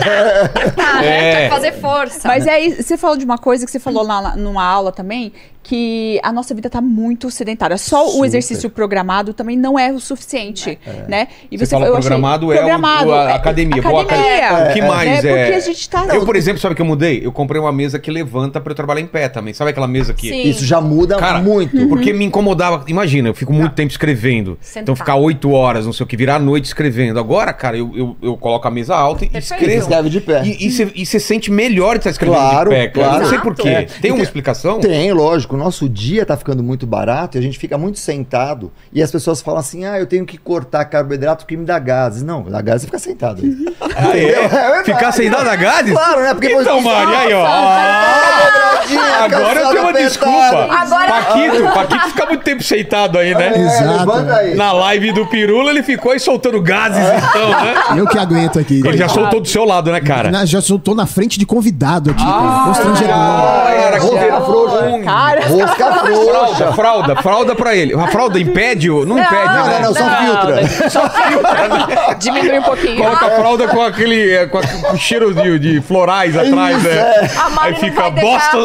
[0.70, 1.06] tá, né?
[1.06, 1.34] É.
[1.36, 2.28] Tem que fazer força.
[2.28, 5.32] Mas aí, você falou de uma coisa que você falou lá numa aula também,
[5.62, 7.76] que a nossa vida tá muito sedentária.
[7.78, 8.26] Só o Super.
[8.26, 11.28] exercício programado também não é o suficiente, né?
[11.50, 13.80] E Você fala eu achei- programado, é o- programado, a é- academia.
[13.82, 14.46] Boa academia.
[14.48, 14.70] academia.
[14.70, 15.30] O que mais né?
[15.30, 15.42] é?
[15.44, 16.06] Porque a gente tá...
[16.12, 17.24] Eu, por exemplo, sabe o que eu mudei?
[17.24, 19.54] Eu comprei uma mesa que levanta pra eu trabalhar em pé também.
[19.54, 20.28] Sabe aquela mesa que...
[20.28, 20.42] Sim.
[20.48, 21.88] Isso já muda Cara, muito.
[21.88, 22.84] porque me incomodava.
[22.88, 24.58] Imagina, eu fico muito tempo escrevendo.
[24.60, 24.82] Sentado.
[24.82, 27.18] Então ficar oito horas, não sei o que, virar a noite escrevendo.
[27.20, 29.60] Agora, cara, eu, eu, eu coloco a mesa alta e Perfeito.
[29.62, 29.82] escrevo.
[29.82, 30.42] Escreve de pé.
[30.44, 33.06] E, e você você sente melhor de estar escrevendo Claro, de pé, cara.
[33.08, 33.22] claro.
[33.22, 33.68] Não sei por quê.
[33.68, 33.82] É.
[34.00, 34.80] Tem uma explicação?
[34.80, 35.51] Tem, lógico.
[35.52, 38.72] O nosso dia tá ficando muito barato e a gente fica muito sentado.
[38.92, 42.22] E as pessoas falam assim: ah, eu tenho que cortar carboidrato porque me dá gases.
[42.22, 43.42] Não, dá gases você fica sentado.
[43.94, 44.78] Ah, é?
[44.78, 44.84] É.
[44.84, 45.92] Ficar sem dar gases?
[45.92, 46.32] Claro, né?
[46.32, 47.44] Porque Então, Mari, aí, ó.
[47.46, 50.68] Ah, agora eu tenho uma desculpa.
[50.74, 53.52] Agora- Paquito, Paquito fica muito tempo sentado aí, né?
[53.54, 54.12] É, Exato.
[54.32, 54.54] aí.
[54.54, 57.74] Na live do Pirula, ele ficou aí soltando gases, então, né?
[58.00, 58.80] Eu que aguento aqui.
[58.84, 60.30] Ele já soltou do seu lado, né, cara?
[60.30, 62.24] Na- já soltou na frente de convidado aqui.
[62.24, 63.10] Ah, constrangedor.
[63.12, 64.84] era Rover frouxo.
[64.84, 66.72] um- Cara, Rosca Fralda, frouxa.
[66.72, 67.94] fralda, fralda pra ele.
[67.94, 68.90] A fralda impede?
[68.90, 69.78] o- Não, impede, Não, né?
[69.80, 70.62] não, não, só filtra.
[70.90, 72.14] Só filtra.
[72.18, 72.96] Diminui um pouquinho.
[72.96, 76.90] Coloca a fralda com aquele é, com, a- com cheiro de, de florais atrás, né?
[76.92, 77.30] é.
[77.38, 78.58] A Mari Aí não fica bosta.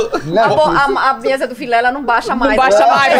[0.43, 0.61] A, bo-
[0.97, 2.55] a- a mesa do filé ela não baixa mais.
[2.57, 3.13] baixa mais.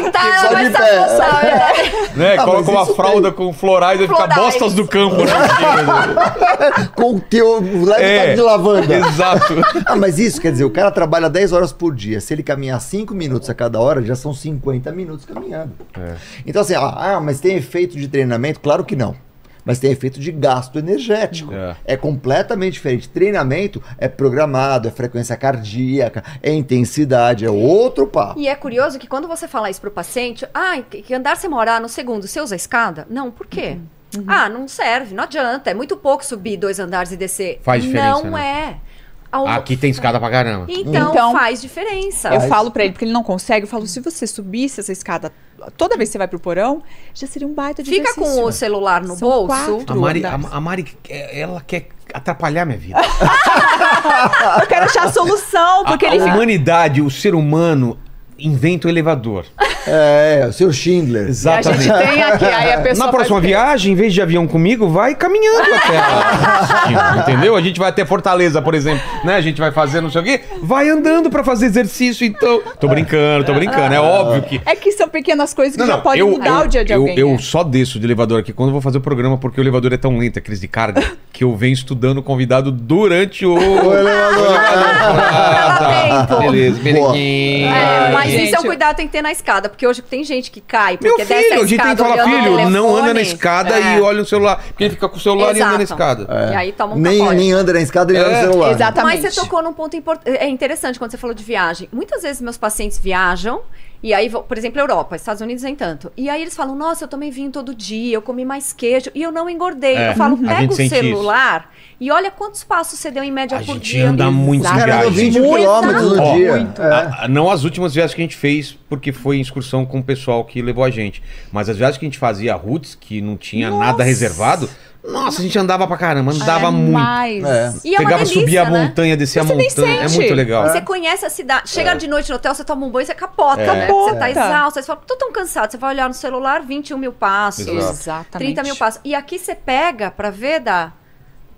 [0.00, 0.98] Então ela Só vai de se pé.
[0.98, 1.90] apossar, é.
[2.16, 2.36] Né?
[2.38, 5.32] Ah, Coloca uma fralda com florais e fica bostas do campo, né?
[6.94, 8.18] Com o teu leve É.
[8.22, 8.94] toque de lavanda.
[8.94, 9.54] Exato.
[9.86, 12.20] Ah, mas isso quer dizer, o cara trabalha 10 horas por dia.
[12.20, 15.72] Se ele caminhar 5 minutos a cada hora, já são 50 minutos caminhando.
[15.98, 16.16] É.
[16.46, 18.60] Então, assim, ah, ah, mas tem efeito de treinamento?
[18.60, 19.16] Claro que não.
[19.64, 21.52] Mas tem efeito de gasto energético.
[21.52, 21.76] É.
[21.84, 21.96] É.
[21.96, 23.08] completamente diferente.
[23.08, 28.38] Treinamento é programado, é frequência cardíaca, é intensidade, é outro papo.
[28.38, 31.80] E é curioso que quando você fala isso pro paciente, ah, que andar sem morar
[31.80, 33.06] no segundo, você usa escada?
[33.10, 33.76] Não, por quê?
[34.16, 34.24] Uhum.
[34.26, 35.70] Ah, não serve, não adianta.
[35.70, 37.60] É muito pouco subir dois andares e descer.
[37.62, 38.76] Faz diferença, Não né?
[38.86, 38.89] é.
[39.32, 40.66] Ao- Aqui tem escada pra caramba.
[40.68, 42.28] Então, Então, faz diferença.
[42.28, 42.48] Eu Faz.
[42.48, 45.32] falo pra ele, porque ele não consegue, eu falo, se você subisse essa escada
[45.76, 46.82] toda vez que você vai pro porão,
[47.14, 48.44] já seria um baita de Fica com exercício.
[48.46, 49.46] o celular no São bolso.
[49.46, 49.84] quatro.
[49.92, 52.98] A Mari, a, a Mari, é, ela quer atrapalhar minha vida.
[54.60, 57.98] Eu quero achar a solução, porque a, ele a humanidade, o ser humano,
[58.40, 59.44] inventa o elevador.
[59.86, 61.28] É, o seu Schindler.
[61.28, 64.46] E a gente tem aqui, aí a pessoa Na próxima viagem, em vez de avião
[64.46, 67.16] comigo, vai caminhando até lá.
[67.26, 67.56] Entendeu?
[67.56, 69.36] A gente vai até Fortaleza, por exemplo, né?
[69.36, 72.60] A gente vai fazer não sei o quê, vai andando pra fazer exercício, então.
[72.78, 73.94] Tô brincando, tô brincando.
[73.94, 74.60] É óbvio que.
[74.66, 77.00] É que são pequenas coisas que já podem eu, mudar eu- o dia de eu,
[77.00, 77.18] alguém.
[77.18, 77.38] Eu né?
[77.38, 79.96] só desço de elevador aqui quando eu vou fazer o programa, porque o elevador é
[79.96, 83.54] tão lento, a crise de carga, que eu venho estudando o convidado durante o.
[83.54, 84.56] O elevador.
[84.58, 86.36] Ah, tá.
[86.36, 87.70] Beleza, belezinha.
[87.70, 88.46] É, mas gente.
[88.46, 90.98] isso é um cuidado tem que ter na escada, porque hoje tem gente que cai,
[91.00, 93.20] Meu porque desce filho, a a gente tem que falar, o filho, não anda na
[93.20, 93.96] escada É.
[93.96, 94.62] e olha no celular.
[94.68, 96.22] Porque ele fica com o celular e anda na Exato.
[96.22, 96.50] escada.
[96.52, 97.36] E aí toma um nem, capote.
[97.36, 98.70] nem anda na escada, nem anda É, no celular.
[98.72, 99.22] exatamente.
[99.22, 100.36] Mas você tocou num ponto importante.
[100.36, 101.88] É interessante quando você falou de viagem.
[101.92, 103.60] Muitas vezes meus pacientes viajam.
[104.02, 106.10] E aí, por exemplo, Europa, Estados Unidos nem tanto.
[106.16, 109.22] E aí eles falam, nossa, eu tomei vinho todo dia, eu comi mais queijo e
[109.22, 109.94] eu não engordei.
[109.94, 111.70] É, eu falo, a pega o celular
[112.00, 114.08] e olha quantos passos você deu em média A por gente dia.
[114.08, 114.62] anda muito.
[114.64, 115.10] Cara, viagem.
[115.30, 116.52] 20 Muito, quilômetros no dia.
[116.56, 116.80] muito.
[116.82, 116.86] É.
[116.92, 119.98] A- a- não as últimas viagens que a gente fez, porque foi em excursão com
[119.98, 121.22] o pessoal que levou a gente.
[121.52, 123.84] Mas as viagens que a gente fazia, roots, que não tinha Nossa.
[123.84, 124.68] nada reservado,
[125.02, 126.92] nossa, a gente andava pra caramba, andava É muito.
[126.92, 127.42] mais.
[127.44, 127.72] É.
[127.84, 128.78] E é uma Pegava, delícia, subia a né?
[128.86, 130.00] montanha, descia Você a nem montanha.
[130.02, 130.66] É muito legal.
[130.66, 131.70] E você conhece a cidade.
[131.70, 133.66] Chega de noite no hotel, você toma um banho, você capota, É.
[133.66, 133.86] né?
[133.88, 134.80] Você tá exausto.
[134.80, 135.70] Você fala, tô tão cansado.
[135.70, 137.66] Você vai olhar no celular, 21 mil passos.
[137.66, 137.92] Exato.
[137.92, 138.54] Exatamente.
[138.54, 139.00] 30 mil passos.
[139.04, 140.92] E aqui você pega pra ver, dá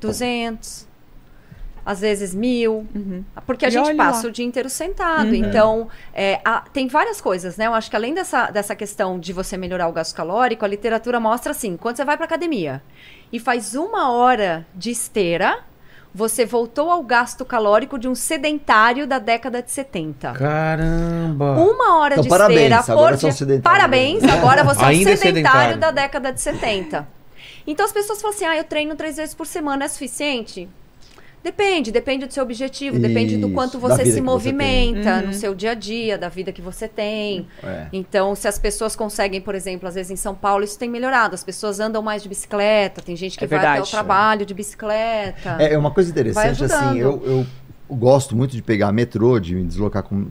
[0.01, 0.86] 200,
[1.85, 2.87] às vezes mil.
[3.47, 4.28] Porque a E gente passa lá.
[4.28, 5.35] o dia inteiro sentado.
[5.35, 7.66] Então, é, a- tem várias coisas, né?
[7.66, 11.18] Eu acho que além dessa, dessa questão de você melhorar o gasto calórico, a literatura
[11.20, 12.83] mostra assim: quando você vai pra academia
[13.33, 15.59] e faz uma hora de esteira.
[16.14, 20.33] Você voltou ao gasto calórico de um sedentário da década de 70.
[20.35, 21.53] Caramba!
[21.53, 23.61] Uma hora Então, de parabéns, esteira agora por são dia.
[23.62, 25.78] Parabéns, agora você Ainda é é um sedentário sedentário.
[25.78, 27.09] da década de 70.
[27.66, 30.68] Então as pessoas falam assim: ah, eu treino três vezes por semana, é suficiente?
[31.43, 35.32] Depende, depende do seu objetivo, depende do Isso, quanto você se que você movimenta no
[35.32, 37.49] seu dia a dia, da vida que você tem.
[37.64, 37.86] É.
[37.93, 41.34] Então, se as pessoas conseguem, por exemplo, às vezes em São Paulo, isso tem melhorado.
[41.34, 44.55] As pessoas andam mais de bicicleta, tem gente que É vai até o trabalho de
[44.55, 45.57] bicicleta.
[45.59, 47.47] É, é uma coisa interessante, assim, eu, eu
[47.90, 50.28] gosto muito de pegar metrô, de me deslocar com,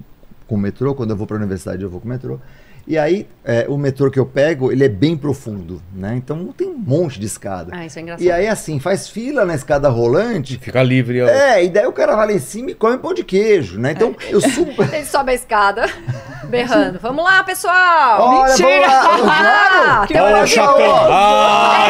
[0.48, 0.96] com o metrô.
[0.96, 2.40] Quando eu vou para a universidade, eu vou com o metrô.
[2.88, 6.14] E aí, é, o metrô que eu pego, ele é bem profundo, né?
[6.18, 7.72] Então tem um monte de escada.
[7.74, 8.26] Ah, isso é engraçado.
[8.26, 10.58] E aí, assim, faz fila na escada rolante.
[10.58, 11.22] Fica livre.
[11.22, 11.28] ó.
[11.28, 13.92] É, e daí o cara vai lá em cima e come pão de queijo, né?
[13.92, 14.84] Então, eu subo.
[14.92, 15.86] Ele sobe a escada,
[16.50, 17.00] berrando.
[17.02, 18.22] Vamos lá, pessoal!
[18.42, 18.88] Olha, vamos
[19.28, 19.42] lá!
[20.02, 20.36] Ah, Claro!
[20.38, 20.96] É chatão!
[21.12, 21.88] Ah,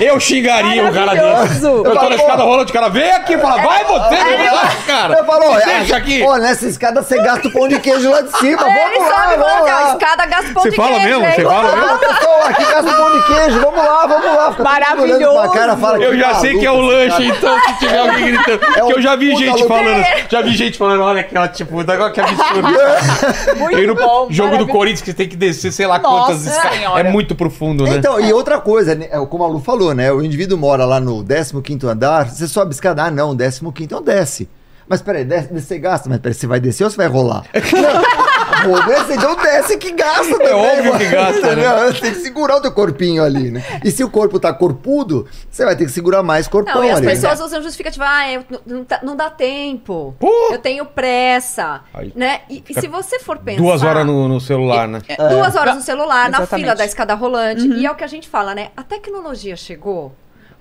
[0.00, 1.64] eu, eu xingaria um cara desse.
[1.64, 4.50] Eu tô na escada rolando, o cara vem aqui e fala, vai você, É.
[4.50, 5.14] vai, cara!
[5.18, 6.22] Eu falo, ó, Deixa aqui!
[6.22, 8.62] Ó, nessa escada você gasta o pão de queijo lá de cima.
[8.68, 9.92] Ele vamos lá, sobe vamos falando, lá.
[10.23, 11.34] a gasta pão Você de fala queijo, mesmo?
[11.34, 11.92] Você fala mesmo?
[11.94, 13.60] Ó, pessoal, aqui gasta o pão de queijo.
[13.60, 14.50] Vamos lá, vamos lá.
[14.50, 15.40] Fica Maravilhoso.
[15.40, 17.24] pra cara, fala, Eu já que sei que é o lanche, cara.
[17.24, 18.64] então se tiver alguém gritando.
[18.64, 19.68] É que eu já vi gente louco.
[19.68, 20.04] falando.
[20.28, 22.68] Já vi gente falando, olha aquela, tipo, olha que absurdo.
[23.58, 24.26] Muito Aí no bom.
[24.30, 24.74] jogo do.
[24.74, 26.80] Corinthians que tem que descer, sei lá Nossa quantas escadas.
[26.96, 27.96] É muito profundo, né?
[27.96, 30.10] Então, e outra coisa, né, é como a Lu falou, né?
[30.12, 34.02] O indivíduo mora lá no 15º andar, você sobe a escada, ah, não, 15º, então
[34.02, 34.48] desce.
[34.88, 37.44] Mas peraí, desce, desce, você gasta, mas peraí, você vai descer ou você vai rolar?
[37.54, 38.23] Não,
[38.64, 40.52] vou descer, então desce que gasta também.
[40.52, 40.98] óbvio mano.
[40.98, 41.92] que gasta, né?
[41.92, 43.62] Você tem que segurar o teu corpinho ali, né?
[43.84, 46.90] E se o corpo tá corpudo, você vai ter que segurar mais corpão Não, e
[46.90, 47.06] as ali.
[47.06, 47.12] né?
[47.12, 50.30] pessoas usam justificativa, ah, eu- não, tá- não dá tempo, Pô!
[50.50, 52.40] eu tenho pressa, Aí né?
[52.48, 53.60] E, e se você for pensar...
[53.62, 55.00] Duas horas no, no celular, né?
[55.30, 56.64] Duas horas no celular, na Exatamente.
[56.64, 57.66] fila da escada rolante.
[57.66, 58.68] E é o que a gente fala, né?
[58.76, 60.12] A tecnologia chegou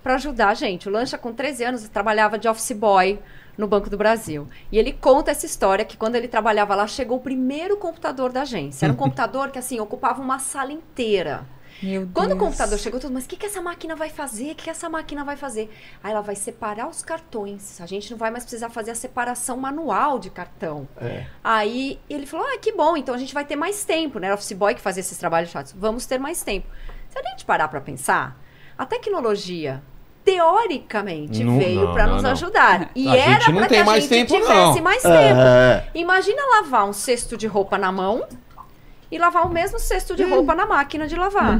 [0.01, 0.89] para ajudar a gente.
[0.89, 3.19] O Lancha, com 13 anos, trabalhava de office boy
[3.57, 4.47] no Banco do Brasil.
[4.71, 8.41] E ele conta essa história que quando ele trabalhava lá, chegou o primeiro computador da
[8.41, 8.85] agência.
[8.85, 11.45] Era um computador que, assim, ocupava uma sala inteira.
[11.81, 12.39] Meu Quando o Deus.
[12.39, 14.51] computador chegou, todo mundo, mas o que, que essa máquina vai fazer?
[14.51, 15.69] O que, que essa máquina vai fazer?
[16.01, 17.81] Aí ela vai separar os cartões.
[17.81, 20.87] A gente não vai mais precisar fazer a separação manual de cartão.
[21.43, 24.27] Aí ele falou: ah, que bom, então a gente vai ter mais tempo, né?
[24.27, 25.73] Era o office boy que fazia esses trabalhos chatos.
[25.77, 26.67] Vamos ter mais tempo.
[27.09, 28.39] Se a gente parar para pensar,
[28.77, 29.83] a tecnologia.
[30.23, 32.31] Teoricamente Não, veio para nos não.
[32.31, 32.89] ajudar.
[32.95, 34.81] E A era para que a gente tempo, tivesse não.
[34.81, 35.13] mais tempo.
[35.39, 35.87] É.
[35.93, 38.23] Imagina lavar um cesto de roupa na mão
[39.11, 41.59] e lavar o mesmo cesto de roupa na máquina de lavar.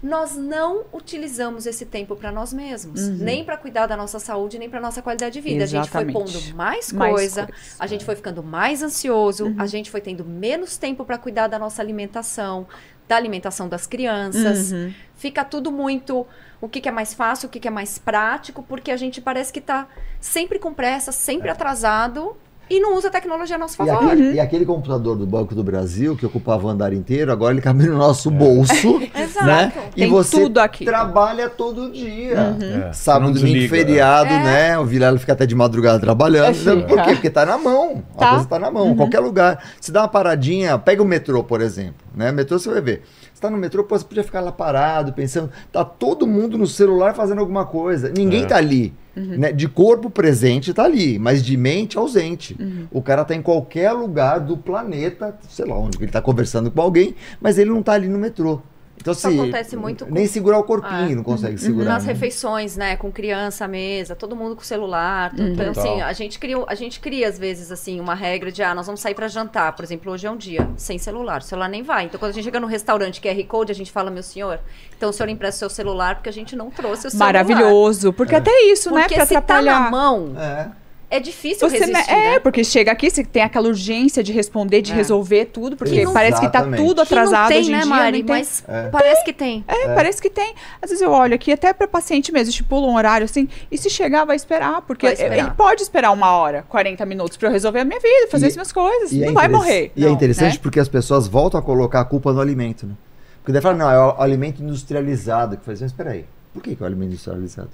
[0.00, 4.70] Nós não utilizamos esse tempo para nós mesmos, nem para cuidar da nossa saúde, nem
[4.70, 5.64] para nossa qualidade de vida.
[5.64, 6.32] A gente foi Exatamente.
[6.46, 7.60] pondo mais Mais coisa, coisa.
[7.80, 11.58] a gente foi ficando mais ansioso, a gente foi tendo menos tempo para cuidar da
[11.58, 12.64] nossa alimentação,
[13.08, 14.72] da alimentação das crianças.
[15.16, 16.24] Fica tudo muito
[16.60, 19.20] o que, que é mais fácil, o que, que é mais prático, porque a gente
[19.20, 19.86] parece que está
[20.20, 22.36] sempre com pressa, sempre atrasado
[22.70, 24.04] e não usa a tecnologia a nosso E favor.
[24.12, 27.62] aquele, e aquele computador do Banco do Brasil, que ocupava o andar inteiro, agora ele
[27.62, 29.00] cabe no nosso bolso.
[29.16, 29.46] Exato.
[29.46, 29.72] né?
[29.96, 30.84] E Tem você tudo aqui.
[30.84, 32.54] trabalha todo dia.
[32.88, 34.42] É, Sábado, domingo, desliga, feriado, É.
[34.44, 34.78] né?
[34.78, 36.50] O Vilela fica até de madrugada trabalhando.
[36.50, 36.76] É, fica.
[36.82, 37.12] Por quê?
[37.14, 38.04] Porque tá na mão.
[38.16, 38.30] A Tá.
[38.32, 38.94] coisa tá na mão.
[38.94, 39.64] Qualquer lugar.
[39.80, 42.06] Se dá uma paradinha, pega o metrô, por exemplo.
[42.14, 42.30] Né?
[42.32, 43.02] Metrô você vai ver.
[43.38, 45.48] Você tá no metrô, pô, você podia ficar lá parado, pensando.
[45.70, 48.08] Tá todo mundo no celular fazendo alguma coisa.
[48.10, 48.46] Ninguém É.
[48.46, 48.92] tá ali.
[49.14, 49.52] Né?
[49.52, 52.56] De corpo presente tá ali, mas de mente ausente.
[52.90, 56.82] O cara tá em qualquer lugar do planeta, sei lá onde, ele tá conversando com
[56.82, 58.60] alguém, mas ele não tá ali no metrô.
[59.00, 61.14] Então, Isso assim, acontece muito com- Nem segurar o corpinho É.
[61.14, 61.84] não consegue segurar.
[61.94, 62.12] Nas né?
[62.12, 65.30] refeições, né, com criança à mesa, todo mundo com celular.
[65.30, 65.42] tudo.
[65.48, 68.74] Então, assim, a gente, cria, a gente cria, às vezes, assim, uma regra de, ah,
[68.74, 69.72] nós vamos sair pra jantar.
[69.76, 71.40] Por exemplo, hoje é um dia sem celular.
[71.40, 72.04] O celular nem vai.
[72.06, 74.58] Então, quando a gente chega no restaurante QR Code, a gente fala, meu senhor,
[74.96, 77.26] então o senhor empresta o seu celular, porque a gente não trouxe o celular.
[77.32, 78.12] Maravilhoso.
[78.12, 79.02] Porque até isso, né?
[79.02, 79.80] Porque se tá atrapalhar.
[79.84, 80.68] na mão, É.
[81.10, 82.38] é difícil Você resistir, me- é, né?
[82.40, 84.94] porque chega aqui, você tem aquela urgência de responder, de É.
[84.94, 86.72] resolver tudo, porque Que não- parece que tá tudo
[87.06, 87.86] Que não atrasado tem, hoje em né, dia.
[87.86, 88.18] Mari?
[88.18, 89.64] não tem- Mas parece que tem.
[89.66, 90.54] É, parece que tem.
[90.82, 93.88] Às vezes eu olho aqui, até pra paciente mesmo, estipula um horário assim, e se
[93.88, 95.38] chegar, vai esperar, porque Vai esperar.
[95.38, 98.48] ele pode esperar uma hora, 40 minutos pra eu resolver a minha vida, fazer E-
[98.48, 99.92] as minhas coisas, E é não vai morrer.
[99.96, 100.60] E é Não, interessante né?
[100.62, 102.92] porque as pessoas voltam a colocar a culpa no alimento, né?
[103.40, 105.56] Porque daí fala, não, é o alimento industrializado.
[105.56, 107.70] Que faz, mas espera aí, por que, que é o alimento industrializado?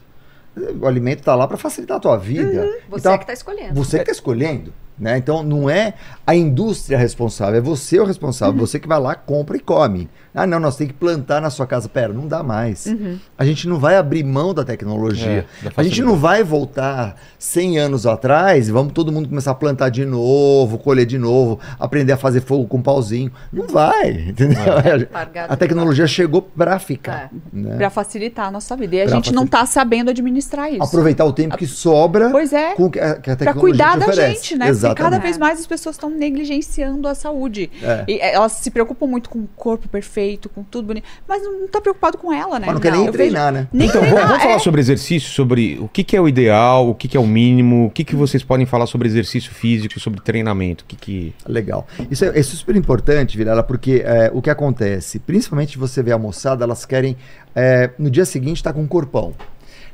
[0.80, 2.62] O alimento está lá para facilitar a tua vida.
[2.62, 2.72] Uhum.
[2.90, 3.74] Você Então, é que tá escolhendo.
[3.74, 4.72] Você que está escolhendo.
[4.98, 5.18] Né?
[5.18, 5.94] Então não é
[6.26, 8.54] a indústria responsável, é você o responsável.
[8.54, 8.60] Uhum.
[8.66, 10.08] Você que vai lá, compra e come.
[10.34, 11.88] Ah, não, nós temos que plantar na sua casa.
[11.88, 12.86] Pera, não dá mais.
[12.86, 13.18] Uhum.
[13.38, 15.46] A gente não vai abrir mão da tecnologia.
[15.64, 19.54] É, a gente não vai voltar 100 anos atrás e vamos todo mundo começar a
[19.54, 23.30] plantar de novo, colher de novo, aprender a fazer fogo com pauzinho.
[23.52, 24.58] Não vai, entendeu?
[25.12, 27.30] Largar A tecnologia chegou para ficar.
[27.32, 27.56] É.
[27.56, 27.76] né?
[27.76, 28.96] Pra facilitar a nossa vida.
[28.96, 30.82] E a Pra gente não tá sabendo administrar isso.
[30.82, 32.74] Aproveitar o tempo que sobra Pois é.
[32.74, 34.66] com que a, que a Pra tecnologia cuidar te da gente, né?
[34.88, 35.22] Porque cada Exatamente.
[35.22, 37.70] vez mais as pessoas estão negligenciando a saúde.
[37.82, 38.04] É.
[38.08, 41.60] E eh, elas se preocupam muito com o corpo perfeito, com tudo bonito, mas não,
[41.60, 42.66] não tá preocupado com ela, né?
[42.66, 43.68] Mas não quer nem treinar, né?
[43.72, 44.46] Nem Então, vamos, treinar, vamos é.
[44.46, 47.26] falar sobre exercício, sobre o que, que é o ideal, o que, que é o
[47.26, 51.34] mínimo, o que, que vocês podem falar sobre exercício físico, sobre treinamento, o que que...
[51.46, 51.86] Legal.
[52.10, 56.18] Isso é, é super importante, Vilela, porque é, o que acontece, principalmente você vê a
[56.18, 57.16] moçada, elas querem
[57.54, 59.34] é, no dia seguinte estar com um corpão.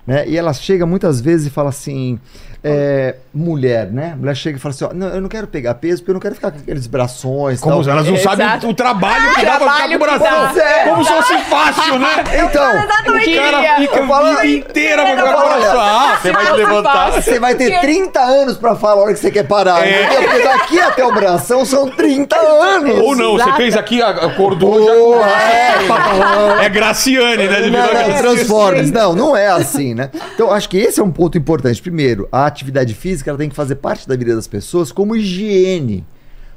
[0.06, 0.28] Né?
[0.28, 2.18] E ela chega muitas vezes e fala assim,
[2.62, 4.14] é, mulher, né?
[4.18, 6.20] Mulher chega e fala assim, ó, não, eu não quero pegar peso porque eu não
[6.20, 7.20] quero ficar com aqueles braços.
[7.60, 7.92] Como tal.
[7.92, 8.36] elas não Exato.
[8.36, 9.98] sabem o, o trabalho que dá pra ficar com o.
[10.18, 10.84] Pois é.
[10.84, 12.24] Como se fosse fácil, né?
[12.44, 15.80] Então, O cara fica a vida inteira pra ficar com o Olha, bração.
[15.80, 17.10] Ah, você vai te levantar.
[17.12, 19.86] você vai ter 30 anos pra falar a hora que você quer parar.
[19.86, 20.04] É.
[20.04, 20.22] entendeu?
[20.30, 22.98] Porque daqui até o bração são 30 anos.
[22.98, 23.56] Ou não, você Exato.
[23.56, 26.62] fez aqui, a- acordou Boa, já.
[26.64, 27.60] É Graciane, né?
[27.62, 28.16] De Não, não.
[28.18, 28.90] Transformers.
[28.90, 30.10] Não, não é assim, né?
[30.34, 31.80] Então, acho que esse é um ponto importante.
[31.80, 36.04] Primeiro, a atividade física ela tem que fazer parte da vida das pessoas como higiene.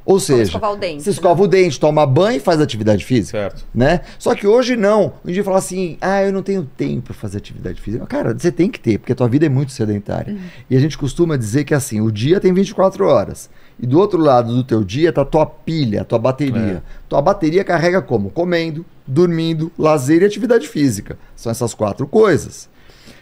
[0.06, 3.38] Ou seja, escovar o dente, você escova o dente, toma banho e faz atividade física.
[3.38, 3.66] Certo.
[3.74, 4.02] Né?
[4.20, 5.14] Só que hoje não.
[5.24, 8.06] Um dia fala assim: ah, eu não tenho tempo para fazer atividade física.
[8.06, 10.36] Cara, você tem que ter, porque a tua vida é muito sedentária.
[10.70, 13.50] E a gente costuma dizer que assim, o dia tem 24 horas.
[13.80, 16.84] E do outro lado do teu dia tá a tua pilha, a tua bateria.
[17.08, 18.30] Tua bateria carrega como?
[18.30, 21.18] Comendo, dormindo, lazer e atividade física.
[21.36, 22.70] São essas quatro coisas.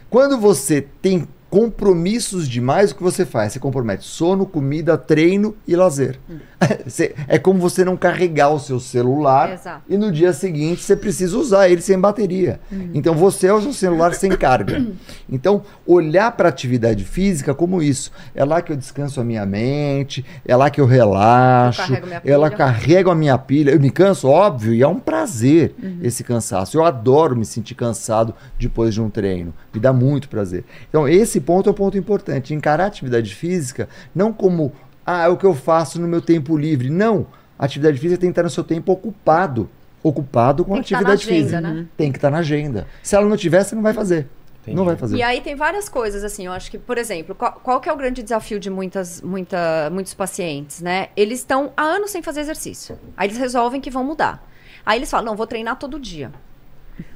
[0.09, 3.52] Quando você tem compromissos demais, o que você faz?
[3.52, 6.18] Você compromete sono, comida, treino e lazer.
[6.86, 9.82] Você- é como você não carregar o seu celular Exato.
[9.89, 12.60] e no dia seguinte você precisa usar ele sem bateria.
[12.93, 14.82] Então você é o seu celular sem carga.
[15.34, 18.12] Então, olhar para a atividade física como isso.
[18.36, 22.08] É lá que eu descanso a minha mente, é lá que eu relaxo, Eu carrego
[22.08, 23.72] minha é carrego a minha pilha.
[23.72, 25.74] Eu me canso, óbvio, e é um prazer
[26.04, 26.78] esse cansaço.
[26.78, 29.54] Eu adoro me sentir cansado depois de um treino.
[29.74, 30.63] Me dá muito prazer.
[30.89, 32.53] Então, esse ponto é um ponto importante.
[32.53, 34.74] Encarar a atividade física não como,
[35.05, 36.89] ah, é o que eu faço no meu tempo livre.
[36.89, 37.26] Não.
[37.57, 39.69] A atividade física tem que estar no seu tempo ocupado.
[40.03, 41.82] Ocupado com Tem que estar atividade na agenda, física.
[41.82, 41.88] né?
[41.95, 42.88] Tem que estar na agenda.
[43.03, 44.28] Se ela não tiver, você não vai fazer.
[44.61, 44.76] Entendi.
[44.78, 45.17] Não vai fazer.
[45.17, 47.93] E aí tem várias coisas, assim, eu acho que, por exemplo, qual, qual que é
[47.93, 51.07] o grande desafio de muitas, muita, muitos pacientes, né?
[51.15, 52.97] Eles estão há anos sem fazer exercício.
[53.17, 54.47] Aí eles resolvem que vão mudar.
[54.86, 56.32] Aí eles falam, não, vou treinar todo dia.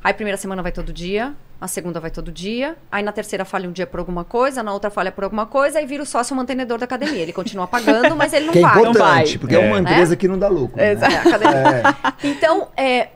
[0.04, 3.46] Aí a primeira semana vai todo dia, a segunda vai todo dia, aí na terceira
[3.46, 6.06] falha um dia por alguma coisa, na outra falha por alguma coisa, aí vira o
[6.06, 7.22] sócio mantenedor da academia.
[7.22, 8.72] Ele continua pagando, mas ele não que é vai.
[8.80, 9.38] importante, vai.
[9.38, 9.80] porque é, uma É.
[9.80, 10.78] empresa que não dá lucro.
[10.78, 10.94] né?
[10.94, 11.84] É, a academia.
[12.24, 13.10] Então, é,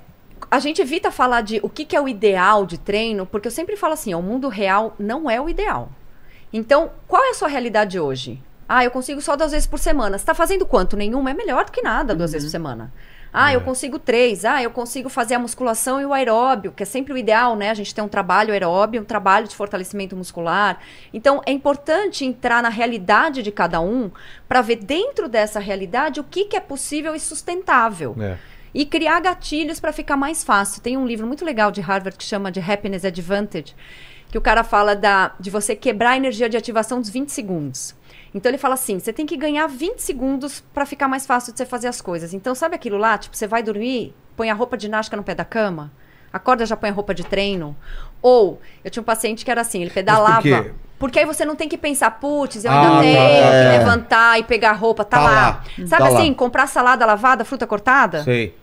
[0.50, 3.52] a gente evita falar de o que, que é o ideal de treino, porque eu
[3.52, 5.90] sempre falo assim, ó, o mundo real não é o ideal.
[6.52, 8.42] Então, qual é a sua realidade hoje?
[8.68, 10.18] Ah, eu consigo só duas vezes por semana.
[10.18, 10.96] Você está fazendo quanto?
[10.96, 11.32] Nenhuma?
[11.32, 12.92] É melhor do que nada duas vezes por semana.
[13.32, 14.44] Ah, eu consigo três.
[14.44, 17.70] Ah, eu consigo fazer a musculação e o aeróbio, que é sempre o ideal, né?
[17.70, 20.80] A gente tem um trabalho aeróbio, um trabalho de fortalecimento muscular.
[21.14, 24.10] Então, é importante entrar na realidade de cada um
[24.48, 28.38] para ver dentro dessa realidade o que, que é possível e sustentável É.
[28.74, 30.82] e criar gatilhos para ficar mais fácil.
[30.82, 33.76] Tem um livro muito legal de Harvard que chama de Happiness Advantage,
[34.32, 37.96] que o cara fala da, de você quebrar a energia de ativação dos 20 segundos.
[38.34, 41.58] Então ele fala assim: você tem que ganhar 20 segundos para ficar mais fácil de
[41.58, 42.34] você fazer as coisas.
[42.34, 43.18] Então sabe aquilo lá?
[43.18, 45.92] Tipo, você vai dormir, põe a roupa de ginástica no pé da cama,
[46.32, 47.76] acorda já põe a roupa de treino.
[48.22, 50.42] Ou eu tinha um paciente que era assim, ele pedalava.
[50.42, 50.72] quê?
[51.00, 53.72] Porque aí você não tem que pensar, putz, eu Ah, ainda tá, tenho é.
[53.72, 55.32] que levantar e pegar a roupa, tá, Tá lá.
[55.32, 55.64] lá.
[55.88, 56.20] Sabe Tá lá.
[56.20, 58.22] assim, comprar salada lavada, fruta cortada?
[58.26, 58.54] Sei.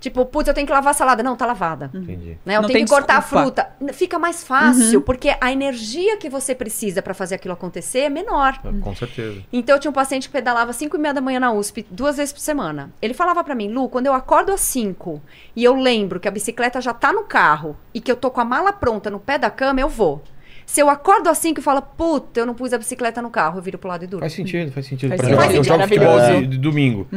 [0.00, 1.22] Tipo, putz, eu tenho que lavar a salada.
[1.22, 1.90] Não, tá lavada.
[1.94, 2.38] Entendi.
[2.44, 2.56] Né?
[2.56, 3.42] Eu Não tenho tem que cortar a desculpa.
[3.44, 3.68] fruta.
[3.80, 8.08] N- Fica mais fácil, porque a energia que você precisa pra fazer aquilo acontecer é
[8.08, 8.58] menor.
[8.80, 9.42] Com certeza.
[9.52, 12.16] Então eu tinha um paciente que pedalava 5 e meia da manhã na USP, duas
[12.16, 12.90] vezes por semana.
[13.02, 15.20] Ele falava pra mim, Lu, quando eu acordo às 5
[15.54, 18.40] e eu lembro que a bicicleta já tá no carro e que eu tô com
[18.40, 20.22] a mala pronta no pé da cama, eu vou.
[20.64, 23.58] Se eu acordo às 5 e falo, puta, eu não pus a bicicleta no carro,
[23.58, 24.20] eu viro pro lado e durmo.
[24.20, 25.10] Faz sentido, faz sentido.
[25.10, 25.56] Faz sentido.
[25.56, 27.08] eu jogo futebol de, de domingo.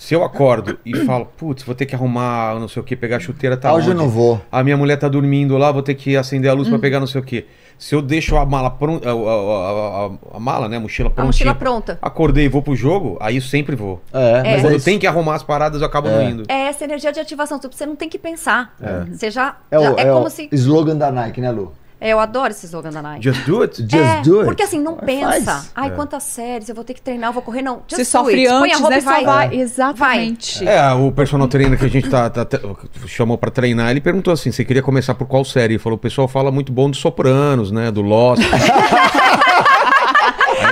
[0.00, 3.16] Se eu acordo e falo, putz, vou ter que arrumar não sei o que, pegar
[3.18, 4.40] a chuteira, tá Hoje eu não vou.
[4.50, 7.06] A minha mulher tá dormindo lá, vou ter que acender a luz pra pegar não
[7.06, 7.46] sei o que.
[7.78, 11.08] Se eu deixo a mala pronta, a, a- a- a- a mala, né, a mochila
[11.08, 11.26] A prontinha.
[11.26, 11.98] mochila pronta.
[12.00, 14.00] Acordei e vou pro jogo, aí eu sempre vou.
[14.10, 14.84] É, mas Quando é eu isso.
[14.86, 16.44] tenho que arrumar as paradas, eu acabo não indo.
[16.48, 18.74] É essa energia de ativação, tipo, você não tem que pensar.
[19.12, 19.56] Você já.
[19.70, 20.48] É o, é é como o se.
[20.52, 21.72] slogan da Nike, né, Lu?
[22.00, 23.24] É, eu adoro esse slogan da Nike.
[23.24, 23.82] Just do it?
[23.82, 24.46] Just é, do it.
[24.46, 25.04] Porque assim, não Faz.
[25.06, 25.66] pensa.
[25.76, 25.90] Ai, É.
[25.90, 27.60] quantas séries, eu vou ter que treinar, eu vou correr.
[27.62, 28.48] Não, just Você do sofre it.
[28.48, 28.98] Põe a antes, roupa né?
[29.00, 29.24] e vai.
[29.24, 29.54] Vai.
[29.56, 30.66] Exatamente.
[30.66, 32.58] É, o personal trainer que a gente tá, tá- tá-
[33.06, 35.74] chamou pra treinar, ele perguntou assim: você queria começar por qual série?
[35.74, 37.90] Ele falou: o pessoal fala muito bom dos Sopranos, né?
[37.90, 38.42] Do Lost.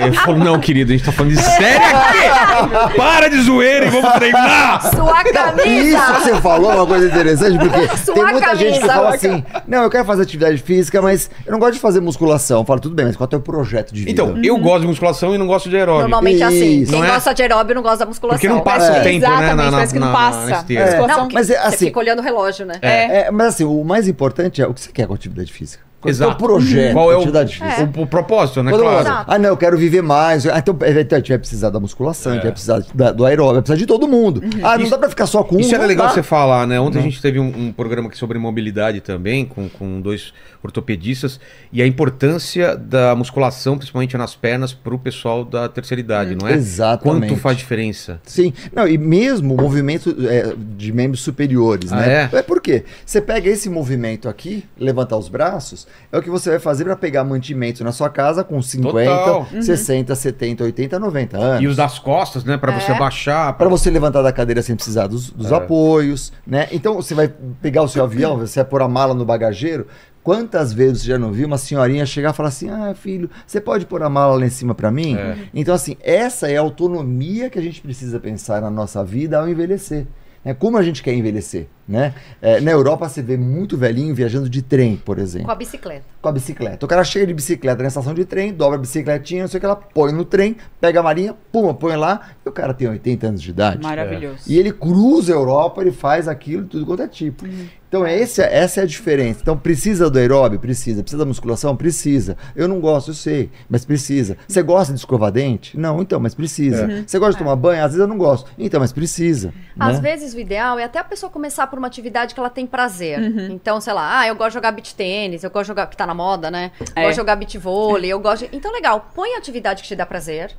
[0.07, 2.97] Ele falou: não, querido, a gente tá falando de série aqui!
[2.97, 4.81] Para de zoeira e vamos treinar!
[4.95, 6.13] Sua Isso que camisa!
[6.21, 8.95] você falou é uma coisa interessante, porque Sua tem muita gente que camisa.
[8.95, 12.61] fala assim: não, eu quero fazer atividade física, mas eu não gosto de fazer musculação.
[12.61, 14.11] Eu falo, tudo bem, mas qual é o teu projeto de vida?
[14.11, 16.03] Então, eu gosto de musculação e não gosto de aeróbio.
[16.03, 16.81] Normalmente é assim.
[16.83, 16.93] Isso.
[16.93, 17.11] Quem Não é?
[17.13, 18.39] gosta de aeróbio não gosta da musculação.
[18.39, 19.01] Porque não passa É.
[19.01, 19.29] o tempo, né?
[19.29, 20.47] Na, Exatamente, na, parece que não na- passa.
[20.47, 20.85] na esteira.
[20.85, 21.07] É.
[21.07, 22.75] Não, Mas é você assim- fica olhando o relógio, né?
[22.83, 25.88] É, mas assim, o mais importante é o que você quer com a atividade física.
[26.01, 26.37] Qual é o Exato.
[26.45, 27.91] projeto Qual é a o, física?
[27.97, 28.71] o, o propósito, né?
[28.71, 29.01] Quando Claro.
[29.01, 29.25] Exato.
[29.33, 30.47] ah, não, eu quero viver mais.
[30.47, 33.11] Ah, então, é, então a gente vai precisar da musculação, a gente vai precisar da-
[33.11, 34.41] do aeróbio, vai precisar de todo mundo.
[34.63, 35.61] Ah, não Isso- dá pra ficar só com um.
[35.61, 36.13] Isso era não legal dá.
[36.13, 36.79] você falar, né?
[36.79, 40.33] Ontem a gente teve um, um programa aqui sobre mobilidade também, com, com dois
[40.63, 41.41] ortopedistas,
[41.73, 46.47] e a importância da musculação, principalmente nas pernas, para o pessoal da terceira idade, não
[46.47, 46.53] é?
[46.53, 47.29] Exatamente.
[47.31, 48.21] Quanto faz diferença?
[48.25, 52.31] Sim, não, e mesmo o movimento é, de membros superiores, Ah, né?
[52.33, 52.43] é?
[52.43, 52.85] por quê?
[53.05, 56.97] Você pega esse movimento aqui, levantar os braços, é o que você vai fazer para
[56.97, 59.47] pegar mantimento na sua casa com 50, Total.
[59.63, 61.63] 60, 70, 80, 90 anos.
[61.63, 62.57] E os das costas, né?
[62.57, 62.99] Para você É.
[62.99, 63.53] baixar.
[63.55, 65.55] Para você levantar da cadeira sem precisar dos, dos É.
[65.57, 66.69] apoios, né?
[66.73, 67.33] Então você vai
[67.63, 69.87] pegar o seu avião, você vai pôr a mala no bagageiro.
[70.23, 73.61] Quantas vezes você já não viu uma senhorinha chegar e falar assim: Ah, filho, você
[73.61, 75.17] pode pôr a mala lá em cima para mim?
[75.17, 75.37] É.
[75.55, 79.49] Então, assim, essa é a autonomia que a gente precisa pensar na nossa vida ao
[79.49, 80.07] envelhecer.
[80.45, 80.55] Né?
[80.55, 82.15] Como a gente quer envelhecer, né?
[82.41, 86.05] É, na Europa você vê muito velhinho viajando de trem, por exemplo Com a bicicleta.
[86.21, 86.85] com a bicicleta.
[86.87, 89.61] O cara chega de bicicleta na estação de trem, dobra a bicicletinha, não sei o
[89.61, 92.89] que ela põe no trem, pega a marinha, pum, põe lá, e o cara tem
[92.89, 93.83] 80 anos de idade.
[93.83, 94.43] Maravilhoso.
[94.47, 97.47] E ele cruza a Europa, ele faz aquilo, tudo quanto é tipo.
[97.89, 99.41] Então é esse, essa é a diferença.
[99.41, 100.59] Então precisa do aeróbio?
[100.61, 101.03] Precisa.
[101.03, 101.75] Precisa da musculação?
[101.75, 102.37] Precisa.
[102.55, 104.37] Eu não gosto, eu sei, mas precisa.
[104.47, 105.79] Você gosta de escovar dente?
[105.79, 106.87] Não, então, mas precisa.
[107.07, 107.81] Você gosta de tomar banho?
[107.83, 108.51] Às vezes eu não gosto.
[108.59, 109.55] Então, mas precisa.
[109.79, 110.11] Às né?
[110.11, 113.19] vezes o ideal é até a pessoa começar por uma atividade que ela tem prazer.
[113.51, 115.97] Então, sei lá, ah, eu gosto de jogar beach tênis, eu gosto de jogar, que
[115.97, 116.71] tá na moda, né?
[116.79, 117.01] Eu É.
[117.03, 118.55] gosto de jogar beach vôlei, eu gosto de...
[118.57, 120.55] Então, legal, põe a atividade que te dá prazer,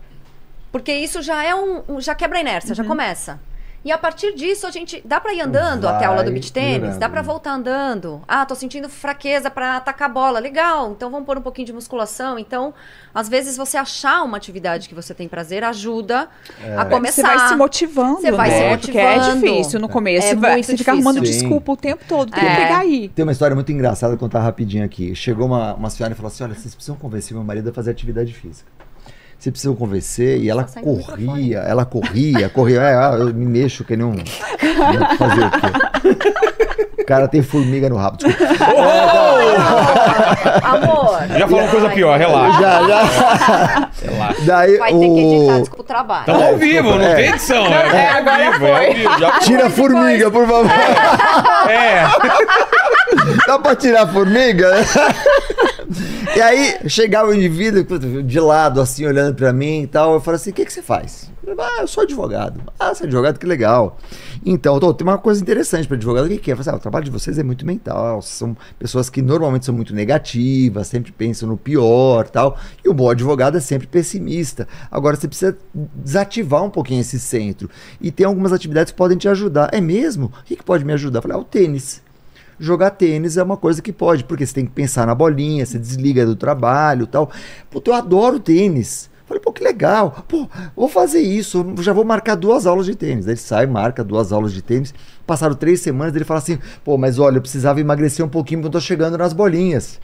[0.71, 3.39] porque isso já é um, um- já quebra a inércia, já começa.
[3.84, 6.34] E a partir disso, a gente dá pra ir andando até a aula do Vai
[6.34, 7.25] beach tênis, dá pra né?
[7.25, 8.21] voltar andando.
[8.27, 10.91] Ah, tô sentindo fraqueza pra atacar a bola, legal.
[10.91, 12.38] Então vamos pôr um pouquinho de musculação.
[12.38, 12.73] Então,
[13.15, 16.27] às vezes você achar uma atividade que você tem prazer ajuda
[16.77, 17.21] a começar.
[17.21, 18.71] Você vai se motivando, Você vai né?
[18.77, 19.39] se Porque é motivando.
[19.47, 20.27] difícil no começo.
[20.27, 21.21] É você vai- você fica arrumando Sim.
[21.21, 22.32] desculpa o tempo todo.
[22.32, 22.55] Tem que É.
[22.57, 23.07] pegar aí.
[23.09, 25.15] Tem uma história muito engraçada, vou contar rapidinho aqui.
[25.15, 27.91] Chegou uma, uma senhora e falou assim: Olha, vocês precisam convencer meu marido a fazer
[27.91, 28.69] atividade física.
[29.39, 30.37] Vocês precisam convencer.
[30.41, 32.81] E ela corria, ela corria, corria.
[32.81, 34.15] É, ah, eu me mexo que nem um.
[35.17, 36.17] Fazer o quê?
[37.01, 38.17] O cara tem formiga no rabo.
[38.17, 38.43] Desculpa.
[40.63, 41.19] Amor.
[41.37, 42.61] Já falou coisa Ai, pior, relaxa.
[42.61, 43.89] Já, já.
[44.03, 44.41] relaxa.
[44.45, 45.59] Daí Vai ter que editar, o.
[45.59, 46.19] desculpa o trabalho.
[46.21, 47.15] Estamos ao vivo, não É.
[47.15, 47.65] tem edição.
[47.65, 49.19] É, ao vivo, é ao vivo.
[49.19, 50.65] Já Tira a formiga, por favor.
[51.69, 52.03] É.
[53.47, 54.71] Dá pra tirar a formiga?
[56.36, 60.13] E aí, chegava o indivíduo de lado, assim, olhando pra mim e tal.
[60.13, 61.32] Eu falei assim: o que, que você faz?
[61.43, 62.61] Eu falei, ah, eu sou advogado.
[62.80, 63.97] Ah, você é advogado, que legal.
[64.45, 66.25] Então, tô, tem uma coisa interessante para advogado.
[66.25, 66.53] O que, que é?
[66.53, 68.21] Eu falei, ah, o trabalho de vocês é muito mental.
[68.21, 72.57] São pessoas que normalmente são muito negativas, sempre pensam no pior tal.
[72.84, 74.67] E o bom advogado é sempre pessimista.
[74.91, 77.69] Agora, você precisa desativar um pouquinho esse centro.
[77.99, 79.69] E tem algumas atividades que podem te ajudar.
[79.71, 80.27] É mesmo?
[80.27, 81.19] O que, que pode me ajudar?
[81.19, 82.01] Eu falei, ah, o tênis
[82.60, 85.80] jogar tênis é uma coisa que pode, porque você tem que pensar na bolinha, você
[85.80, 87.32] desliga do trabalho tal.
[87.70, 89.10] Puta, eu adoro tênis.
[89.26, 90.26] Falei, pô, que legal.
[90.28, 93.28] Pô, vou fazer isso, já vou marcar duas aulas de tênis.
[93.28, 94.91] Ele sai, marca duas aulas de tênis.
[95.28, 98.68] Passaram três semanas, ele fala assim, pô, mas olha, eu precisava emagrecer um pouquinho porque
[98.76, 99.99] eu tô chegando nas bolinhas.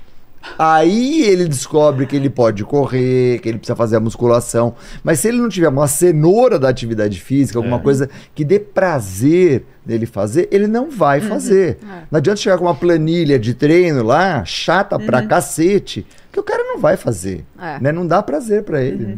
[0.57, 4.75] Aí ele descobre que ele pode correr, que ele precisa fazer a musculação.
[5.03, 7.81] Mas se ele não tiver uma cenoura da atividade física, alguma É.
[7.81, 11.77] coisa que dê prazer dele fazer, ele não vai fazer.
[12.11, 16.63] Não adianta chegar com uma planilha de treino lá, chata pra cacete, que o cara
[16.63, 17.45] não vai fazer.
[17.59, 17.79] É.
[17.79, 17.91] Né?
[17.91, 19.05] Não dá prazer pra ele.
[19.05, 19.17] né?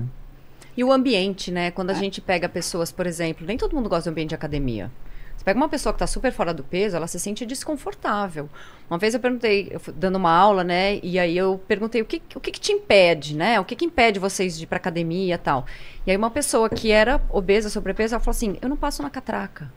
[0.75, 1.71] E o ambiente, né?
[1.71, 4.91] Quando a gente pega pessoas, por exemplo, nem todo mundo gosta do ambiente de academia.
[5.47, 8.49] Pega uma pessoa que está super fora do peso, ela se sente desconfortável.
[8.89, 10.99] Uma vez eu perguntei, eu dando uma aula, né?
[11.01, 13.57] E aí eu perguntei o que, o que, que te impede, né?
[13.57, 15.65] O que, que impede vocês de ir para academia e tal.
[16.05, 19.09] E aí uma pessoa que era obesa, sobrepeso, ela falou assim: eu não passo na
[19.09, 19.71] catraca.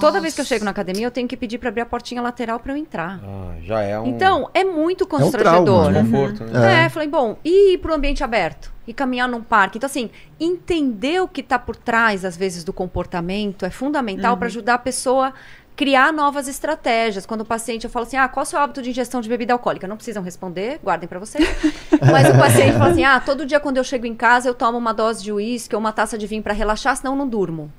[0.00, 2.20] Toda vez que eu chego na academia, eu tenho que pedir para abrir a portinha
[2.20, 3.20] lateral para eu entrar.
[3.24, 5.90] ah, já é um Então, é muito trauma, constrangedor.
[5.90, 6.02] né?
[6.02, 6.84] desconforto, né?
[6.84, 8.72] É, falei, bom, e ir para o ambiente aberto?
[8.86, 9.78] E caminhar num parque?
[9.78, 14.46] Então, assim, entender o que está por trás, às vezes, do comportamento é fundamental para
[14.46, 15.32] ajudar a pessoa a
[15.76, 17.26] criar novas estratégias.
[17.26, 19.28] Quando o paciente, eu falo assim, ah, qual é o seu hábito de ingestão de
[19.28, 19.88] bebida alcoólica?
[19.88, 21.44] Não precisam responder, guardem para vocês.
[22.12, 24.78] Mas o paciente fala assim, ah, todo dia quando eu chego em casa, eu tomo
[24.78, 27.72] uma dose de uísque ou uma taça de vinho para relaxar, senão eu não durmo.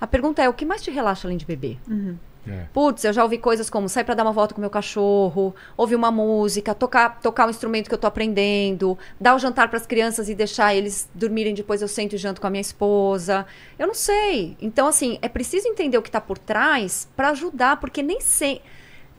[0.00, 1.78] A pergunta é, o que mais te relaxa além de beber?
[2.48, 2.64] É.
[2.72, 5.94] Putz, eu já ouvi coisas como sair pra dar uma volta com meu cachorro, ouvir
[5.94, 10.28] uma música, tocar, tocar um instrumento que eu tô aprendendo, dar o jantar pras crianças
[10.28, 13.44] e deixar eles dormirem depois eu sento e janto com a minha esposa.
[13.78, 14.56] Eu não sei.
[14.60, 18.62] Então assim, é preciso entender o que tá por trás pra ajudar, porque nem sei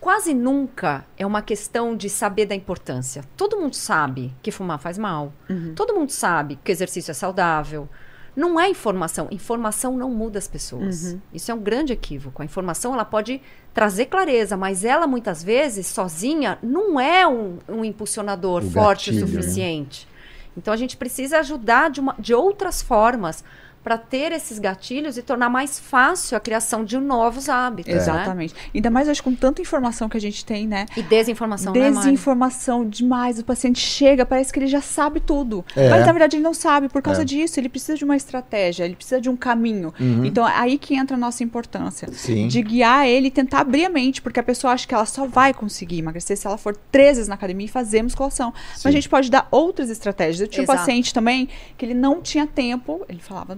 [0.02, 3.24] Quase nunca é uma questão de saber da importância.
[3.38, 5.32] Todo mundo sabe que fumar faz mal.
[5.76, 7.88] Todo mundo sabe que exercício é saudável.
[8.36, 9.28] Não é informação.
[9.30, 11.18] Informação não muda as pessoas.
[11.34, 12.42] Isso é um grande equívoco.
[12.42, 13.42] A informação ela pode
[13.74, 19.26] trazer clareza, mas ela muitas vezes sozinha não é um, um impulsionador O forte gatilho,
[19.26, 19.42] o né?
[19.42, 20.08] suficiente.
[20.56, 23.44] Então a gente precisa ajudar de, uma- de outras formas
[23.84, 27.92] para ter esses gatilhos e tornar mais fácil a criação de novos hábitos.
[27.94, 28.00] né?
[28.00, 28.54] Exatamente.
[28.74, 30.86] Ainda mais hoje com tanta informação que a gente tem, né?
[30.96, 31.92] E desinformação, né?
[31.92, 33.40] Desinformação demais.
[33.40, 35.66] O paciente chega, parece que ele já sabe tudo.
[35.76, 35.90] É.
[35.90, 36.90] Mas na verdade ele não sabe.
[36.90, 37.26] Por causa É.
[37.26, 39.94] disso, ele precisa de uma estratégia, ele precisa de um caminho.
[40.00, 40.26] Uhum.
[40.26, 42.08] Então é aí que entra a nossa importância.
[42.14, 42.48] Sim.
[42.48, 45.26] De guiar ele e tentar abrir a mente, porque a pessoa acha que ela só
[45.26, 48.54] vai conseguir emagrecer se ela for três vezes na academia e fazer musculação.
[48.74, 50.40] Mas a gente pode dar outras estratégias.
[50.42, 50.80] Eu tinha um Exato.
[50.80, 53.58] paciente também que ele não tinha tempo, ele falava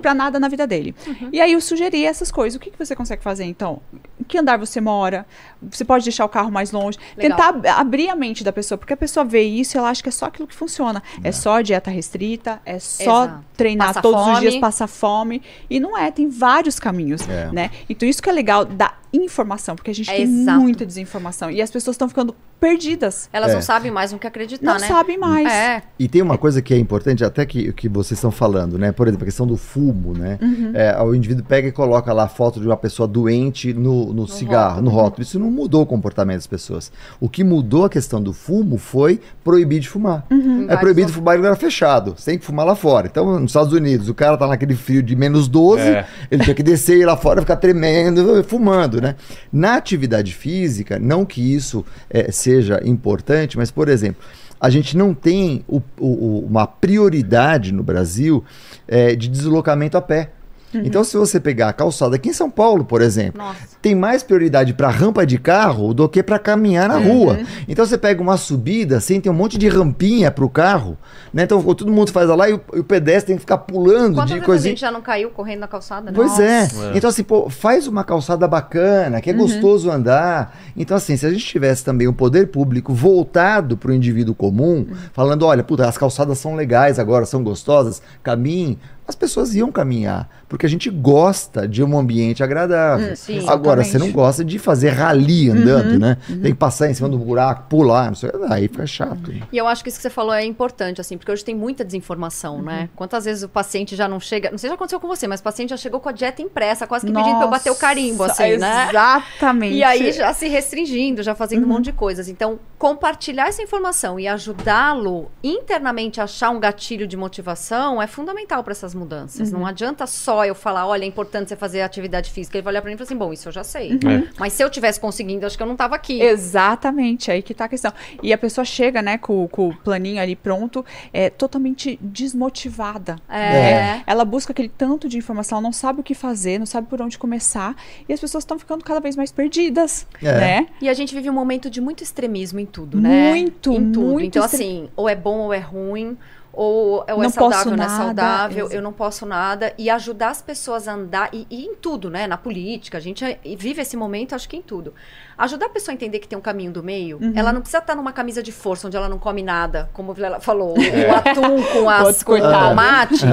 [0.00, 0.94] pra nada na vida dele.
[1.32, 2.56] E aí eu sugeri essas coisas.
[2.56, 3.80] O que, que você consegue fazer então?
[4.18, 5.26] Em que andar você mora?
[5.70, 6.98] Você pode deixar o carro mais longe.
[7.16, 7.36] Legal.
[7.36, 10.02] Tentar ab- abrir a mente da pessoa, porque a pessoa vê isso e ela acha
[10.02, 11.02] que é só aquilo que funciona.
[11.22, 13.44] É, só dieta restrita, é só Exato.
[13.56, 14.60] treinar Passar todos os dias, fome.
[14.60, 15.42] passar fome.
[15.68, 17.50] E não é, tem vários caminhos, É.
[17.52, 17.70] né?
[17.88, 20.60] Então isso que é legal da informação, porque a gente É tem exato.
[20.60, 21.50] muita desinformação.
[21.50, 23.28] E as pessoas estão ficando perdidas.
[23.32, 23.54] Elas É.
[23.54, 24.86] não sabem mais no que acreditar, Não né?
[24.86, 25.48] sabem mais.
[25.50, 25.82] É.
[25.98, 28.92] E tem uma coisa que é importante, até que, que vocês estão falando, né?
[28.92, 30.38] Por exemplo, a questão do fumo, né?
[30.42, 30.70] Uhum.
[30.74, 34.28] É, o indivíduo pega e coloca lá a foto de uma pessoa doente no, no
[34.28, 35.22] cigarro, no rótulo.
[35.22, 36.92] Isso não mudou o comportamento das pessoas.
[37.18, 40.26] O que mudou a questão do fumo foi proibir de fumar.
[40.30, 42.14] Em É proibido fumar em lugar fechado.
[42.16, 43.06] Você tem que fumar lá fora.
[43.06, 46.06] Então, nos Estados Unidos, o cara tá naquele frio de menos 12, É.
[46.30, 49.16] ele tinha que descer e ir lá fora ficar tremendo, fumando, né?
[49.52, 54.22] Na atividade física, não que isso eh, seja importante, mas, por exemplo,
[54.60, 58.44] a gente não tem o- o- uma prioridade no Brasil
[58.86, 60.30] eh, de deslocamento a pé.
[60.74, 63.76] Então, se você pegar a calçada aqui em São Paulo, por exemplo, Nossa.
[63.82, 67.40] tem mais prioridade para rampa de carro do que para caminhar na rua.
[67.68, 70.96] Então você pega uma subida, assim, tem um monte de rampinha para o carro,
[71.32, 71.44] né?
[71.44, 74.30] Então todo mundo faz lá e o, e o pedestre tem que ficar pulando Quantas
[74.30, 76.12] de vezes a gente já não caiu correndo na calçada, né?
[76.14, 76.62] Pois é.
[76.62, 76.68] É.
[76.96, 80.56] Então, assim, pô, faz uma calçada bacana, que é gostoso andar.
[80.76, 84.86] Então, assim, se a gente tivesse também o poder público voltado para o indivíduo comum,
[85.12, 88.78] falando, olha, puta, as calçadas são legais agora, são gostosas, caminhe,
[89.10, 93.12] as pessoas iam caminhar, porque a gente gosta de um ambiente agradável.
[93.12, 93.38] Hum, sim.
[93.48, 93.90] agora, Exatamente.
[93.90, 96.16] você não gosta de fazer rally andando, né?
[96.26, 99.30] Tem que passar em cima do buraco, pular, não sei, aí fica chato.
[99.30, 99.42] né?
[99.52, 101.84] E eu acho que isso que você falou é importante, assim, porque hoje tem muita
[101.84, 102.88] desinformação, né?
[102.96, 104.50] Quantas vezes o paciente já não chega.
[104.50, 106.40] Não sei se já aconteceu com você, mas o paciente já chegou com a dieta
[106.40, 108.88] impressa, quase que pedindo pra eu bater o carimbo, Nossa, assim, né?
[108.90, 109.74] Exatamente.
[109.74, 112.28] E aí já se restringindo, já fazendo um monte de coisas.
[112.28, 118.64] Então, compartilhar essa informação e ajudá-lo internamente a achar um gatilho de motivação é fundamental
[118.64, 119.52] para essas mudanças.
[119.52, 122.56] Não adianta só eu falar, olha, é importante você fazer atividade física.
[122.56, 123.92] Ele vai olhar para mim e falar assim, bom, isso eu já sei.
[123.92, 124.32] É.
[124.38, 126.22] Mas se eu tivesse conseguindo, acho que eu não tava aqui.
[126.22, 127.92] Exatamente, aí que tá a questão.
[128.22, 133.16] E a pessoa chega, né, com, com o planinho ali pronto, é totalmente desmotivada.
[133.28, 133.52] É.
[133.52, 134.04] né?
[134.06, 137.02] Ela busca aquele tanto de informação, ela não sabe o que fazer, não sabe por
[137.02, 137.76] onde começar,
[138.08, 140.32] e as pessoas estão ficando cada vez mais perdidas, É.
[140.32, 140.66] né?
[140.80, 143.30] E a gente vive um momento de muito extremismo em tudo, né?
[143.30, 144.06] Muito, em tudo.
[144.06, 146.16] muito então, extre- assim, ou é bom ou é ruim,
[146.52, 149.72] ou, ou é saudável ou não é nada, saudável, exa- eu não posso nada.
[149.78, 152.26] E ajudar as pessoas a andar, e, e em tudo, né?
[152.26, 154.92] Na política, a gente é- e vive esse momento, acho que em tudo.
[155.38, 157.32] Ajudar a pessoa a entender que tem um caminho do meio, Uhum.
[157.36, 160.40] ela não precisa estar numa camisa de força, onde ela não come nada, como ela
[160.40, 163.24] falou, o atum com, as, com tomate.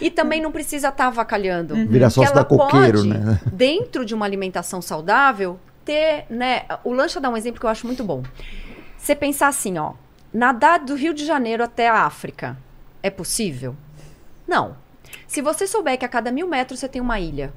[0.00, 1.74] E também não precisa estar avacalhando.
[1.88, 3.40] Vira Que sócio da coqueiro, pode, né?
[3.52, 6.62] dentro de uma alimentação saudável, ter, né?
[6.84, 8.22] O lancha dá um exemplo que eu acho muito bom.
[9.00, 9.94] Você pensar assim, ó,
[10.32, 12.58] nadar do Rio de Janeiro até a África
[13.02, 13.74] é possível?
[14.46, 14.76] Não.
[15.26, 17.50] Se você souber que a cada mil metros você tem uma ilha,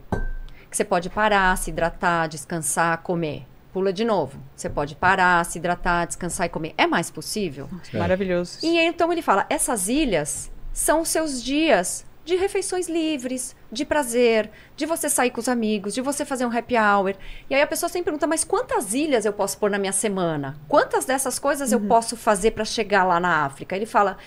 [0.72, 3.46] que você pode parar, se hidratar, descansar, comer.
[3.74, 4.40] Pula de novo.
[4.56, 6.74] Você pode parar, se hidratar, descansar e comer.
[6.78, 7.70] É mais possível?
[7.94, 8.60] Maravilhoso.
[8.64, 14.50] E então ele fala: essas ilhas são os seus dias de refeições livres, de prazer,
[14.76, 17.16] de você sair com os amigos, de você fazer um happy hour.
[17.50, 20.56] E aí a pessoa sempre pergunta: mas quantas ilhas eu posso pôr na minha semana?
[20.68, 23.76] Quantas dessas coisas eu posso fazer para chegar lá na África?
[23.76, 24.18] Ele fala: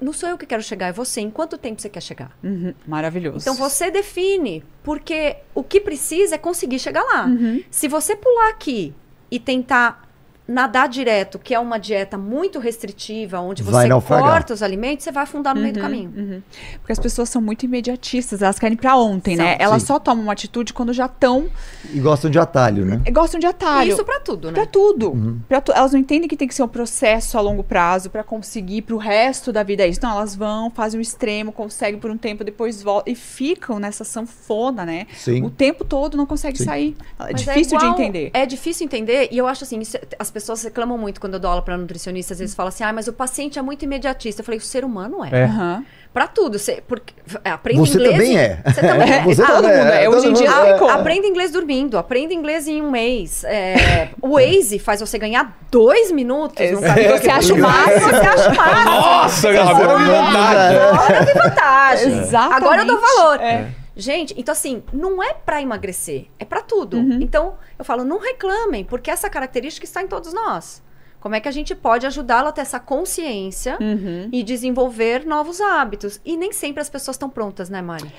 [0.00, 1.20] não sou eu que quero chegar, é você.
[1.20, 2.36] Em quanto tempo você quer chegar?
[2.42, 3.38] Uhum, Maravilhoso.
[3.38, 7.28] Então você define, porque o que precisa é conseguir chegar lá.
[7.70, 8.94] Se você pular aqui
[9.30, 10.07] e tentar
[10.48, 15.12] nadar direto, que é uma dieta muito restritiva, onde Vai você corta os alimentos, você
[15.12, 16.10] vai afundar no meio do caminho.
[16.16, 16.42] Uhum.
[16.78, 19.56] Porque as pessoas são muito imediatistas, elas querem pra ontem, né?
[19.58, 19.86] São, Elas sim.
[19.88, 21.48] só tomam uma atitude quando já estão.
[21.92, 23.02] E gostam de atalho, né?
[23.12, 23.92] Gostam de atalho.
[23.92, 24.64] Isso pra tudo, né?
[24.66, 25.38] tudo.
[25.46, 28.24] Pra tu- Elas não entendem que tem que ser um processo a longo prazo pra
[28.24, 30.00] conseguir pro resto da vida isso.
[30.02, 34.02] Não, elas vão, fazem o extremo, conseguem por um tempo, depois voltam e ficam nessa
[34.04, 35.06] sanfona, né?
[35.14, 35.44] Sim.
[35.44, 36.64] O tempo todo não consegue Sim.
[36.64, 36.96] sair.
[37.18, 38.30] É Mas difícil igual- de entender.
[38.32, 41.50] É difícil entender, e eu acho assim, isso- as pessoas reclamam muito quando eu dou
[41.50, 44.40] aula pra nutricionista, às vezes falam assim, ah, mas o paciente é muito imediatista.
[44.40, 45.30] Eu falei, o ser humano é.
[45.32, 45.44] É.
[45.44, 45.84] Aham.
[46.12, 46.58] Pra tudo.
[46.58, 47.12] Você, porque,
[47.44, 48.12] aprende Você inglês.
[48.12, 48.62] também é.
[48.64, 49.22] Você também é.
[49.28, 50.08] Você todo também mundo é.
[50.08, 50.90] Hoje todo em dia é.
[50.90, 53.44] Aprenda inglês dormindo, aprenda inglês em um mês.
[53.44, 57.18] É, o Waze faz você ganhar dois minutos caminho.
[57.18, 58.00] Você acha o máximo.
[58.00, 58.90] Você acha o máximo.
[58.90, 60.76] Nossa, agora eu vi vontade.
[60.76, 62.36] Agora tem vantagem.
[62.52, 63.38] Agora eu dou valor.
[64.00, 66.96] Gente, então assim, não é pra emagrecer, é pra tudo.
[67.20, 70.80] Então, eu falo, não reclamem, porque essa característica está em todos nós.
[71.18, 74.28] Como é que a gente pode ajudá-lo a ter essa consciência Uhum.
[74.32, 76.20] e desenvolver novos hábitos?
[76.24, 78.14] E nem sempre as pessoas estão prontas, né, Mari?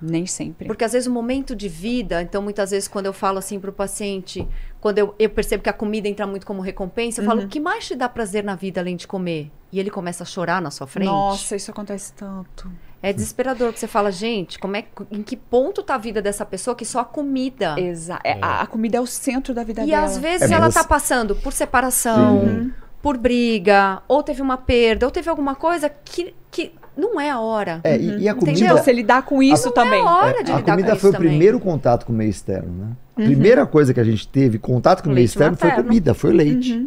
[0.00, 0.66] Nem sempre.
[0.66, 3.70] Porque às vezes o momento de vida, então muitas vezes quando eu falo assim pro
[3.70, 4.48] paciente,
[4.80, 7.60] quando eu, eu percebo que a comida entra muito como recompensa, eu falo, o que
[7.60, 9.50] mais te dá prazer na vida além de comer?
[9.70, 11.08] E ele começa a chorar na sua frente.
[11.08, 12.72] Nossa, isso acontece tanto.
[13.02, 16.44] É desesperador, que você fala, gente, como é, em que ponto tá a vida dessa
[16.44, 17.74] pessoa que só a comida?
[17.80, 20.04] Exa é, A, a comida é o centro da vida E dela.
[20.04, 22.70] às vezes É, ela tá você- passando por separação,
[23.02, 27.40] por briga, ou teve uma perda, ou teve alguma coisa que, que não é a
[27.40, 27.80] hora.
[27.84, 28.50] É, e, e a comida.
[28.58, 28.76] Entendeu?
[28.76, 30.00] Você lidar com isso não também.
[30.02, 31.28] é a hora É, de a lidar comida com foi isso o também.
[31.30, 32.88] primeiro contato com o meio externo, né?
[33.22, 35.88] A primeira coisa que a gente teve contato com o meio externo foi materno.
[35.88, 36.86] comida, foi leite.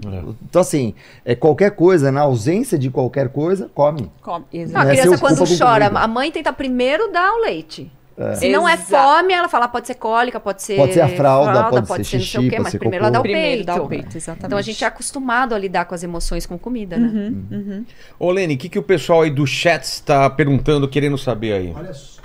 [0.50, 0.94] Então, assim,
[1.26, 4.12] é, qualquer coisa, na ausência de qualquer coisa, come.
[4.22, 4.46] Come.
[4.54, 4.78] Não, Exato.
[4.80, 7.92] a Né, criança quando chora, a mãe tenta primeiro dar o leite.
[8.36, 10.76] Se não é fome, ela fala, pode ser cólica, pode ser.
[10.76, 13.06] Pode ser a fralda, pode ser não sei xixi, o quê, pode mas ser primeiro
[13.06, 13.08] cocô.
[13.08, 13.66] ela dá o Primeiro peito.
[13.66, 14.46] dá o peito, exatamente.
[14.46, 17.08] Então a gente é acostumado a lidar com as emoções com comida, né?
[17.52, 17.84] Uhum.
[18.20, 21.74] Ô, Lene, o que, que o pessoal aí do chat está perguntando, querendo saber aí?
[21.76, 22.22] Olha só,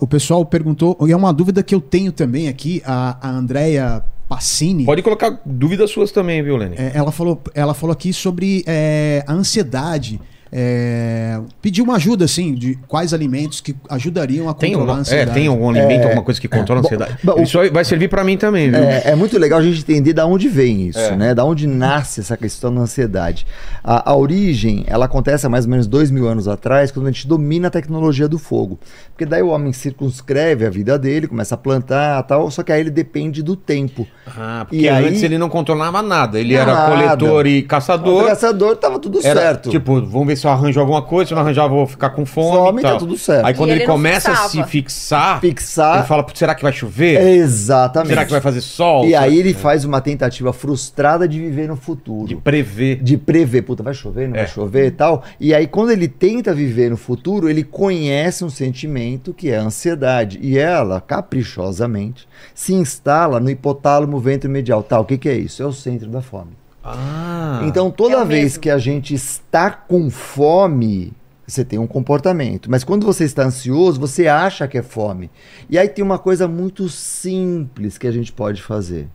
[0.00, 4.04] o pessoal perguntou, e é uma dúvida que eu tenho também aqui, a, a Andrea
[4.28, 4.84] Passini.
[4.84, 6.76] Pode colocar dúvidas suas também, viu, Lene?
[6.78, 10.20] É, ela, falou, ela falou aqui sobre é, a ansiedade.
[10.52, 14.98] É, pediu uma ajuda, assim, de quais alimentos que ajudariam a Tem, controlar um, a
[14.98, 15.32] é, ansiedade.
[15.38, 17.16] tem algum alimento, alguma coisa que controla a ansiedade?
[17.22, 18.80] bom, Isso aí vai servir pra mim também, viu?
[18.82, 21.16] É, é muito legal a gente entender da onde vem isso, É.
[21.16, 21.34] né?
[21.34, 23.46] Da onde nasce essa questão da ansiedade.
[23.82, 27.10] A, a origem, ela acontece há mais ou menos dois mil anos atrás, quando a
[27.12, 28.78] gente domina a tecnologia do fogo.
[29.12, 32.80] Porque daí o homem circunscreve a vida dele, começa a plantar tal, só que aí
[32.80, 34.06] ele depende do tempo.
[34.26, 36.40] Ah, porque E aí- antes ele não controlava nada.
[36.40, 36.90] Ele era Nada.
[36.90, 38.26] coletor e O caçador.
[38.26, 39.70] caçador tava tudo Era, certo.
[39.70, 41.28] Tipo, vamos ver se eu arranjo alguma coisa.
[41.28, 42.56] Se eu não arranjar, eu vou ficar com fome.
[42.56, 43.44] Fome, e tá tudo certo.
[43.46, 45.98] Aí quando E ele, ele começa a se fixar, Fixar.
[45.98, 47.20] ele fala: "Putz, será que vai chover?
[47.20, 48.08] Exatamente.
[48.10, 49.04] Será que vai fazer sol?
[49.06, 52.26] E aí ele faz uma tentativa frustrada de viver no futuro.
[52.28, 53.02] De prever.
[53.02, 54.40] de prever, puta, vai chover, não É.
[54.44, 55.22] vai chover e tal.
[55.38, 59.62] E aí, quando ele tenta viver no futuro, ele conhece um sentimento que é a
[59.62, 60.38] ansiedade.
[60.42, 64.82] E ela, caprichosamente, se instala no hipotálamo ventromedial.
[64.82, 65.62] Tá, o que, que é isso?
[65.62, 66.59] É o centro da fome.
[66.82, 67.62] Ah.
[67.64, 68.60] Então, toda É vez mesmo.
[68.60, 71.12] que a gente está com fome,
[71.46, 72.70] você tem um comportamento.
[72.70, 75.30] Mas quando você está ansioso, você acha que é fome.
[75.68, 79.08] E aí tem uma coisa muito simples que a gente pode fazer.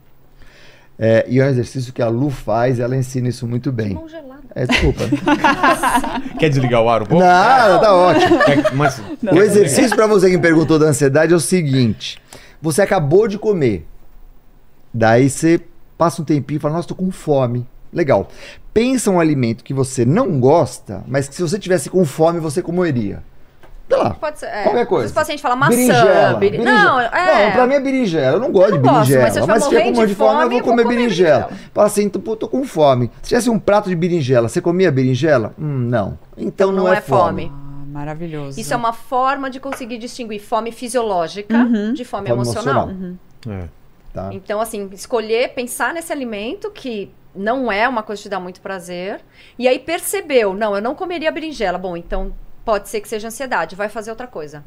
[0.97, 3.95] É, e é um exercício que a Lu faz, ela ensina isso muito bem.
[3.95, 4.43] Mão gelada.
[4.55, 5.03] É, desculpa.
[6.39, 7.21] Quer desligar o ar um pouco?
[7.21, 8.35] Não, tá ótimo.
[8.43, 12.17] É, mas, O exercício para você que me perguntou da ansiedade é o seguinte:
[12.61, 13.85] você acabou de comer.
[14.93, 15.59] Daí você
[15.97, 17.65] passa um tempinho e fala, nossa, tô com fome.
[17.93, 18.27] Legal.
[18.73, 22.61] Pensa um alimento que você não gosta, mas que se você tivesse com fome, você
[22.61, 23.23] comeria.
[23.87, 24.15] Sei lá.
[24.15, 24.47] Pode ser.
[24.47, 24.63] É.
[24.63, 25.05] Qualquer coisa.
[25.05, 26.33] Os pacientes falam maçã, Berinjela.
[26.39, 26.83] beri- berinjela.
[26.83, 27.45] Não, é.
[27.45, 28.35] Não, pra mim é berinjela.
[28.37, 29.23] Eu não gosto Eu de não gosto, berinjela.
[29.23, 31.39] mas se eu mas se tiver com de de fome, eu vou comer comer berinjela.
[31.45, 31.69] berinjela.
[31.73, 33.11] Fala assim, pô, tô com fome.
[33.21, 35.53] Se tivesse um prato de berinjela, você comia berinjela?
[35.57, 36.17] Hum, não.
[36.35, 37.43] Então não, não é, é fome.
[37.43, 37.51] fome.
[37.55, 38.59] Ah, maravilhoso.
[38.59, 41.53] Isso é uma forma de conseguir distinguir fome fisiológica
[41.93, 42.89] de fome, Fome emocional.
[42.89, 43.15] emocional.
[43.49, 43.84] é.
[44.15, 44.29] Tá?
[44.31, 48.61] Então, assim, escolher, pensar nesse alimento que não é uma coisa que te dá muito
[48.61, 49.19] prazer.
[49.59, 51.77] E aí percebeu, não, eu não comeria berinjela.
[51.77, 54.63] Bom, então pode ser que seja ansiedade, vai fazer outra coisa.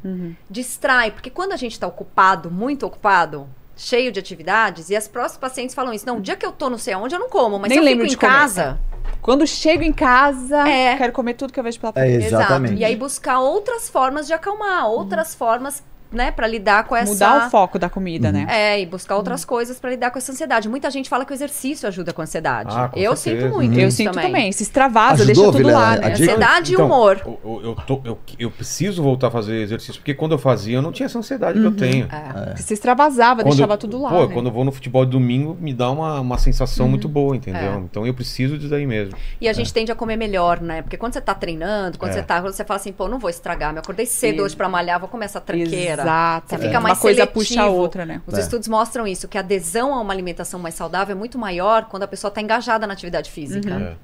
[0.49, 5.37] Distrai, porque quando a gente está ocupado, muito ocupado, cheio de atividades, e as próximas
[5.39, 7.57] pacientes falam isso, não, o dia que eu tô não sei aonde, eu não como,
[7.59, 8.31] mas Nem se eu lembro fico em de comer.
[8.31, 8.79] casa,
[9.21, 10.95] Quando chego em casa, É.
[10.95, 12.25] quero comer tudo que eu vejo pela É, frente.
[12.25, 12.71] Exatamente.
[12.73, 12.81] Exato.
[12.81, 17.47] E aí buscar outras formas de acalmar, outras formas, né, para lidar com essa Mudar
[17.47, 18.47] o foco da comida, né?
[18.49, 20.67] É, e buscar outras coisas para lidar com essa ansiedade.
[20.67, 22.73] Muita gente fala que o exercício ajuda com a ansiedade.
[22.75, 23.45] Ah, com eu certeza.
[23.47, 24.25] sinto muito Eu isso sinto também.
[24.27, 24.51] também.
[24.51, 25.79] Se extravasa, Ajudou, deixa tudo Vilela?
[25.79, 26.09] lá, né?
[26.09, 26.23] dica?
[26.23, 27.21] Ansiedade Então, e humor.
[27.25, 30.77] Eu, eu, eu tô- eu- eu preciso voltar a fazer exercício, porque quando eu fazia,
[30.77, 32.07] eu não tinha essa ansiedade que eu tenho.
[32.11, 32.55] É.
[32.57, 34.09] Se extravasava, Quando deixava eu- tudo lá.
[34.09, 34.33] Pô, né?
[34.33, 37.73] quando eu vou no futebol de domingo, me dá uma, uma sensação muito boa, entendeu?
[37.73, 37.75] É.
[37.77, 39.15] Então eu preciso disso aí mesmo.
[39.39, 40.81] E a gente tende a comer melhor, né?
[40.81, 42.13] Porque quando você tá treinando, quando É.
[42.15, 44.67] você tá, quando você fala assim, pô, não vou estragar, me acordei cedo hoje pra
[44.67, 45.98] malhar, vou comer essa tranqueira.
[46.01, 46.49] Exato.
[46.49, 47.33] Você fica mais Uma coisa seletivo.
[47.39, 48.21] puxa a outra, né?
[48.27, 48.41] Os É.
[48.41, 52.03] estudos mostram isso, que a adesão a uma alimentação mais saudável é muito maior quando
[52.03, 53.69] a pessoa tá engajada na atividade física.
[53.69, 53.95] É.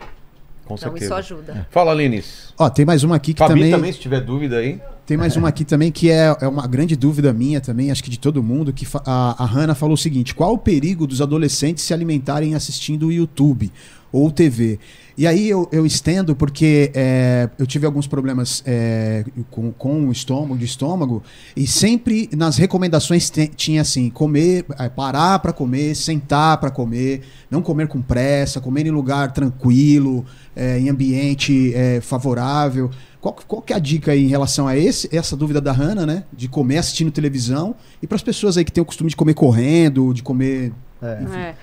[0.65, 1.05] Com Então certeza.
[1.05, 1.67] isso ajuda.
[1.69, 2.51] Fala, Linis.
[2.57, 4.81] Ó, tem mais uma aqui que Fabi também, também, se tiver dúvida aí.
[5.05, 8.09] Tem mais uma aqui também que é, é uma grande dúvida minha também, acho que
[8.09, 11.83] de todo mundo, que a, a Hannah falou o seguinte: qual o perigo dos adolescentes
[11.83, 13.71] se alimentarem assistindo o YouTube
[14.15, 14.79] ou TV?
[15.17, 20.11] E aí eu, eu estendo porque é, eu tive alguns problemas é, com, com o
[20.11, 21.23] estômago, de estômago,
[21.55, 27.21] e sempre nas recomendações te- tinha assim: comer, é, parar para comer, sentar para comer,
[27.49, 32.89] não comer com pressa, comer em lugar tranquilo, é, em ambiente é, favorável.
[33.21, 36.05] Qual, qual que é a dica aí em relação a esse, essa dúvida da Hannah,
[36.05, 36.25] né?
[36.31, 39.33] De comer assistindo televisão e para as pessoas aí que têm o costume de comer
[39.33, 40.73] correndo, de comer.
[41.01, 41.55] É.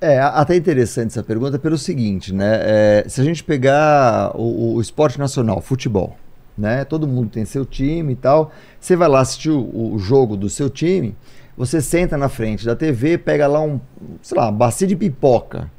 [0.00, 2.60] É, até interessante essa pergunta pelo seguinte, né?
[2.62, 6.16] É, se a gente pegar o, o esporte nacional, futebol,
[6.56, 6.84] né?
[6.84, 8.52] Todo mundo tem seu time e tal.
[8.78, 11.16] Você vai lá assistir o, o jogo do seu time,
[11.56, 13.80] você senta na frente da TV, pega lá um,
[14.20, 15.70] sei lá, bacia de pipoca.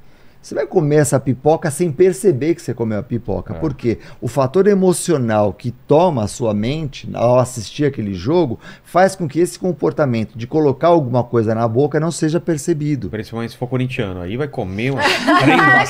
[0.47, 3.53] Você vai comer essa pipoca sem perceber que você comeu a pipoca.
[3.53, 3.59] É.
[3.59, 9.27] Porque o fator emocional que toma a sua mente ao assistir aquele jogo faz com
[9.27, 13.09] que esse comportamento de colocar alguma coisa na boca não seja percebido.
[13.09, 14.21] Principalmente se for corintiano.
[14.21, 15.01] Aí vai comer uma.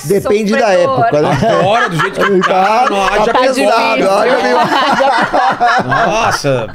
[0.05, 1.29] Depende da época, né?
[1.59, 4.03] Agora, do jeito que tá, não haja tá pesado.
[5.87, 6.67] Nossa.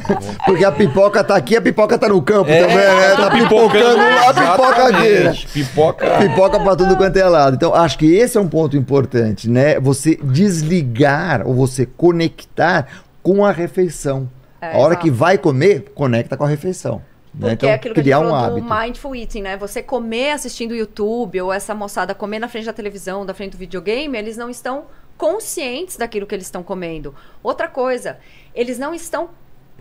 [0.46, 3.16] Porque a pipoca tá aqui, a pipoca tá no campo É, também, né?
[3.16, 5.46] Tá pipocando lá, a pipoca aqui.
[5.52, 6.18] Pipoca.
[6.18, 7.56] Pipoca pra tudo quanto é lado.
[7.56, 9.78] Então, acho que esse é um ponto importante, né?
[9.80, 12.88] Você desligar ou você conectar
[13.22, 14.28] com a refeição.
[14.60, 15.04] É, a hora exato.
[15.04, 17.02] que vai comer, conecta com a refeição.
[17.34, 17.50] né?
[17.50, 18.66] Porque Então, é aquilo que a gente criar um falou hábito.
[18.66, 19.56] do mindful eating, né?
[19.56, 23.58] Você comer assistindo YouTube ou essa moçada comer na frente da televisão, da frente do
[23.58, 24.84] videogame, eles não estão
[25.16, 27.14] conscientes daquilo que eles estão comendo.
[27.42, 28.18] Outra coisa,
[28.54, 29.30] eles não estão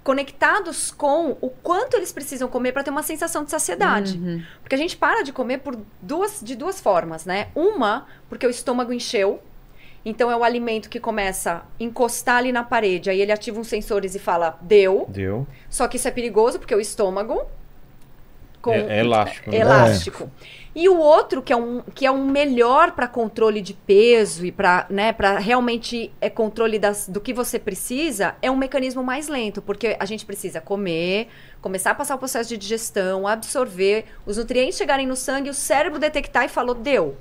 [0.03, 4.19] conectados com o quanto eles precisam comer para ter uma sensação de saciedade.
[4.61, 7.49] Porque a gente para de comer por duas, de duas formas, né?
[7.55, 9.41] Uma, porque o estômago encheu.
[10.03, 13.67] Então é o alimento que começa a encostar ali na parede, aí ele ativa uns
[13.67, 15.05] sensores e fala: "Deu".
[15.07, 15.45] Deu.
[15.69, 17.43] Só que isso é perigoso porque o estômago
[18.63, 19.57] com- É- é elástico, né?
[19.57, 20.31] elástico.
[20.73, 24.51] E o outro que é um que é um melhor para controle de peso e
[24.51, 29.27] para né, para realmente é controle das, do que você precisa é um mecanismo mais
[29.27, 31.27] lento, porque a gente precisa comer,
[31.61, 35.99] começar a passar o processo de digestão, absorver, os nutrientes chegarem no sangue, o cérebro
[35.99, 37.17] detectar e falou deu.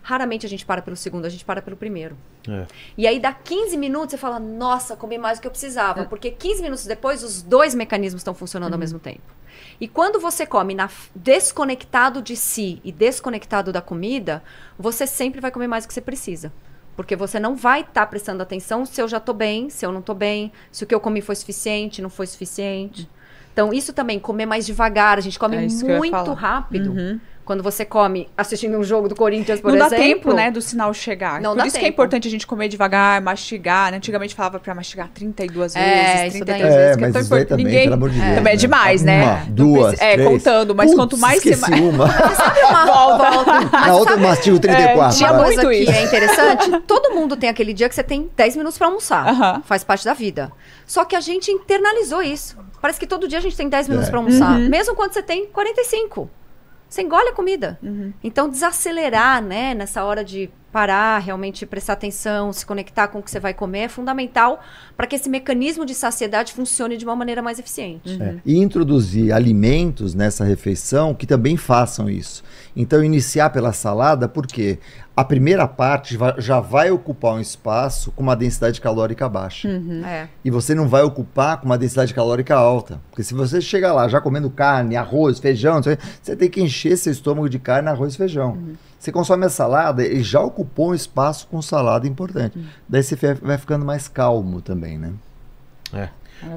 [0.00, 2.16] Raramente a gente para pelo segundo, a gente para pelo primeiro.
[2.48, 2.66] É.
[2.96, 6.02] E aí dá 15 minutos você fala, nossa, comi mais do que eu precisava.
[6.02, 6.04] É.
[6.04, 8.76] Porque 15 minutos depois, os dois mecanismos estão funcionando Uhum.
[8.76, 9.34] ao mesmo tempo.
[9.80, 14.42] E quando você come na, desconectado de si e desconectado da comida,
[14.78, 16.52] você sempre vai comer mais do que você precisa.
[16.96, 20.00] Porque você não vai estar prestando atenção se eu já tô bem, se eu não
[20.00, 23.08] tô bem, se o que eu comi foi suficiente, não foi suficiente.
[23.52, 25.18] Então, isso também, comer mais devagar.
[25.18, 26.90] A gente come É muito rápido.
[26.90, 27.20] Uhum.
[27.46, 30.04] Quando você come assistindo um jogo do Corinthians, por não dá exemplo.
[30.04, 31.40] tempo, né, do sinal chegar.
[31.40, 31.92] Não Por dá isso que é tempo.
[31.94, 33.92] importante a gente comer devagar, mastigar.
[33.92, 33.98] Né?
[33.98, 36.72] Antigamente falava pra mastigar 32 É, vezes, isso 33 daí.
[36.76, 36.90] vezes.
[36.90, 37.82] É, que mas tão isso aí também, Ninguém...
[37.84, 38.34] pelo amor de Deus.
[38.34, 39.22] Também é demais, né?
[39.22, 40.28] Uma, Não duas, precisa- É, três.
[40.28, 41.50] contando, mas Putz, quanto mais você...
[41.50, 42.08] esqueci uma.
[42.34, 43.60] Sabe uma volta?
[43.70, 45.16] Na outra eu mastigo 34.
[45.16, 45.92] Tinha Fala coisa muito que isso.
[45.92, 46.80] é interessante.
[46.84, 49.24] Todo mundo tem aquele dia que você tem 10 minutos pra almoçar.
[49.28, 49.62] Aham.
[49.64, 50.50] Faz parte da vida.
[50.84, 52.56] Só que a gente internalizou isso.
[52.82, 54.10] Parece que todo dia a gente tem 10 minutos É.
[54.10, 54.50] pra almoçar.
[54.58, 54.68] Uhum.
[54.68, 56.28] Mesmo quando você tem 45.
[56.88, 57.78] Você engole a comida.
[57.82, 58.12] Uhum.
[58.22, 63.30] Então, desacelerar, né, nessa hora de parar, realmente prestar atenção, se conectar com o que
[63.30, 64.60] você vai comer, é fundamental
[64.94, 68.22] para que esse mecanismo de saciedade funcione de uma maneira mais eficiente.
[68.22, 72.44] É, E introduzir alimentos nessa refeição que também façam isso.
[72.76, 74.78] Então, iniciar pela salada, porque
[75.16, 79.66] a primeira parte já vai ocupar um espaço com uma densidade calórica baixa.
[80.06, 80.28] É.
[80.44, 83.00] E você não vai ocupar com uma densidade calórica alta.
[83.08, 87.12] Porque se você chegar lá já comendo carne, arroz, feijão, você tem que encher seu
[87.12, 88.58] estômago de carne, arroz e feijão.
[88.98, 92.58] Você consome a salada, ele já ocupou um espaço com salada importante.
[92.88, 95.12] Daí você vai ficando mais calmo também, né?
[95.92, 96.08] É.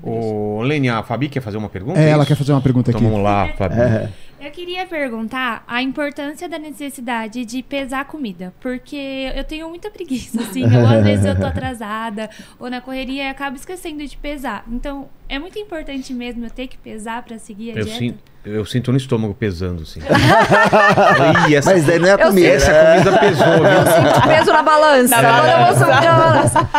[0.03, 1.99] Ô, Lene, a Fabi quer fazer uma pergunta?
[1.99, 2.27] É, ela isso?
[2.29, 3.09] quer fazer uma pergunta Então aqui.
[3.09, 3.79] vamos lá, Fabi.
[3.79, 4.09] É.
[4.41, 9.89] Eu queria perguntar a importância da necessidade de pesar a comida, porque eu tenho muita
[9.91, 14.15] preguiça, assim, ou às vezes eu tô atrasada, ou na correria e acabo esquecendo de
[14.15, 14.63] pesar.
[14.71, 17.99] Então, é muito importante mesmo eu ter que pesar pra seguir a Eu dieta.
[17.99, 19.99] sinto, eu sinto no estômago pesando, assim.
[21.49, 22.47] Ih, essa, Mas daí não é a Eu comida.
[22.47, 22.91] essa né?
[23.03, 24.13] comida pesou, viu?
[24.13, 25.21] Sinto peso na balança.
[25.21, 26.69] Na eu subir na balança.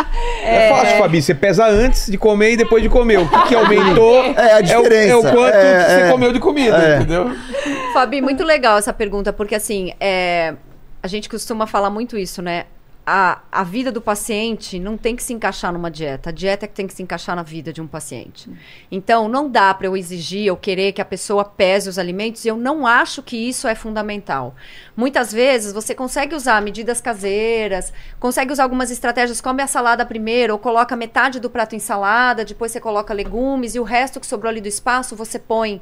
[0.43, 1.23] É fácil, Fabi.
[1.23, 3.19] Você pesa antes de comer e depois de comer.
[3.19, 5.12] O que, que aumentou É a o- diferença.
[5.12, 6.11] É o, quanto É, você é.
[6.11, 6.97] comeu de comida, É.
[6.97, 7.31] entendeu?
[7.93, 10.55] Fabi, muito legal essa pergunta, porque assim, é,
[11.02, 12.66] a gente costuma falar muito isso, né?
[13.12, 16.28] A, a vida do paciente não tem que se encaixar numa dieta.
[16.28, 18.48] A dieta é que tem que se encaixar na vida de um paciente.
[18.93, 22.48] Então, não dá para eu exigir ou querer que a pessoa pese os alimentos e
[22.48, 24.55] eu não acho que isso é fundamental.
[24.94, 30.52] Muitas vezes você consegue usar medidas caseiras, consegue usar algumas estratégias, come a salada primeiro,
[30.52, 34.27] ou coloca metade do prato em salada, depois você coloca legumes e o resto que
[34.27, 35.81] sobrou ali do espaço você põe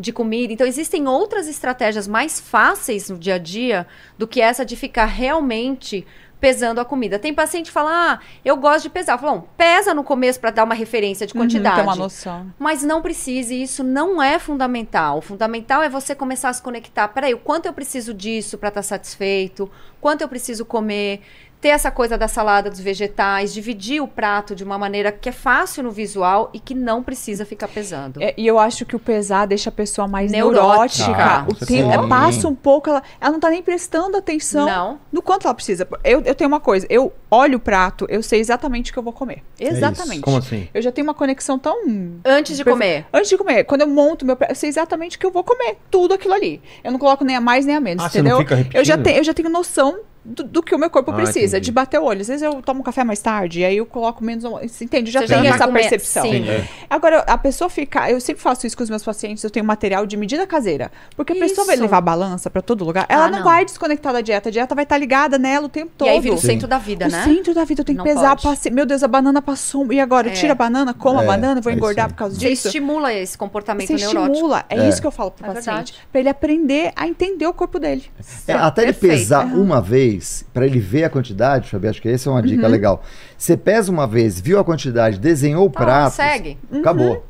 [0.00, 0.52] de comida.
[0.52, 3.86] Então, existem outras estratégias mais fáceis no dia a dia
[4.16, 6.06] do que essa de ficar realmente
[6.40, 7.18] pesando a comida.
[7.18, 9.18] Tem paciente que fala, ah, eu gosto de pesar.
[9.18, 11.76] "Bom, pesa no começo para dar uma referência de Uhum, quantidade.
[11.76, 12.50] ter uma noção.
[12.58, 15.18] Mas não precise, isso não é fundamental.
[15.18, 17.08] O fundamental é você começar a se conectar.
[17.08, 19.70] Peraí, o quanto eu preciso disso para estar satisfeito?
[20.00, 21.20] Quanto eu preciso comer?
[21.60, 25.32] Ter essa coisa da salada dos vegetais, dividir o prato de uma maneira que é
[25.32, 28.22] fácil no visual e que não precisa ficar pesando.
[28.22, 31.06] É, e eu acho que o pesar deixa a pessoa mais Neurótica.
[31.08, 31.22] neurótica.
[31.22, 32.08] Ah, o tempo tem.
[32.08, 35.00] passa um pouco, ela, ela não tá nem prestando atenção Não.
[35.12, 35.86] no quanto ela precisa.
[36.02, 39.02] Eu, eu tenho uma coisa, eu olho o prato, eu sei exatamente o que eu
[39.02, 39.42] vou comer.
[39.58, 40.22] Exatamente.
[40.22, 40.66] Como assim?
[40.72, 41.76] Eu já tenho uma conexão tão
[42.24, 43.04] Antes de comer.
[43.12, 45.44] Antes de comer, quando eu monto meu prato, eu sei exatamente o que eu vou
[45.44, 45.76] comer.
[45.90, 46.62] Tudo aquilo ali.
[46.82, 48.38] Eu não coloco nem a mais nem a menos, Ah, você não entendeu?
[48.38, 48.78] fica repetindo?
[48.80, 51.56] eu, já te- eu já tenho noção do, do que o meu corpo Ah, precisa,
[51.56, 51.66] entendi.
[51.66, 52.20] de bater o olho.
[52.20, 54.44] Às vezes eu tomo café mais tarde, aí eu coloco menos.
[54.44, 55.10] Você entende?
[55.10, 56.22] Já Você já tem tá essa percepção.
[56.24, 56.36] Sim.
[56.42, 56.68] Entendi.
[56.88, 58.10] Agora, a pessoa fica.
[58.10, 60.90] Eu sempre faço isso com os meus pacientes, eu tenho material de medida caseira.
[61.16, 61.82] Porque a pessoa vai Isso.
[61.82, 63.44] levar a balança pra todo lugar, ela Ah, não, não.
[63.44, 64.48] vai desconectar da dieta.
[64.48, 66.06] A dieta vai estar ligada nela o tempo todo.
[66.06, 67.24] E aí vira o centro da vida, O né?
[67.24, 68.36] centro da vida, eu tenho Não que pesar.
[68.40, 69.90] Passei, meu Deus, a banana passou.
[69.92, 70.28] E agora?
[70.28, 70.32] É.
[70.32, 72.68] Tira a banana, como É, a banana, vou é isso engordar por causa Você disso.
[72.68, 74.32] estimula esse comportamento Você neurótico.
[74.32, 74.64] estimula.
[74.68, 74.88] É, É.
[74.88, 75.64] isso que eu falo pro É paciente.
[75.66, 75.94] verdade.
[76.12, 78.04] Pra ele aprender a entender o corpo dele.
[78.46, 80.09] É, até ele pesar uma vez,
[80.52, 82.70] pra ele ver a quantidade, Fabi, acho que essa é uma dica Uhum.
[82.72, 83.02] legal.
[83.36, 86.14] Você pesa uma vez, viu a quantidade, desenhou o Tá, prato.
[86.14, 86.58] segue.
[86.72, 87.24] Acabou.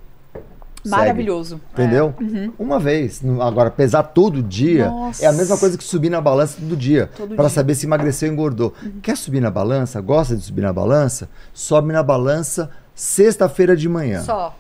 [0.83, 0.91] Segue.
[0.97, 1.61] Maravilhoso.
[1.75, 2.15] Entendeu?
[2.59, 3.21] Uma vez.
[3.43, 5.23] Agora, pesar todo dia Nossa.
[5.25, 7.11] é a mesma coisa que subir na balança todo dia.
[7.29, 7.49] Dia.
[7.51, 8.73] saber se emagreceu ou engordou.
[9.03, 10.01] Quer subir na balança?
[10.01, 11.29] Gosta de subir na balança?
[11.53, 14.23] Sobe na balança sexta-feira de manhã.
[14.23, 14.57] Só.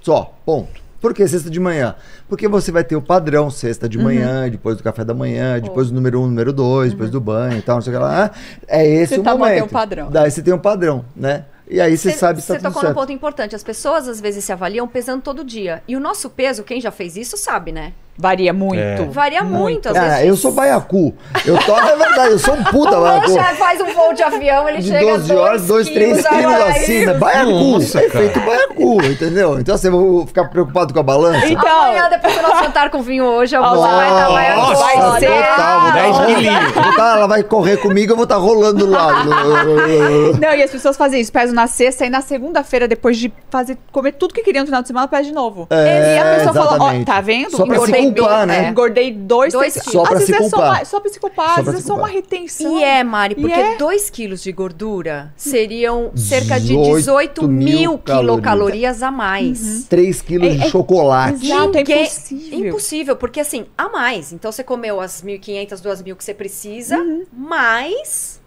[0.00, 0.80] Só, ponto.
[1.00, 1.94] Por que sexta de manhã?
[2.28, 3.90] Porque você vai ter o padrão sexta Uhum.
[3.90, 6.96] de manhã, depois do café da manhã, depois do número um, número dois, Uhum.
[6.96, 8.30] depois do banho e tal, não sei o que lá.
[8.66, 9.48] É esse Você o tá momento.
[9.50, 10.10] mantendo o padrão.
[10.10, 11.44] Daí você tem um padrão, né?
[11.70, 12.98] E aí você sabe se tá Você tudo tocou num certo.
[12.98, 13.54] ponto importante.
[13.54, 15.82] As pessoas às vezes se avaliam pesando todo dia.
[15.86, 17.92] E o nosso peso, quem já fez isso sabe, né?
[18.20, 18.80] Varia muito.
[18.82, 19.04] É.
[19.12, 19.86] Varia muito.
[19.88, 20.26] às Cara, vezes.
[20.26, 21.14] eu sou baiacu.
[21.46, 23.30] Eu tô, é verdade, eu sou um puta O baiacu.
[23.30, 26.26] Mancha faz um voo de avião, ele De chega 12 a dois horas, 2, 3
[26.26, 27.14] quilos assim, né?
[27.14, 27.50] Baiacu.
[27.50, 28.24] Nossa, é cara.
[28.24, 29.60] feito baiacu, entendeu?
[29.60, 31.46] Então assim, eu vou ficar preocupado com a balança.
[31.46, 34.56] Então, Amanhã, depois do nosso jantar com vinho hoje, a Nossa, moça vai estar mais
[34.56, 36.72] nossa, vai ser total, vou dar 10 um- quilinhos.
[36.72, 39.28] vou tá- ela vai correr comigo, eu vou estar rolando do lado.
[40.40, 43.78] Não, e as pessoas fazem isso, pesam na sexta e na segunda-feira, depois de fazer,
[43.92, 45.66] comer tudo que queriam no final de semana, pesa de novo.
[45.70, 47.06] É, e a pessoa fala, ó, exatamente.
[47.06, 47.50] tá vendo?
[47.56, 48.66] Só pra Engordei culpar, né?
[48.66, 49.92] é, Engordei dois, Dois três quilos.
[49.92, 50.86] Só pra Às se vezes é culpar.
[50.86, 52.78] só pra se culpar, Só às vezes é só uma retenção.
[52.78, 53.76] E é, Mari, porque é.
[53.76, 58.20] 2 quilos de gordura seriam cerca de 18 18 mil mil calorias.
[58.20, 59.84] quilocalorias a mais.
[59.88, 61.46] 3 quilos É- de é- chocolate.
[61.46, 62.68] Exato, é impossível.
[62.68, 64.32] Impossível, porque assim, a mais.
[64.32, 67.24] Então você comeu as 1.500, 2.000 que você precisa, Uhum.
[67.32, 68.38] mais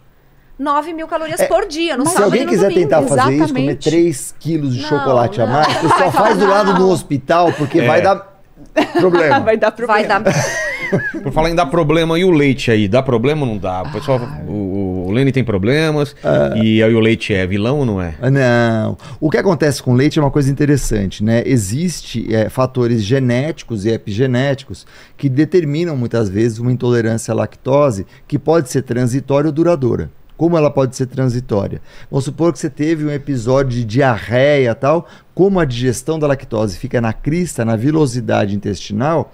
[0.58, 2.80] 9 mil calorias É, por dia, no Mas Se sábado alguém e no quiser domingo.
[2.88, 3.90] tentar fazer isso, comer Exatamente.
[3.90, 5.52] 3 quilos de Não, chocolate a não.
[5.54, 7.86] mais, o pessoal faz do lado do hospital, porque É.
[7.86, 8.31] vai dar
[8.72, 9.40] problema.
[9.44, 10.20] Vai dar problema.
[10.20, 10.22] Vai dar.
[11.22, 12.86] Por falar em dar problema, e o leite aí?
[12.86, 13.82] Dá problema ou não dá?
[13.82, 16.14] O pessoal, o, o Lene tem problemas,
[16.62, 18.14] e aí o leite é vilão ou não é?
[18.20, 18.98] Ah, Não.
[19.18, 21.42] O que acontece com leite é uma coisa interessante, né?
[21.46, 24.86] Existem fatores genéticos e epigenéticos
[25.16, 30.10] que determinam muitas vezes uma intolerância à lactose que pode ser transitória ou duradoura.
[30.36, 31.80] Como ela pode ser transitória?
[32.10, 36.78] Vamos supor que você teve um episódio de diarreia tal, como a digestão da lactose
[36.78, 39.32] fica na crista, na vilosidade intestinal,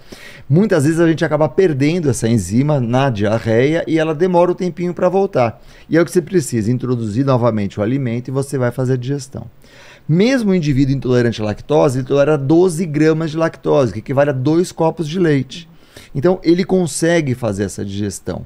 [0.49, 4.93] muitas vezes a gente acaba perdendo essa enzima na diarreia e ela demora um tempinho
[4.93, 5.61] para voltar.
[5.89, 8.97] E é o que você precisa, introduzir novamente o alimento e você vai fazer a
[8.97, 9.47] digestão.
[10.07, 14.33] Mesmo o indivíduo intolerante à lactose, ele tolera 12 gramas de lactose, que equivale a
[14.33, 15.68] dois copos de leite.
[16.13, 18.45] Então, ele consegue fazer essa digestão.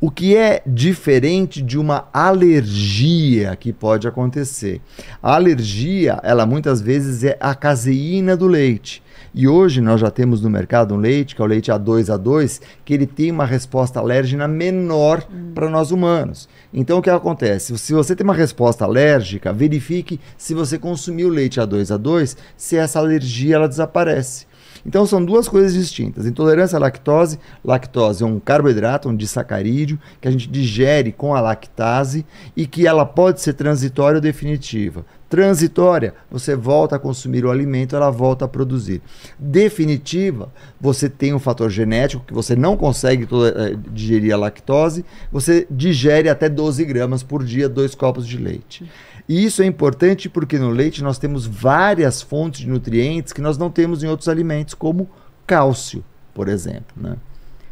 [0.00, 4.80] O que é diferente de uma alergia que pode acontecer.
[5.22, 9.02] A alergia, ela muitas vezes é a caseína do leite.
[9.36, 12.94] E hoje nós já temos no mercado um leite, que é o leite A2A2, que
[12.94, 16.48] ele tem uma resposta alérgena menor para nós humanos.
[16.72, 17.76] Então o que acontece?
[17.76, 23.56] Se você tem uma resposta alérgica, verifique se você consumiu leite A2A2, se essa alergia
[23.56, 24.46] ela desaparece.
[24.86, 26.26] Então são duas coisas distintas.
[26.26, 31.40] Intolerância à lactose, lactose é um carboidrato, um disacarídeo que a gente digere com a
[31.40, 35.04] lactase e que ela pode ser transitória ou definitiva.
[35.28, 39.02] Transitória, você volta a consumir o alimento, ela volta a produzir.
[39.36, 45.66] Definitiva, você tem um fator genético que você não consegue eh, digerir a lactose, você
[45.68, 48.88] digere até 12 gramas por dia, dois copos de leite.
[49.28, 53.56] E isso é importante porque no leite nós temos várias fontes de nutrientes que nós
[53.56, 55.08] não temos em outros alimentos, como
[55.46, 56.94] cálcio, por exemplo.
[56.96, 57.16] Né?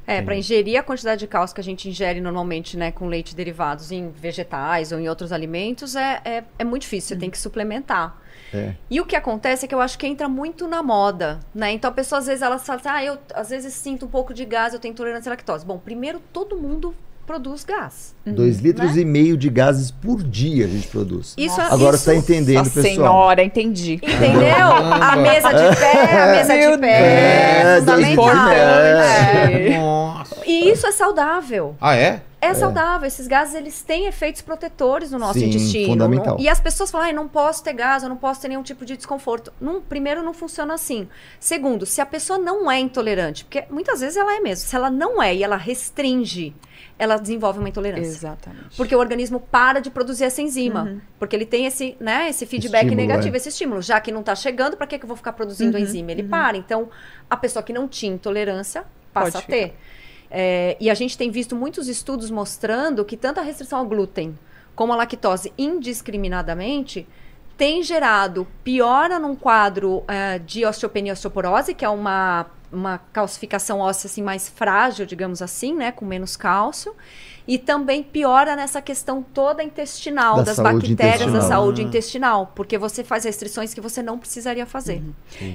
[0.06, 3.36] É, para ingerir a quantidade de cálcio que a gente ingere normalmente, né, com leite
[3.36, 7.38] derivados em vegetais ou em outros alimentos, é, é, é muito difícil, você tem que
[7.38, 8.20] suplementar.
[8.52, 8.74] É.
[8.90, 11.72] E o que acontece é que eu acho que entra muito na moda, né?
[11.72, 14.34] Então a pessoa às vezes ela fala assim, ah, eu às vezes sinto um pouco
[14.34, 15.64] de gás, eu tenho intolerância à lactose.
[15.64, 16.94] Bom, primeiro todo mundo
[17.27, 18.15] produz gás.
[18.27, 21.35] Dois litros e meio de gases por dia a gente produz.
[21.36, 22.94] Isso, Agora isso, você está entendendo, Nossa pessoal.
[22.94, 23.94] senhora, entendi.
[23.94, 24.66] Entendeu?
[24.69, 27.66] A mesa de pé, a mesa Meu de pé, Deus.
[27.66, 28.49] é fundamental.
[28.53, 29.78] É, É.
[29.78, 30.36] Nossa.
[30.47, 31.77] E isso é saudável.
[31.81, 32.23] Ah, é?
[32.40, 33.07] É saudável.
[33.07, 35.86] Esses gases, eles têm efeitos protetores no nosso Sim, intestino.
[35.93, 36.36] fundamental.
[36.40, 38.85] E as pessoas falam, ai, não posso ter gás, eu não posso ter nenhum tipo
[38.85, 39.53] de desconforto.
[39.61, 41.09] Não, primeiro, não funciona assim.
[41.39, 44.90] Segundo, se a pessoa não é intolerante, porque muitas vezes ela é mesmo, se ela
[44.90, 46.53] não é e ela restringe,
[47.02, 48.06] ela desenvolve uma intolerância.
[48.06, 48.76] Exatamente.
[48.76, 51.02] Porque o organismo para de produzir essa enzima.
[51.18, 53.36] Porque ele tem esse, né, esse feedback Estímulo, negativo, é.
[53.38, 53.82] esse estímulo.
[53.82, 56.12] Já que não está chegando, para que, que eu vou ficar produzindo a enzima?
[56.12, 56.56] Ele para.
[56.56, 56.88] Então,
[57.28, 59.74] a pessoa que não tinha intolerância passa Pode a ter.
[60.30, 64.38] É, e a gente tem visto muitos estudos mostrando que tanto a restrição ao glúten
[64.76, 67.04] como a lactose indiscriminadamente
[67.56, 73.78] tem gerado piora num quadro eh, de osteopenia e osteoporose, que é uma, uma calcificação
[73.78, 76.94] óssea assim, mais frágil, digamos assim, né, com menos cálcio.
[77.47, 83.02] E também piora nessa questão toda intestinal, Da das bactérias da saúde intestinal, porque você
[83.02, 85.02] faz restrições que você não precisaria fazer.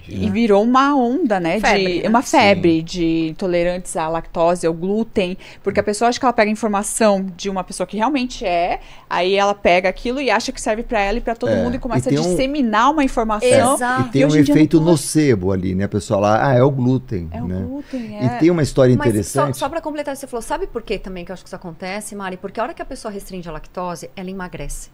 [0.08, 1.60] E virou uma onda, né?
[1.60, 2.10] Febre, de, né?
[2.10, 5.38] Uma febre de intolerantes à lactose, ao glúten.
[5.64, 9.36] Porque a pessoa acha que ela pega informação de uma pessoa que realmente é, aí
[9.36, 11.80] ela pega aquilo e acha que serve pra ela e pra todo É, mundo e
[11.80, 13.76] começa a e um- disseminar uma informação.
[13.76, 14.08] Exato.
[14.08, 15.86] E tem E um efeito nocebo ali, né?
[15.86, 17.30] A pessoa lá, ah, é o glúten.
[17.32, 17.64] É o né?
[17.66, 18.30] glúten, E é.
[18.40, 19.58] tem uma história Mas só, interessante.
[19.58, 21.77] só para completar, você falou, sabe por que também que eu acho que isso acontece,
[22.16, 22.38] Mari?
[22.38, 24.90] Porque a hora que a pessoa restringe a lactose, ela emagrece.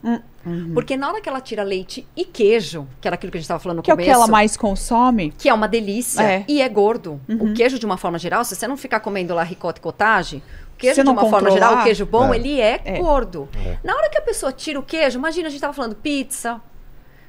[0.73, 3.45] Porque na hora que ela tira leite e queijo, que era aquilo que a gente
[3.45, 5.31] estava falando no Que é o começo, que ela mais consome.
[5.37, 6.45] que é uma delícia É.
[6.47, 7.19] e é gordo.
[7.29, 10.43] O queijo, de uma forma geral, se você não ficar comendo lá ricota e cottage,
[10.73, 12.37] o queijo, de uma forma controlar, geral, o queijo bom, É.
[12.37, 12.97] ele é, É.
[12.99, 13.47] gordo.
[13.83, 16.59] Na hora que a pessoa tira o queijo, imagina, a gente estava falando pizza,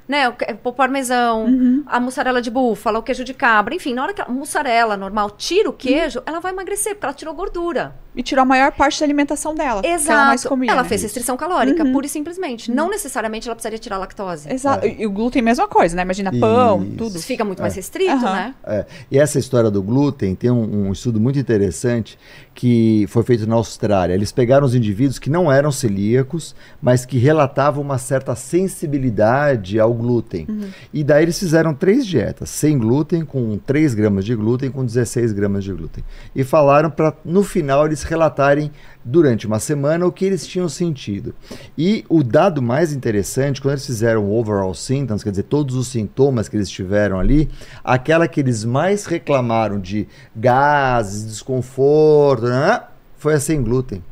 [0.06, 1.47] né, o, parmesão,
[1.86, 5.31] a mussarela de búfala, o queijo de cabra, enfim, na hora que a mussarela normal
[5.31, 7.94] tira o queijo, ela vai emagrecer, porque ela tirou gordura.
[8.16, 9.82] E tirou a maior parte da alimentação dela.
[9.82, 10.12] que Exato.
[10.12, 10.70] ela mais comia.
[10.70, 10.89] ela né?
[10.89, 12.70] fez restrição calórica, pura e simplesmente.
[12.70, 14.52] Não necessariamente ela precisaria tirar a lactose.
[14.52, 14.86] Exato.
[14.86, 16.02] E o glúten, mesma coisa, né?
[16.02, 16.97] Imagina pão, Isso.
[16.97, 17.18] tudo.
[17.20, 18.55] Fica muito mais restrito, né?
[18.62, 22.16] É, e essa história do glúten tem um, um estudo muito interessante
[22.55, 24.14] que foi feito na Austrália.
[24.14, 29.93] Eles pegaram os indivíduos que não eram celíacos, mas que relatavam uma certa sensibilidade ao
[29.93, 30.47] glúten.
[30.93, 35.32] E daí eles fizeram três dietas: sem glúten, com 3 gramas de glúten, com 16
[35.32, 36.05] gramas de glúten.
[36.35, 38.70] E falaram para, no final, eles relatarem
[39.05, 41.35] durante uma semana o que eles tinham sentido.
[41.76, 45.89] E o dado mais interessante, quando eles fizeram o overall symptoms, quer dizer, todos os
[45.89, 47.51] sintomas que eles tiveram ali,
[47.82, 52.81] aquela que eles mais reclamaram de gases, desconforto, né,
[53.16, 54.02] foi a sem glúten.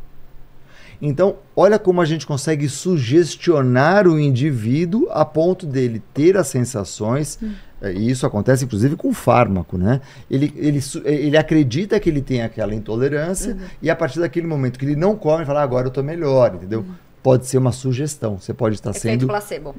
[1.05, 7.40] Então, olha como a gente consegue sugestionar o indivíduo a ponto dele ter as sensações,
[7.43, 7.48] eh,
[7.91, 10.01] e isso acontece inclusive com fármaco, né?
[10.31, 14.79] Ele, ele, eh, ele acredita que ele tem aquela intolerância, e a partir daquele momento
[14.79, 16.85] que ele não come, ele fala, "Ah, agora eu tô melhor, entendeu?
[17.23, 19.73] Pode ser uma sugestão, você pode estar Efeito sendo placebo.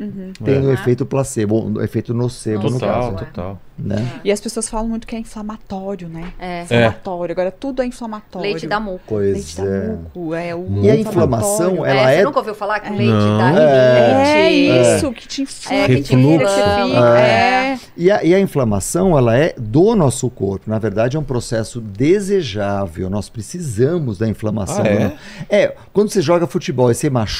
[0.44, 0.74] tendo o É.
[0.76, 3.26] efeito placebo, o efeito nocebo no Total, caso.
[3.26, 3.60] total.
[3.78, 4.08] Né?
[4.24, 6.32] E as pessoas falam muito que é inflamatório, né?
[6.40, 6.62] É.
[6.62, 7.34] Inflamatório.
[7.34, 8.48] Agora tudo é inflamatório.
[8.52, 9.02] Leite da muco.
[9.08, 9.88] Pois Leite da é.
[9.88, 10.34] muco.
[10.36, 13.12] É o E a inflamação, É, ela você é nunca ouviu falar que o leite
[13.12, 13.38] Não.
[13.40, 14.96] dá É rinite?
[14.98, 15.84] isso, que te inflama.
[15.84, 17.74] É, que te você fica, É.
[17.74, 17.80] é.
[17.98, 20.70] E a, e a inflamação, ela é do nosso corpo.
[20.70, 23.10] Na verdade, é um processo desejável.
[23.10, 24.84] Nós precisamos da inflamação.
[24.86, 25.04] Ah, é?
[25.06, 25.14] no-
[25.50, 27.33] é, quando você joga futebol e você machuca,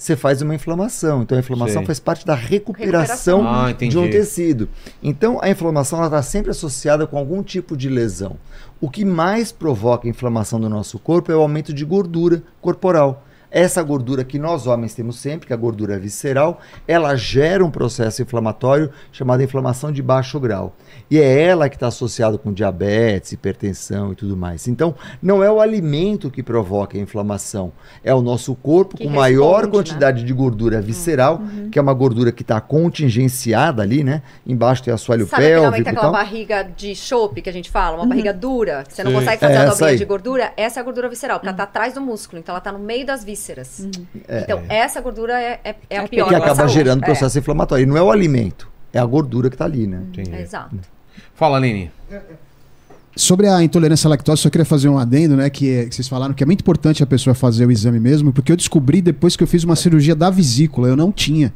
[0.00, 1.22] você faz uma inflamação.
[1.22, 1.86] Então, a inflamação Sei.
[1.86, 3.48] faz parte da recuperação, Recuperação.
[3.48, 4.68] Ah, de um tecido.
[5.02, 8.36] Então, a inflamação está sempre associada com algum tipo de lesão.
[8.80, 13.26] O que mais provoca inflamação do nosso corpo é o aumento de gordura corporal.
[13.50, 17.70] Essa gordura que nós homens temos sempre, que é a gordura visceral, ela gera um
[17.70, 20.76] processo inflamatório chamado inflamação de baixo grau.
[21.10, 24.68] E é ela que está associada com diabetes, hipertensão e tudo mais.
[24.68, 27.72] Então, não é o alimento que provoca a inflamação,
[28.04, 29.70] é o nosso corpo Que com maior né?
[29.70, 31.40] quantidade de gordura visceral,
[31.72, 34.22] que é uma gordura que está contingenciada ali, né?
[34.46, 37.96] Embaixo tem assoalho Sabe pélvico momento, e aquela barriga de chope que a gente fala?
[37.96, 39.18] Uma barriga dura, que você não Sim.
[39.18, 39.98] consegue fazer É a dobrinha aí.
[39.98, 40.52] de gordura?
[40.56, 42.78] Essa é a gordura visceral, porque ela tá atrás do músculo, então ela tá no
[42.78, 43.39] meio das vísceras.
[44.28, 44.40] É.
[44.42, 46.72] Então, essa gordura é, é, é a É pior que acaba saúde.
[46.74, 47.06] gerando É.
[47.06, 47.82] processo inflamatório.
[47.82, 50.02] E não é o alimento, é a gordura que está ali, né?
[50.12, 50.32] Entendi.
[50.34, 50.76] É, Exato.
[51.34, 51.90] Fala, Aline.
[53.16, 55.50] Sobre a intolerância à lactose, só queria fazer um adendo, né?
[55.50, 58.32] Que, é- que vocês falaram que é muito importante a pessoa fazer o exame mesmo,
[58.32, 61.52] porque eu descobri depois que eu fiz uma cirurgia da vesícula, eu não tinha.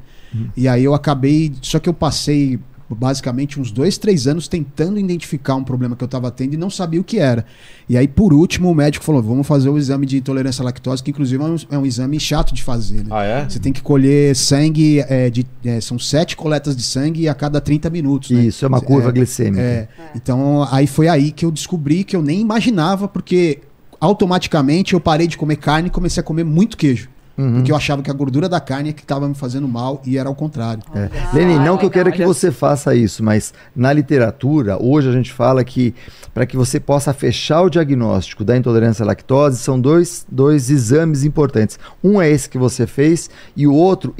[0.56, 1.52] E aí eu acabei.
[1.62, 2.58] Só que eu passei
[2.90, 6.68] basicamente uns dois, três anos tentando identificar um problema que eu estava tendo e não
[6.68, 7.46] sabia o que era.
[7.88, 11.02] E aí, por último, o médico falou: vamos fazer o exame de intolerância à lactose,
[11.02, 13.04] que inclusive é um, é um exame chato de fazer.
[13.04, 13.08] Né?
[13.10, 13.48] Ah, é?
[13.48, 17.60] Você tem que colher sangue, é, de, é, são sete coletas de sangue a cada
[17.60, 18.30] 30 minutos.
[18.30, 18.44] né?
[18.44, 19.62] Isso, é uma curva glicêmica.
[19.62, 23.60] É, então aí foi aí que eu descobri que eu nem imaginava, porque
[24.00, 27.08] automaticamente eu parei de comer carne e comecei a comer muito queijo.
[27.36, 27.54] Uhum.
[27.54, 30.16] Porque eu achava que a gordura da carne é que estava me fazendo mal e
[30.16, 30.82] era ao contrário.
[30.94, 31.08] É.
[31.32, 35.32] Lenin, não que eu quero que você faça isso, mas na literatura, hoje a gente
[35.32, 35.94] fala que
[36.32, 41.24] para que você possa fechar o diagnóstico da intolerância à lactose, são dois, dois exames
[41.24, 41.78] importantes.
[42.02, 44.12] Um é esse que você fez e o outro,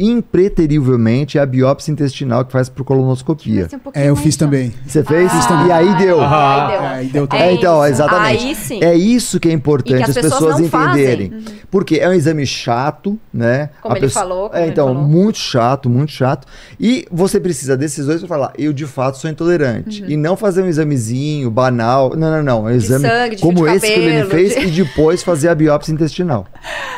[0.49, 3.69] impreterivelmente, é a biópsia intestinal que faz por colonoscopia.
[3.73, 4.49] Um pouquinho É, eu fiz então.
[4.49, 4.73] também.
[4.87, 5.31] Você fez?
[5.33, 6.21] Ah, e aí deu.
[6.21, 6.69] Ah.
[6.69, 7.23] Aí deu.
[7.23, 7.95] Aí deu É, então, isso.
[7.95, 8.45] exatamente.
[8.47, 8.79] Aí sim.
[8.83, 11.33] É isso que é importante que as as pessoas pessoas entenderem.
[11.71, 13.71] Porque é um exame chato, chato, né?
[13.83, 15.03] Como A ele falou, como é, ele então, falou.
[15.03, 16.47] muito chato, muito chato.
[16.81, 20.03] E você precisa desses dois para falar, eu de fato sou intolerante.
[20.03, 20.11] Uhum.
[20.11, 22.15] E não fazer um examezinho banal.
[22.17, 22.69] Não, não, não.
[22.69, 25.23] É um exame sangue, de como de esse que ele cabelo, fez de- e depois
[25.23, 26.47] fazer a biópsia intestinal.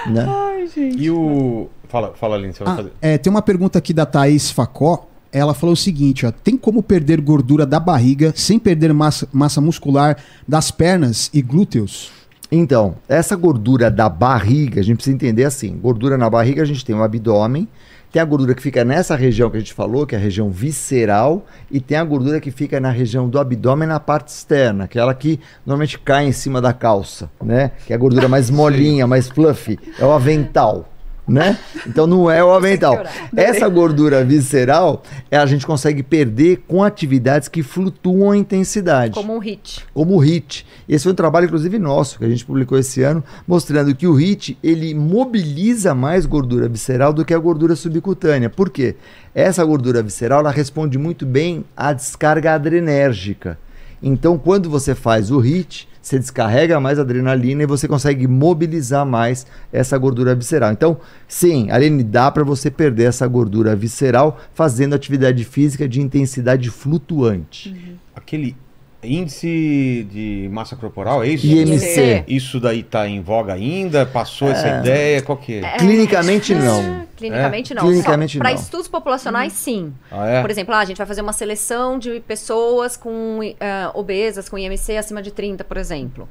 [0.07, 0.25] Né?
[0.29, 0.99] Ai, gente.
[1.03, 1.69] E o.
[1.89, 2.93] Fala, fala Aline, você vai Ah, fazer.
[3.01, 5.09] é, tem uma pergunta aqui da Thaís Facó.
[5.33, 9.61] Ela falou o seguinte, ó, tem como perder gordura da barriga sem perder massa, massa
[9.61, 10.17] muscular
[10.49, 12.11] das pernas e glúteos?
[12.51, 16.85] Então, essa gordura da barriga, a gente precisa entender assim: gordura na barriga, a gente
[16.85, 17.69] tem o abdômen,
[18.13, 20.49] tem a gordura que fica nessa região que a gente falou, que é a região
[20.49, 25.13] visceral, e tem a gordura que fica na região do abdômen na parte externa, aquela
[25.15, 27.73] que normalmente cai em cima da calça, né?
[27.87, 30.89] Que é a gordura mais molinha, mais fluffy, é o avental.
[31.29, 31.59] Né?
[31.85, 33.03] Então não é o avental.
[33.37, 39.35] Essa gordura visceral, é, a gente consegue perder com atividades que flutuam em intensidade Como
[39.35, 39.85] um hit.
[39.93, 40.65] como o HIT.
[40.89, 44.15] Esse foi um trabalho, inclusive, nosso, que a gente publicou esse ano, mostrando que o
[44.15, 48.49] HIT, ele mobiliza mais gordura visceral do que a gordura subcutânea.
[48.49, 48.95] Por quê?
[49.35, 53.59] Essa gordura visceral, ela responde muito bem à descarga adrenérgica.
[54.01, 59.45] Então, quando você faz o HIT, você descarrega mais adrenalina e você consegue mobilizar mais
[59.73, 60.71] essa gordura visceral.
[60.71, 66.71] Então, sim, Aline, dá para você perder essa gordura visceral fazendo atividade física de intensidade
[66.71, 67.99] flutuante.
[68.15, 68.57] Aquele
[69.07, 71.47] índice de massa corporal, é isso?
[71.47, 72.25] IMC.
[72.29, 74.05] Isso daí tá em voga ainda?
[74.07, 75.23] Passou essa ideia?
[75.23, 75.77] Qual que é?
[75.79, 77.07] Clinicamente, não.
[77.17, 77.83] Clinicamente não.
[77.83, 78.57] Clinicamente Para não.
[78.57, 79.93] estudos populacionais, sim.
[80.11, 80.41] Ah, é?
[80.43, 84.59] Por exemplo, ah, a gente vai fazer uma seleção de pessoas com eh, obesas, com
[84.59, 86.29] IMC acima de 30, por exemplo.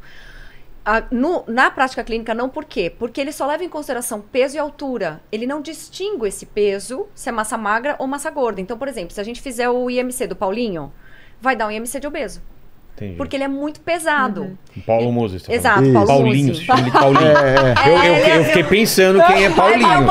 [0.88, 2.92] Ah, no- na prática clínica, não por quê?
[3.00, 5.20] Porque ele só leva em consideração peso e altura.
[5.32, 8.62] Ele não distingue esse peso, se é massa magra ou massa gorda.
[8.62, 10.94] Então, por exemplo, se a gente fizer o IMC do Paulinho,
[11.42, 12.40] vai dar um IMC de obeso.
[12.96, 13.16] Entendi.
[13.18, 14.58] Porque ele é muito pesado.
[14.86, 15.44] Paulo Musi.
[15.44, 15.94] tá Exato, falando.
[15.94, 16.62] Paulo Paulinho, Musi.
[16.62, 17.22] de Paulinho.
[17.86, 20.06] É, Eu, eu- eu fiquei pensando quem é Paulinho.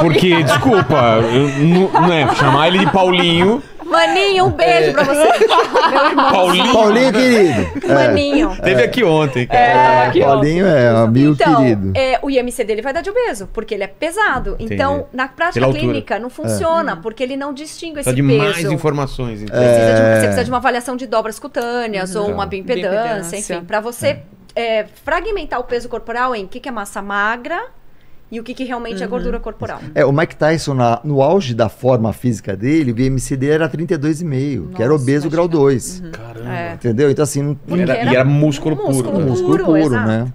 [0.00, 3.60] Porque, desculpa, eu não, não é, chamar ele de Paulinho.
[3.90, 5.28] Maninho, um beijo pra você.
[5.90, 6.30] Meu irmão.
[6.32, 6.72] Paulinho.
[6.72, 7.88] Paulinho, querido.
[7.94, 8.56] Maninho.
[8.62, 9.60] Teve aqui ontem, cara.
[9.60, 10.20] É, aqui.
[10.20, 11.92] Paulinho é um amigo Então, querido.
[11.96, 14.56] é, o IMC dele vai dar de obeso, porque ele é pesado.
[14.58, 15.82] Então, na prática Pela altura.
[15.82, 18.44] clínica, não funciona, porque ele não distingue esse Precisa de peso.
[18.52, 19.56] mais informações, então.
[19.58, 20.14] Precisa de- É.
[20.14, 22.34] você precisa de uma avaliação de dobras cutâneas ou Então.
[22.34, 23.36] uma bioimpedância, Bioimpedância.
[23.56, 24.20] enfim, para você
[24.56, 27.60] é, fragmentar o peso corporal em o que, que é massa magra
[28.30, 29.80] e o que, que realmente é gordura corporal.
[29.94, 33.68] É, o Mike Tyson, na- no auge da forma física dele, o BMC dele era
[33.68, 36.02] 32,5, que era obeso grau 2.
[36.12, 36.52] Caramba.
[36.52, 36.74] É.
[36.74, 37.10] Entendeu?
[37.10, 39.24] Então, assim, não- Porque Era- e era músculo puro, músculo né?
[39.24, 40.06] músculo puro, puro, exato.
[40.08, 40.32] né?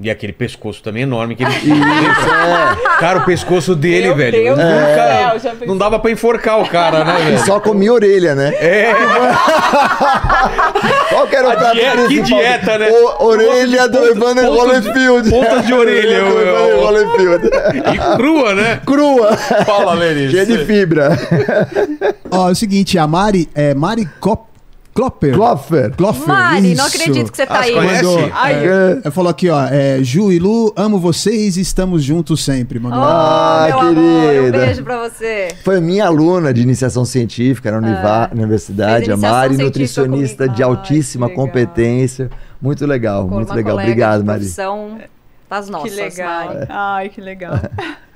[0.00, 2.98] E aquele pescoço também enorme que ele Isso, é.
[3.00, 4.32] Cara, o pessoco dele, Meu velho.
[4.32, 7.38] Deus nunca- céu, não dava pra enforcar o cara, né, velho?
[7.44, 8.54] só comia orelha, né?
[8.60, 8.92] É,
[11.10, 12.88] Qual que era o prato dieta- que dieta, né?
[12.90, 15.30] O, orelha do Evander pontas- Holyfield.
[15.30, 17.50] pontas de orelha, do Evander Holyfield.
[17.94, 18.80] e crua, né?
[18.86, 19.36] Crua.
[19.36, 20.30] Fala, Lênis.
[20.30, 21.10] Cheia de fibra.
[22.30, 24.44] Ó, é o seguinte, a Mari, é Mari Cop,
[24.98, 25.34] Klopper.
[25.34, 25.94] Klopfer.
[25.96, 26.96] Klopfer, Mari, não isso.
[26.96, 27.74] acredito que você tá Ah, você aí.
[27.74, 28.04] conhece?
[28.04, 28.30] Mandou.
[28.34, 28.98] Ai, É.
[29.04, 32.80] Ela falou aqui, ó, é, Ju e Lu, amo vocês e estamos juntos sempre.
[32.80, 32.98] Mandou.
[32.98, 34.58] Oh, Ah, meu amor, um querida.
[34.58, 35.48] beijo pra você.
[35.64, 40.56] Foi minha aluna de iniciação científica na univa- universidade, a Mari, nutricionista comigo.
[40.56, 42.28] de altíssima competência.
[42.60, 43.76] Muito legal, Com muito legal.
[43.76, 44.40] Obrigado, Mari.
[44.40, 44.98] profissão
[45.48, 45.90] das nossas.
[45.92, 46.46] que legal.
[46.46, 46.66] Mari.
[46.68, 47.54] Ai, que legal.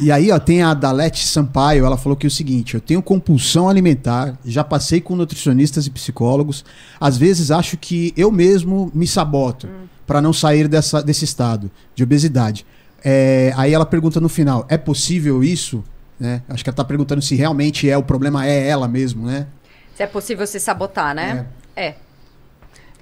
[0.00, 3.02] E aí, ó, tem a Dalete Sampaio, ela falou que é o seguinte: eu tenho
[3.02, 6.64] compulsão alimentar, já passei com nutricionistas e psicólogos,
[7.00, 9.68] às vezes acho que eu mesmo me saboto
[10.06, 12.66] pra não sair dessa, desse estado de obesidade.
[13.04, 15.84] É, aí ela pergunta no final: é possível isso?
[16.18, 16.42] Né?
[16.48, 19.46] Acho que ela tá perguntando se realmente é o problema é ela mesmo, né?
[19.94, 21.46] Se é possível se sabotar, né?
[21.76, 21.94] É.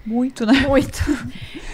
[0.04, 0.66] Muito, né?
[0.66, 0.98] Muito.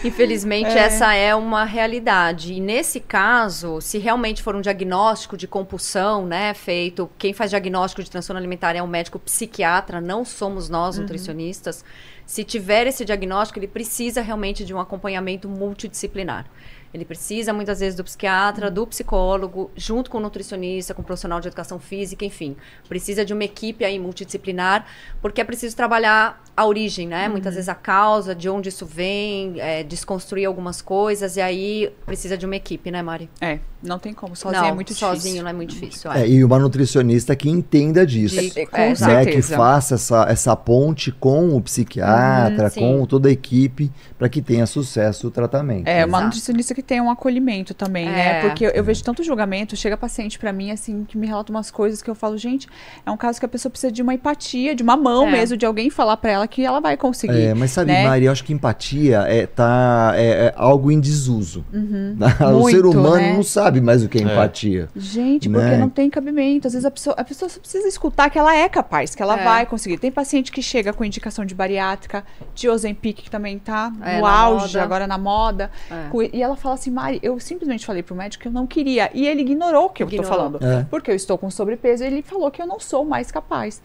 [0.04, 0.78] Infelizmente, É.
[0.80, 2.52] essa é uma realidade.
[2.52, 8.02] E nesse caso, se realmente for um diagnóstico de compulsão, né, feito, quem faz diagnóstico
[8.02, 11.02] de transtorno alimentar é um médico psiquiatra, não somos nós Uhum.
[11.02, 11.84] nutricionistas.
[12.26, 16.44] Se tiver esse diagnóstico, ele precisa realmente de um acompanhamento multidisciplinar.
[16.92, 21.40] Ele precisa muitas vezes do psiquiatra, do psicólogo, junto com o nutricionista, com o profissional
[21.40, 22.56] de educação física, enfim.
[22.88, 24.86] Precisa de uma equipe aí multidisciplinar,
[25.20, 27.28] porque é preciso trabalhar a origem, né?
[27.28, 32.36] Muitas vezes a causa, de onde isso vem, é, desconstruir algumas coisas, e aí precisa
[32.36, 33.30] de uma equipe, né, Mari?
[33.40, 34.34] É, não tem como.
[34.36, 35.08] Sozinho não, é muito difícil.
[35.08, 36.12] sozinho não é muito difícil.
[36.12, 36.28] É, é.
[36.28, 38.40] e uma nutricionista que entenda disso.
[38.40, 42.80] De- Com é, né, que faça essa, essa ponte com o psiquiatra, Uhum, sim.
[42.80, 45.86] com toda a equipe, para que tenha sucesso o tratamento.
[45.86, 46.24] É, uma Exato.
[46.24, 48.10] nutricionista que tem um acolhimento também, É.
[48.10, 48.40] né?
[48.42, 51.70] Porque eu, eu vejo tanto julgamento, chega paciente pra mim, assim, que me relata umas
[51.70, 52.66] coisas que eu falo, gente,
[53.06, 55.30] é um caso que a pessoa precisa de uma empatia, de uma mão É.
[55.32, 57.40] mesmo, de alguém falar pra ela que ela vai conseguir.
[57.40, 58.04] É, mas sabe, né?
[58.04, 61.64] Mari, eu acho que empatia é, tá, é, é algo em desuso.
[61.72, 63.32] o ser Muito, humano né?
[63.34, 64.88] não sabe mais o que é, empatia.
[64.96, 65.76] Gente, porque Né?
[65.78, 66.66] não tem cabimento.
[66.66, 69.38] Às vezes a pessoa, a pessoa só precisa escutar que ela é capaz, que ela
[69.40, 69.44] É.
[69.44, 69.98] vai conseguir.
[69.98, 72.24] Tem paciente que chega com indicação de bariátrica,
[72.54, 74.82] de Ozempic, que também tá É, no na auge, moda.
[74.82, 75.70] agora na moda.
[75.90, 76.08] É.
[76.10, 79.10] Com- E ela fala assim, Mari, eu simplesmente falei pro médico que eu não queria.
[79.14, 80.36] E ele ignorou o que eu tô Ignorou.
[80.36, 80.58] falando.
[80.64, 80.86] É.
[80.90, 82.04] Porque eu estou com sobrepeso.
[82.04, 83.80] Ele falou que eu não sou mais capaz.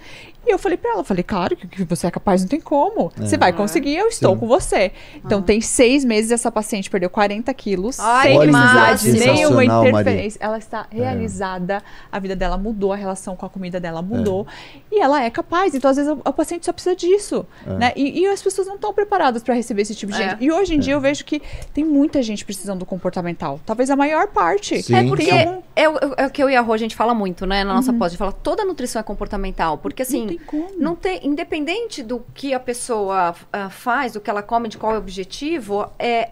[0.45, 3.11] E eu falei pra ela, eu falei, claro que, você é capaz, não tem como.
[3.18, 4.39] Você vai conseguir, eu estou Sim.
[4.39, 4.91] com você.
[5.23, 7.97] Então tem seis meses essa paciente perdeu 40 quilos.
[7.99, 9.34] Ai, sem que precisar de máximo.
[9.34, 10.39] nenhuma Sensacional, interferência.
[10.41, 11.81] Ela está realizada,
[12.11, 14.45] a vida dela mudou, a relação com a comida dela mudou.
[14.91, 15.73] E ela é capaz.
[15.75, 17.45] Então, às vezes, o, o paciente só precisa disso.
[17.65, 17.91] Né?
[17.95, 20.29] E, e as pessoas não estão preparadas para receber esse tipo de É.
[20.31, 20.43] gente.
[20.43, 21.41] E hoje em dia eu vejo que
[21.73, 23.59] tem muita gente precisando do comportamental.
[23.65, 24.81] Talvez a maior parte.
[24.83, 24.95] Sim.
[24.95, 27.13] É porque algum- é, o- é o que eu e a Rô, a gente fala
[27.13, 28.07] muito, né, na nossa pós.
[28.07, 29.77] A gente fala toda nutrição é comportamental.
[29.77, 30.69] Porque assim, Não tem como.
[30.77, 34.93] não tem, independente do que a pessoa ah, faz, do que ela come, de qual
[34.93, 36.29] é o objetivo, é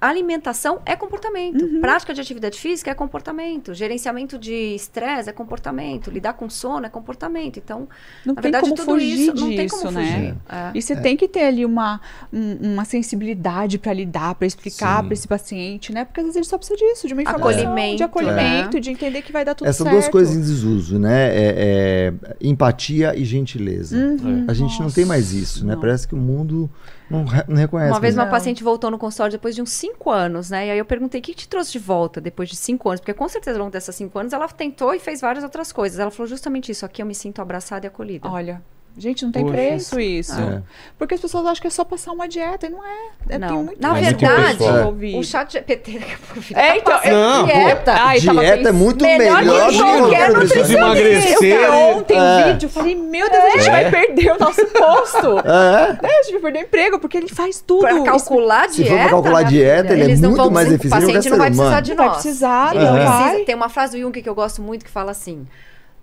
[0.00, 1.62] alimentação é comportamento.
[1.62, 1.80] Uhum.
[1.80, 3.74] Prática de atividade física é comportamento.
[3.74, 6.10] Gerenciamento de estresse é comportamento.
[6.10, 7.58] Lidar com sono é comportamento.
[7.58, 7.88] Então,
[8.24, 10.04] Não na tem verdade, como tudo fugir isso não tem disso, como né?
[10.04, 10.34] fugir.
[10.48, 10.70] É.
[10.74, 12.00] E você tem que ter ali uma,
[12.32, 16.04] um- uma sensibilidade para lidar, para explicar para esse paciente, né?
[16.04, 18.80] Porque às vezes ele só precisa disso, de uma informação, Acolhimento, de acolhimento, né?
[18.80, 19.92] de entender que vai dar tudo Essas certo.
[19.92, 21.28] duas coisas em desuso, né?
[21.28, 23.96] É, é empatia e gentileza.
[23.96, 24.44] Uhum.
[24.48, 25.74] A gente não tem mais isso, né?
[25.74, 25.80] não.
[25.80, 26.70] Parece que o mundo
[27.10, 27.90] não, re- não reconhece.
[27.92, 28.30] Uma vez uma Não.
[28.30, 30.68] paciente voltou no consultório depois de uns cinco anos, né?
[30.68, 33.00] E aí eu perguntei, o que te trouxe de volta depois de cinco anos?
[33.00, 35.98] Porque com certeza ao longo dessas cinco anos ela tentou e fez várias outras coisas.
[35.98, 38.28] Ela falou justamente isso, aqui eu me sinto abraçada e acolhida.
[38.28, 38.62] Olha,
[38.98, 39.54] gente, não tem Poxa.
[39.54, 40.38] preço isso.
[40.40, 40.62] É.
[40.98, 43.34] Porque as pessoas acham que é só passar uma dieta, e não é.
[43.34, 43.48] é Não.
[43.48, 45.16] tem muito Na mais verdade, ouvir.
[45.16, 47.52] O chat GPT daqui a pouco É, então, Não, pô.
[47.54, 47.92] dieta.
[47.92, 50.72] Ai, Dieta é muito melhor melhor, que do que qualquer nutricionista.
[50.74, 51.32] Emagrecer.
[51.32, 52.20] Eu vi ontem É.
[52.20, 55.40] um vídeo, eu falei, meu Deus, a gente vai perder o nosso posto.
[55.50, 56.06] É.
[56.06, 57.80] É, a gente vai perder o emprego, porque ele faz tudo.
[57.80, 58.96] Pra calcular Se for dieta.
[59.00, 61.30] pra calcular minha dieta, ele é eles não muito mais eficiente O do que paciente
[61.30, 61.82] não vai precisar humano.
[61.82, 62.14] de Não vai nós.
[62.22, 63.44] precisar, não vai.
[63.44, 65.46] Tem uma frase do Jung que eu gosto muito que fala assim: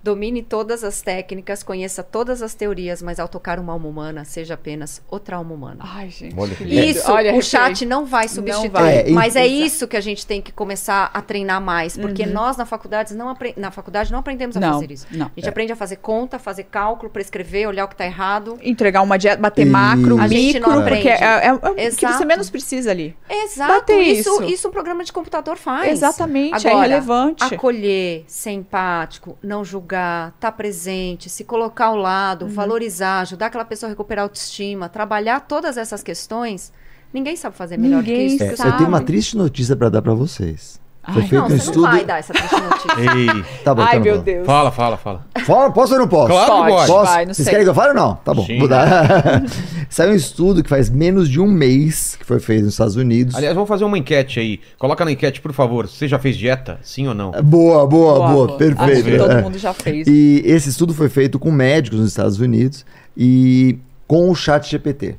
[0.03, 4.53] Domine todas as técnicas, conheça todas as teorias, mas ao tocar uma alma humana, seja
[4.53, 5.79] apenas outra alma humana.
[5.81, 6.35] Ai, gente.
[6.37, 6.73] Olha lindo.
[6.85, 8.69] Isso, Olha, o chat não vai substituir.
[8.69, 8.97] vai.
[8.99, 11.97] É, mas é isso que a gente tem que começar a treinar mais.
[11.97, 15.07] Porque nós, na faculdade, não, na faculdade, não aprendemos a Não, fazer isso.
[15.11, 15.25] não.
[15.25, 18.57] A gente aprende a fazer conta, fazer cálculo, prescrever, olhar o que está errado.
[18.61, 19.71] Entregar uma dieta, bater Isso.
[19.71, 21.23] macro, A gente micro, não porque é, aprende.
[21.23, 21.47] é-
[21.85, 23.15] é o que você menos precisa ali.
[23.29, 24.43] Exato, Bater isso, isso.
[24.43, 25.91] isso um programa de computador faz.
[25.91, 27.43] Exatamente, é Agora, relevante.
[27.43, 32.51] Acolher, ser empático, não julgar, estar presente, se colocar ao lado, Uhum.
[32.51, 36.71] valorizar, ajudar aquela pessoa a recuperar a autoestima, trabalhar todas essas questões.
[37.13, 38.43] Ninguém sabe fazer melhor Ninguém que isso.
[38.43, 40.79] É, que eu tenho uma triste notícia pra dar pra vocês.
[41.13, 41.81] Foi Ai, feito Não, um você estudo.
[41.83, 42.89] não vai dar essa triste notícia.
[43.15, 44.23] Ei, Tá bom, Ai, não meu vou.
[44.23, 44.45] Deus.
[44.45, 45.25] fala, fala, fala.
[45.47, 46.27] Fala, posso ou não posso?
[46.27, 46.87] Claro que pode.
[46.91, 47.05] Posso?
[47.11, 47.51] Vai, não Vocês sei.
[47.51, 48.15] querem que eu fale ou não?
[48.15, 48.59] Tá bom, Sim.
[48.59, 49.43] vou dar.
[49.89, 53.33] Saiu um estudo que faz menos de um mês que foi feito nos Estados Unidos.
[53.33, 54.59] Aliás, vamos fazer uma enquete aí.
[54.77, 55.87] Coloca na enquete, por favor.
[55.87, 56.77] Você já fez dieta?
[56.83, 57.31] Sim ou não?
[57.31, 58.57] Boa, boa, boa, Boa, boa.
[58.57, 58.81] perfeito.
[58.91, 59.41] Acho que todo É.
[59.41, 60.05] mundo já fez.
[60.05, 65.15] E esse estudo foi feito com médicos nos Estados Unidos e com o chat GPT.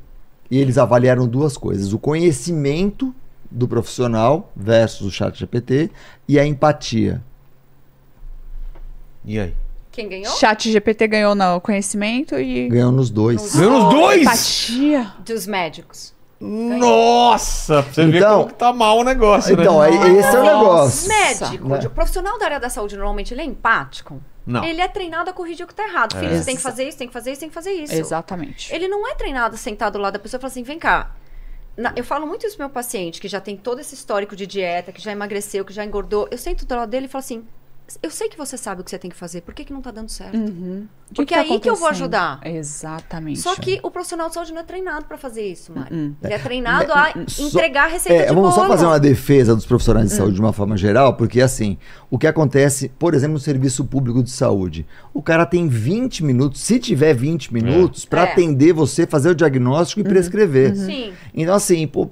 [0.51, 3.15] E eles avaliaram duas coisas: o conhecimento
[3.51, 5.91] do profissional versus o chat GPT
[6.29, 7.23] e a empatia.
[9.25, 9.55] E aí?
[9.99, 10.33] Quem ganhou?
[10.37, 13.57] Chat GPT ganhou no conhecimento e Ganhou nos dois.
[13.57, 14.23] Ganhou nos dois?
[14.23, 15.13] empatia.
[15.19, 16.15] Dos médicos.
[16.41, 17.83] Nossa!
[17.83, 19.87] Pra você ver Então- como que tá mal o negócio, Então, né?
[19.89, 21.09] aí, esse é o negócio.
[21.09, 21.79] Médico, Né?
[21.79, 24.23] de- profissional da área da saúde, normalmente ele é empático.
[24.47, 24.63] Não.
[24.65, 26.17] Ele é treinado a corrigir o que tá errado.
[26.17, 27.93] Filho, você tem que fazer isso, tem que fazer isso, tem que fazer isso.
[27.93, 28.73] Exatamente.
[28.73, 31.11] Ele não é treinado sentado lá da pessoa e fala assim: vem cá.
[31.77, 34.47] Na- eu falo muito isso pro meu paciente, que já tem todo esse histórico de
[34.47, 36.29] dieta, que já emagreceu, que já engordou.
[36.31, 37.45] Eu sento do lado dele e falo assim:
[38.03, 39.81] eu sei que você sabe o que você tem que fazer, por que, que não
[39.81, 40.37] tá dando certo?
[40.37, 40.87] Uhum.
[41.15, 42.39] Porque tá é aí que eu vou ajudar.
[42.45, 43.41] Exatamente.
[43.41, 45.95] Só que o profissional de saúde não é treinado pra fazer isso, Mari.
[45.95, 46.15] Uhum.
[46.23, 48.63] Ele é treinado a Só- entregar a receita É, de vamos bolo.
[48.63, 51.79] só fazer uma defesa dos profissionais de saúde de uma forma geral, porque assim,
[52.11, 56.61] o que acontece, por exemplo, no serviço público de saúde, o cara tem 20 minutos,
[56.61, 58.33] se tiver 20 minutos, pra É.
[58.33, 60.77] atender você, fazer o diagnóstico e prescrever.
[60.77, 61.13] Sim.
[61.35, 62.11] Então assim, pô,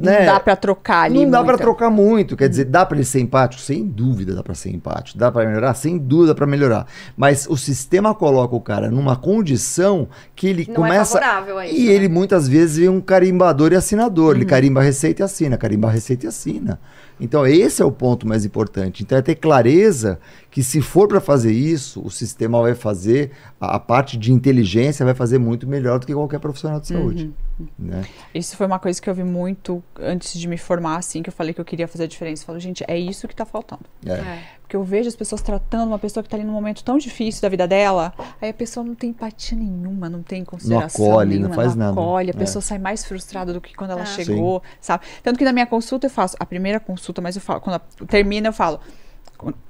[0.00, 1.14] não né, dá pra trocar ali.
[1.24, 3.62] não dá pra muita- trocar muito, quer dizer, dá pra ele ser empático?
[3.62, 5.18] Sem dúvida dá pra ser empático.
[5.18, 5.74] Dá pra melhorar?
[5.74, 6.86] Sem dúvida dá pra melhorar.
[7.16, 11.18] Mas o sistema coloca o cara numa condição que ele Não é começa...
[11.20, 11.92] favorável a isso, e né?
[11.92, 14.30] ele muitas vezes é um carimbador e assinador.
[14.30, 14.36] Uhum.
[14.36, 16.80] Ele carimba a receita e assina, carimba a receita e assina.
[17.20, 19.02] Então esse é o ponto mais importante.
[19.02, 20.20] Então é ter clareza
[20.50, 25.04] que se for pra fazer isso, o sistema vai fazer, a, a parte de inteligência
[25.04, 27.24] vai fazer muito melhor do que qualquer profissional de saúde.
[27.24, 27.32] Uhum.
[27.78, 28.04] Né?
[28.34, 31.32] Isso foi uma coisa que eu vi muito antes de me formar, assim, que eu
[31.32, 32.42] falei que eu queria fazer a diferença.
[32.42, 33.82] Eu falo, gente, é isso que tá faltando.
[34.06, 34.38] É.
[34.62, 37.40] Porque eu vejo as pessoas tratando uma pessoa que tá ali num momento tão difícil
[37.42, 41.48] da vida dela, aí a pessoa não tem empatia nenhuma, não tem consideração acolhe, não
[41.48, 41.92] nenhuma, faz nada.
[41.92, 42.38] acolhe, a É.
[42.38, 44.06] pessoa sai mais frustrada do que quando ela É.
[44.06, 45.04] chegou, sabe?
[45.22, 48.48] Tanto que na minha consulta eu faço, a primeira consulta, mas eu falo, quando termina
[48.48, 48.78] eu falo,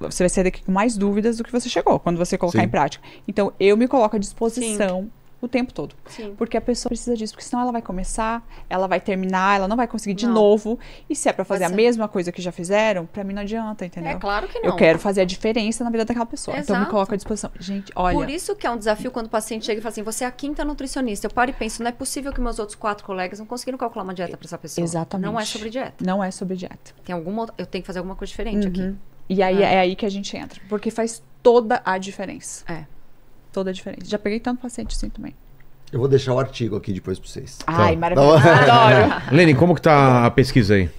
[0.01, 2.65] você vai sair daqui com mais dúvidas do que você chegou, quando você colocar Sim.
[2.65, 3.05] em prática.
[3.27, 5.09] Então, eu me coloco à disposição
[5.41, 5.95] o tempo todo.
[6.07, 6.35] Sim.
[6.37, 9.77] Porque a pessoa precisa disso, porque senão ela vai começar, ela vai terminar, ela não
[9.77, 10.35] vai conseguir de Não.
[10.35, 10.79] novo.
[11.09, 13.87] E se é pra fazer a mesma coisa que já fizeram, pra mim não adianta,
[13.87, 14.11] entendeu?
[14.11, 14.71] É claro que não.
[14.71, 16.57] Eu quero fazer a diferença na vida daquela pessoa.
[16.59, 16.91] Então eu me Exato.
[16.91, 17.51] coloco à disposição.
[17.59, 18.17] Gente, olha.
[18.17, 20.27] Por isso que é um desafio quando o paciente chega e fala assim: você é
[20.27, 21.27] a quinta nutricionista.
[21.27, 24.03] Eu paro e penso, não é possível que meus outros quatro colegas não conseguiram calcular
[24.05, 24.85] uma dieta para essa pessoa.
[24.85, 25.31] Exatamente.
[25.31, 26.05] Não é sobre dieta.
[26.05, 26.93] Não é sobre dieta.
[27.05, 28.81] Tem alguma eu tenho que fazer alguma coisa diferente aqui.
[28.81, 28.97] Uhum.
[29.29, 29.69] E aí Ah.
[29.71, 30.61] é aí que a gente entra.
[30.69, 32.65] Porque faz toda a diferença.
[32.71, 32.85] É.
[33.53, 34.03] Toda a diferença.
[34.07, 35.35] Já peguei tanto paciente assim também.
[35.91, 37.59] Eu vou deixar o artigo aqui depois pra vocês.
[37.67, 38.01] Ai, Tá.
[38.01, 38.37] maravilhoso.
[38.47, 39.23] Adoro.
[39.35, 40.91] Lene, como que tá a pesquisa aí?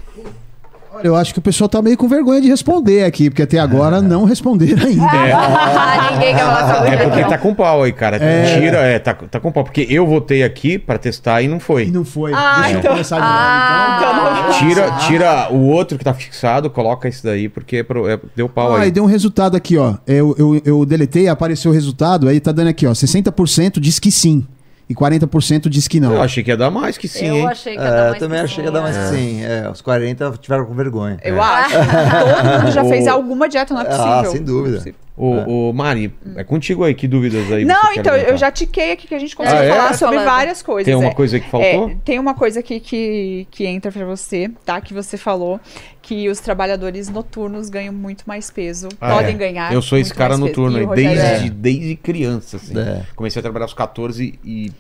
[0.92, 3.60] Olha, eu acho que o pessoal tá meio com vergonha de responder aqui, porque até
[3.60, 5.06] agora não responderam ainda.
[5.10, 8.20] Ah, ninguém quer falar sobre É porque tá com pau aí, cara.
[8.20, 9.64] Tira, é, tá, tá com pau.
[9.64, 11.86] Porque eu votei aqui pra testar e não E foi.
[11.86, 12.34] não foi.
[12.34, 14.60] Ah, Deixa eu então- começar de Ah, novo, então.
[14.68, 18.50] Tira, tira o outro que tá fixado, coloca esse daí, porque é pro- é- deu
[18.50, 18.88] pau Ah, aí.
[18.88, 19.96] e deu um resultado aqui, ó.
[20.08, 22.92] Eu, eu, eu deletei, apareceu o resultado, aí tá dando aqui, ó.
[22.94, 24.46] 60% diz que sim.
[24.90, 26.14] E 40% diz que não.
[26.14, 27.48] Eu achei que ia dar mais que sim, eu hein?
[27.48, 29.02] achei que ia É, dar eu mais também que achei que ia dar mais sim.
[29.04, 29.44] que sim.
[29.46, 31.20] É, os 40 tiveram com vergonha.
[31.24, 31.76] Eu acho.
[31.78, 34.32] Todo mundo já fez alguma dieta, não é Ah, possível.
[34.32, 34.70] sem dúvida.
[34.70, 35.00] Não é possível.
[35.22, 37.66] Ô, ô, Mari, é contigo aí, que dúvidas aí?
[37.66, 39.70] Não, então, eu já tiquei aqui que a gente conseguiu Ah, é?
[39.70, 40.34] falar sobre Falando.
[40.34, 40.86] várias coisas.
[40.86, 41.14] Tem uma é.
[41.14, 41.90] coisa que faltou?
[41.90, 44.80] É, tem uma coisa aqui que, que entra pra você, tá?
[44.80, 45.60] Que você falou
[46.02, 49.38] que os trabalhadores noturnos ganham muito mais peso, Ah, podem é.
[49.38, 49.74] ganhar.
[49.74, 51.18] Eu sou esse cara noturno desde,
[51.48, 51.50] é.
[51.50, 52.80] desde criança, assim.
[52.80, 53.02] É.
[53.14, 54.72] Comecei a trabalhar aos 14 e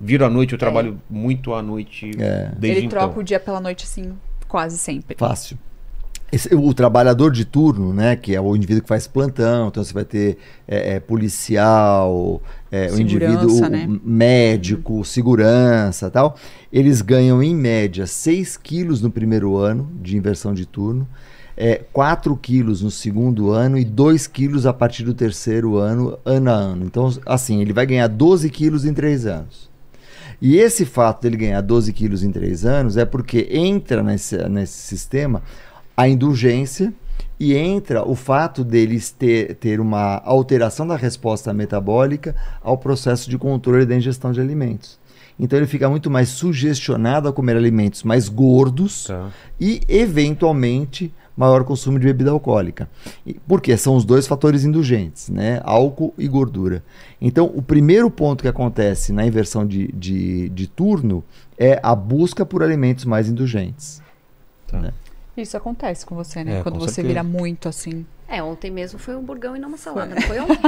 [0.00, 2.50] viro à noite, eu trabalho muito à noite É.
[2.56, 3.00] desde Ele então.
[3.00, 4.12] troca o dia pela noite, assim,
[4.46, 5.16] quase sempre.
[5.18, 5.58] Fácil.
[6.30, 9.94] Esse- o trabalhador de turno, né, que é o indivíduo que faz plantão, então você
[9.94, 10.36] vai ter
[10.66, 13.88] é, é, policial, é, o indivíduo o né?
[14.04, 16.36] médico, segurança tal,
[16.70, 21.08] eles ganham em média 6 quilos no primeiro ano de inversão de turno,
[21.56, 26.50] é, 4 quilos no segundo ano e 2 quilos a partir do terceiro ano, ano
[26.50, 26.84] a ano.
[26.84, 29.68] Então, assim, ele vai ganhar 12 quilos em 3 anos.
[30.40, 34.74] E esse fato dele ganhar 12 quilos em 3 anos é porque entra nesse, nesse
[34.74, 35.42] sistema
[35.98, 36.94] a indulgência
[37.40, 43.36] e entra o fato deles ter, ter uma alteração da resposta metabólica ao processo de
[43.36, 44.96] controle da ingestão de alimentos.
[45.40, 49.28] Então ele fica muito mais sugestionado a comer alimentos mais gordos Tá.
[49.60, 52.88] e, eventualmente, maior consumo de bebida alcoólica.
[53.48, 55.60] Porque são os dois fatores indulgentes, né?
[55.64, 56.84] Álcool e gordura.
[57.20, 61.24] Então, o primeiro ponto que acontece na inversão de, de, de turno
[61.58, 64.00] é a busca por alimentos mais indulgentes.
[65.42, 66.58] Isso acontece com você, né?
[66.58, 67.08] É, Quando você certeza.
[67.08, 68.04] vira muito assim.
[68.30, 70.58] É, ontem mesmo foi um burgão e não uma salada, não foi ontem?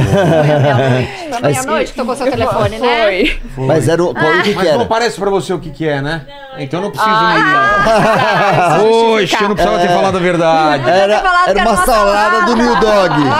[0.00, 1.64] foi a meia-noite.
[1.64, 3.26] Foi que tocou seu telefone, né?
[3.54, 3.66] Foi.
[3.66, 4.84] Mas era o, qual, o que, que Mas não era?
[4.86, 6.26] parece pra você o que que é, né?
[6.58, 8.82] Então eu não preciso Ah, me...
[8.82, 10.90] Poxa, eu não precisava ter falado a verdade.
[10.90, 13.14] Era, era era uma uma salada do New Dog.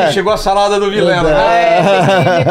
[0.00, 0.12] É.
[0.12, 1.78] Chegou a salada do Vilela, né?
[1.78, 2.44] É.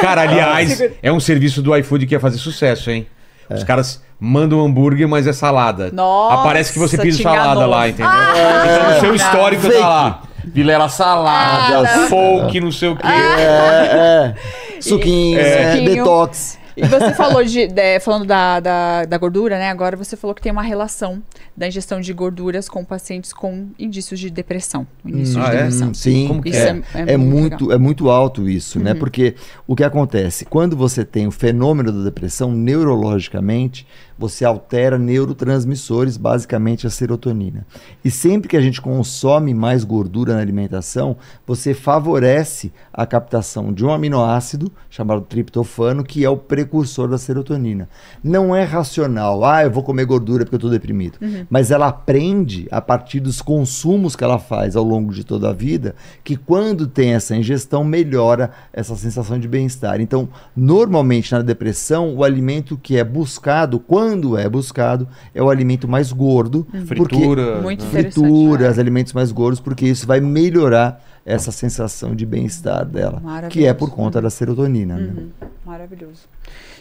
[0.00, 3.06] Cara, aliás, é um serviço do iFood que ia fazer sucesso, hein?
[3.54, 5.90] Os caras mandam hambúrguer, mas é salada.
[5.92, 8.10] Nossa, Aparece que você te salada lá, entendeu?
[8.12, 9.78] Então no seu histórico Fake.
[9.78, 10.22] tá lá.
[10.44, 12.08] Vilela salada, Ah, não.
[12.08, 13.06] folk, não sei o quê.
[13.06, 14.34] É, é.
[14.80, 15.94] Suquinhos, é, Suquinho.
[15.96, 16.58] detox.
[16.76, 19.70] E você falou de, de- falando da, da, da gordura, né?
[19.70, 21.22] Agora você falou que tem uma relação
[21.56, 24.86] da ingestão de gorduras com pacientes com indícios de depressão.
[25.04, 25.56] Indícios Ah, de é?
[25.58, 25.88] depressão.
[25.88, 27.68] Hum, sim, Como que Isso é, é, é, muito, legal.
[27.68, 27.72] Uhum.
[27.72, 28.94] é muito alto isso, né?
[28.94, 29.34] Porque
[29.66, 30.44] o que acontece?
[30.44, 33.86] Quando você tem o fenômeno da depressão, neurologicamente,
[34.20, 37.66] você altera neurotransmissores, basicamente a serotonina.
[38.04, 41.16] E sempre que a gente consome mais gordura na alimentação,
[41.46, 47.88] você favorece a captação de um aminoácido chamado triptofano, que é o precursor da serotonina.
[48.22, 51.18] Não é racional, ah, eu vou comer gordura porque eu estou deprimido.
[51.48, 55.54] Mas ela aprende, a partir dos consumos que ela faz ao longo de toda a
[55.54, 59.98] vida, que quando tem essa ingestão, melhora essa sensação de bem-estar.
[59.98, 65.86] Então, normalmente na depressão, o alimento que é buscado, quando é buscado, é o alimento
[65.88, 66.66] mais gordo.
[66.70, 67.60] porque- Fritura.
[67.60, 67.90] Muito né?
[67.90, 73.20] frituras, alimentos mais gordos, porque isso vai melhorar essa sensação de bem-estar dela,
[73.50, 73.90] que é por Maravilhoso.
[73.92, 74.96] conta da serotonina.
[74.96, 75.12] né?
[75.16, 75.28] Uhum.
[75.66, 76.28] Maravilhoso.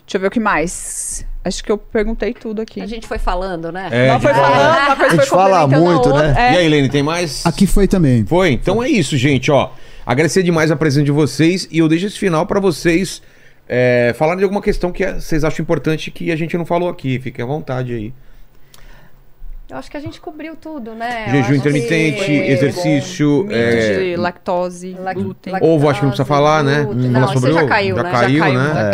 [0.05, 1.23] Deixa eu ver o que mais.
[1.45, 2.81] Acho que eu perguntei tudo aqui.
[2.81, 3.89] A gente foi falando, né?
[3.91, 6.33] É, Não foi falando, A gente foi fala muito, né?
[6.35, 6.53] É.
[6.53, 7.45] E aí, Lene, tem mais?
[7.45, 8.25] Aqui foi também.
[8.25, 8.51] Foi?
[8.53, 9.69] Então é isso, gente, ó.
[10.05, 13.21] Agradecer demais a presença de vocês e eu deixo esse final pra vocês
[13.71, 17.19] É, falar de alguma questão que vocês acham importante que a gente não falou aqui.
[17.19, 18.11] Fiquem à vontade aí.
[19.69, 21.27] Eu acho que a gente cobriu tudo, né?
[21.29, 25.53] Jejum que intermitente, foi exercício, é, lactose, lac- glúten.
[25.61, 26.81] Ovo, acho que não precisa falar, né?
[26.85, 27.03] glúten.
[27.03, 27.69] Não Não, falar sobre isso já ovo?
[27.69, 28.11] caiu, Já né?
[28.11, 28.91] caiu, já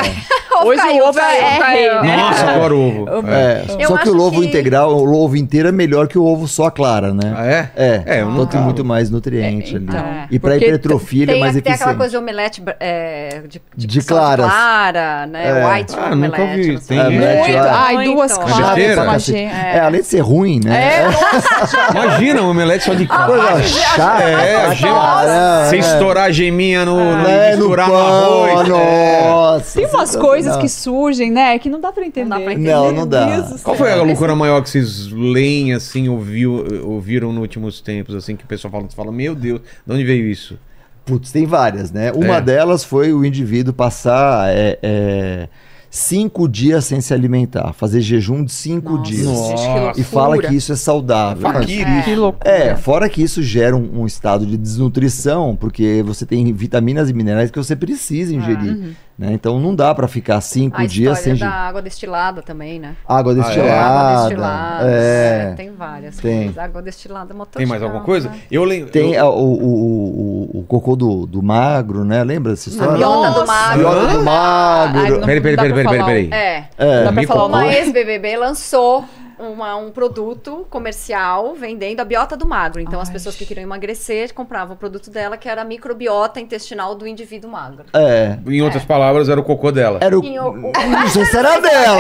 [0.64, 0.66] né?
[0.70, 2.02] Hoje caiu, o ovo caiu, é caiu.
[2.04, 2.18] né?
[2.18, 3.28] Nossa, adoro ovo.
[3.32, 3.36] É.
[3.36, 6.24] É, Eu só que o ovo que- integral, o ovo inteiro é melhor que o
[6.26, 7.34] ovo só a clara, né?
[7.36, 7.70] Ah, é?
[7.76, 9.86] É, É, então tem muito mais nutriente É, ali.
[9.88, 10.06] então.
[10.32, 11.82] E pra Porque hipertrofia ele é Tem, mais tem eficiente.
[11.84, 14.46] aquela coisa de omelete é, de, De só claras.
[14.52, 15.48] clara, né?
[15.62, 15.66] É.
[15.76, 16.42] White Ah, nunca omelete.
[16.42, 16.72] ouvi.
[16.74, 17.24] não sei Tem o.
[17.24, 17.58] É, Muito.
[17.70, 19.52] Ai, duas claras, gema.
[19.74, 20.76] É, além de ser ruim, né?
[20.76, 21.06] É,
[21.92, 23.64] Imagina um omelete só de carne.
[23.68, 24.24] chata.
[24.24, 24.96] É, a gema.
[24.96, 25.82] Caramba, Sem é.
[25.82, 28.70] estourar a geminha no, no É, misturar arroz.
[28.70, 29.28] é.
[29.30, 29.80] nossa.
[29.80, 31.58] Tem umas coisas que surgem, né?
[31.60, 32.30] Que não dá pra entender.
[32.30, 32.72] Não dá pra entender.
[32.72, 33.26] Não, não dá.
[33.42, 38.16] Deus Qual foi a loucura maior que vocês leem, assim, ouviu, ouviram nos últimos tempos,
[38.16, 40.58] assim, que o pessoal fala, fala meu Deus, de onde veio isso?
[41.06, 42.12] Putz, tem várias, né?
[42.12, 42.42] Uma É.
[42.42, 45.48] delas foi o indivíduo passar é, é,
[45.88, 49.28] cinco dias sem se alimentar, fazer jejum de cinco Nossa, dias.
[49.28, 50.02] gente, que Nossa.
[50.02, 51.48] E fala que isso é saudável.
[51.48, 51.64] É.
[52.04, 52.52] Que loucura.
[52.52, 57.14] É, fora que isso gera um, um estado de desnutrição, porque você tem vitaminas e
[57.14, 58.96] minerais que você precisa ingerir.
[59.18, 59.30] Né?
[59.32, 62.96] Então não dá pra ficar cinco A dias sem da água destilada também, né?
[63.08, 63.42] Água Ah, é?
[63.42, 63.82] destilada.
[63.82, 64.86] água destilada.
[64.92, 65.54] é.
[65.56, 66.18] Tem várias.
[66.18, 66.38] Tem.
[66.46, 66.58] coisas.
[66.58, 68.30] Água destilada, motor Tem mais alguma coisa?
[68.30, 68.40] né?
[68.52, 68.92] Eu lembro.
[68.92, 72.24] Tem eu- a- o, o, o, o cocô do, do magro, né?
[72.24, 72.98] Lembra dessa A história?
[72.98, 73.80] biota do magro.
[73.80, 75.20] Biota do Ai, magro.
[75.20, 76.30] não- Peraí, peraí, peraí, peraí, peraí.
[76.32, 76.64] É.
[76.78, 77.04] É.
[77.06, 79.06] Dá pra falar uma ex-BBB lançou
[79.40, 82.82] uma- um produto comercial vendendo a biota do magro.
[82.82, 83.14] Então, as Ai.
[83.14, 87.50] pessoas que queriam emagrecer compravam o produto dela, que era a microbiota intestinal do indivíduo
[87.50, 87.86] magro.
[87.94, 88.38] É.
[88.48, 90.00] Em outras palavras, era o cocô dela.
[90.02, 90.22] Era o.
[90.22, 91.98] O- o- Não sei se era dela.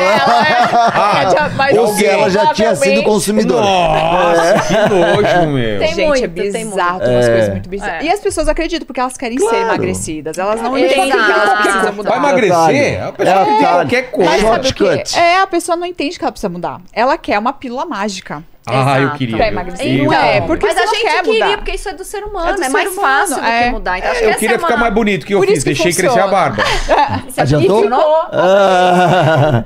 [0.93, 3.61] Ah, Mas Ou se ela já tinha sido consumidora.
[3.65, 5.79] Nossa, que nojo, meu.
[5.79, 7.05] Tem Gente, muito, é tem bizarro, muito.
[7.05, 7.31] tem umas É.
[7.31, 8.03] coisas muito bizarras.
[8.03, 8.05] É.
[8.07, 9.63] E as pessoas acreditam porque elas querem ser Claro.
[9.65, 10.37] emagrecidas.
[10.37, 12.09] Elas não entendem que elas precisam mudar.
[12.09, 13.03] Vai emagrecer?
[13.07, 13.71] A pessoa É, tem tá.
[13.73, 14.31] qualquer coisa.
[14.31, 15.17] Mas sabe o que?
[15.19, 16.81] É, a pessoa não entende que ela precisa mudar.
[16.93, 18.43] Ela quer uma pílula mágica.
[18.67, 19.17] Ah, eu Exato.
[19.19, 19.37] queria.
[19.37, 19.85] Pra emagrecer.
[19.99, 21.57] Eu- Não é, porque Mas a gente quer queria, mudar.
[21.57, 22.55] porque isso é do ser É humano.
[22.55, 23.63] do É, ser mais humano, fácil do é.
[23.63, 23.97] que mudar.
[23.99, 25.59] Então, que Eu queria é ficar uma- mais bonito que eu Por fiz.
[25.59, 26.31] que Deixei crescer a funciona.
[26.31, 26.63] barba.
[27.29, 27.75] Você Adiantou?
[27.83, 28.15] funcionou?
[28.33, 29.63] Ah,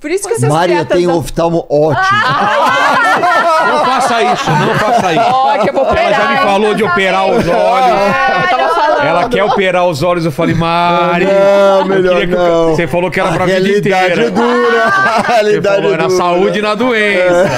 [0.00, 2.18] Por isso que essas Maria dietas tem um oftalmo ótimo.
[3.68, 5.30] Não faça isso, não faça isso.
[5.30, 7.46] Ó, que eu vou Ela já me falou de operar os olhos.
[7.46, 8.61] É, eu tava falando.
[9.06, 10.24] Ela quer operar os olhos.
[10.24, 11.24] Eu falei, Mari.
[11.26, 12.70] Não, melhor não.
[12.70, 14.22] Você falou que era pra a vida realidade inteira.
[14.26, 14.82] é dura.
[14.84, 16.16] A realidade falou é na dura.
[16.16, 17.50] saúde e na doença.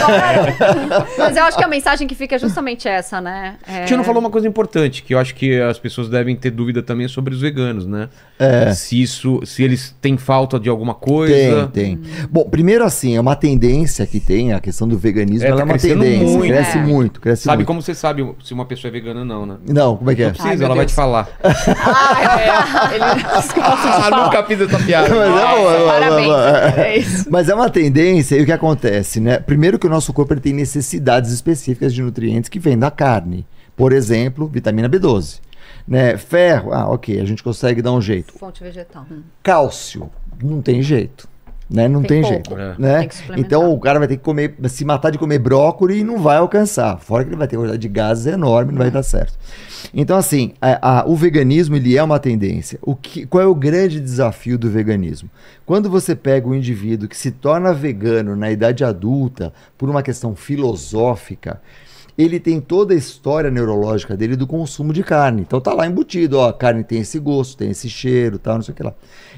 [1.18, 3.56] Mas eu acho que a mensagem que fica é justamente essa, né?
[3.66, 3.82] É...
[3.82, 6.50] A Tia não falou uma coisa importante, que eu acho que as pessoas devem ter
[6.50, 8.08] dúvida também sobre os veganos, né?
[8.38, 8.72] É.
[8.72, 11.68] Se isso, se eles têm falta de alguma coisa.
[11.72, 12.00] Tem, tem.
[12.30, 15.62] Bom, primeiro assim, é uma tendência que tem, a questão do veganismo, É, ela tá
[15.62, 16.26] é uma crescendo tendência.
[16.38, 16.46] muito.
[16.52, 16.82] Cresce É.
[16.82, 17.66] muito, cresce Sabe muito.
[17.66, 19.56] como você sabe se uma pessoa é vegana ou não, né?
[19.68, 20.26] Não, como é que é?
[20.26, 20.92] Não precisa, Ai, ela vai Deus.
[20.92, 21.28] te falar.
[21.42, 22.98] Ah, é.
[22.98, 24.24] De Ah, falar.
[24.24, 25.08] nunca fiz essa piada.
[25.14, 25.80] Mas é bom, é bom,
[26.38, 27.26] é Parabéns.
[27.28, 29.38] Mas é uma tendência, e o que acontece, né?
[29.38, 33.46] Primeiro que o nosso corpo ele tem necessidades específicas de nutrientes que vêm da carne.
[33.76, 35.40] Por exemplo, vitamina B12.
[35.86, 36.16] Né?
[36.16, 38.32] Ferro, ah, ok, a gente consegue dar um jeito.
[38.38, 39.04] Fonte vegetal.
[39.42, 40.08] Cálcio,
[40.42, 41.28] não tem jeito.
[41.68, 41.88] Né?
[41.88, 42.50] Não tem, Tem jeito.
[42.50, 42.62] pouco.
[42.62, 42.74] É.
[42.78, 43.08] Né?
[43.26, 43.40] Tem.
[43.40, 46.36] Então o cara vai ter que comer, se matar de comer brócolis e não vai
[46.36, 46.98] alcançar.
[46.98, 49.32] Fora que ele vai ter uma quantidade de gases enorme, não vai dar certo.
[49.92, 52.78] Então, assim, a- a- o veganismo ele é uma tendência.
[52.82, 55.30] O que, qual é o grande desafio do veganismo?
[55.64, 60.34] Quando você pega um indivíduo que se torna vegano na idade adulta por uma questão
[60.34, 61.60] filosófica,
[62.16, 65.42] ele tem toda a história neurológica dele do consumo de carne.
[65.42, 68.62] Então tá lá embutido, ó, a carne tem esse gosto, tem esse cheiro, tal, não
[68.62, 68.94] sei o que lá.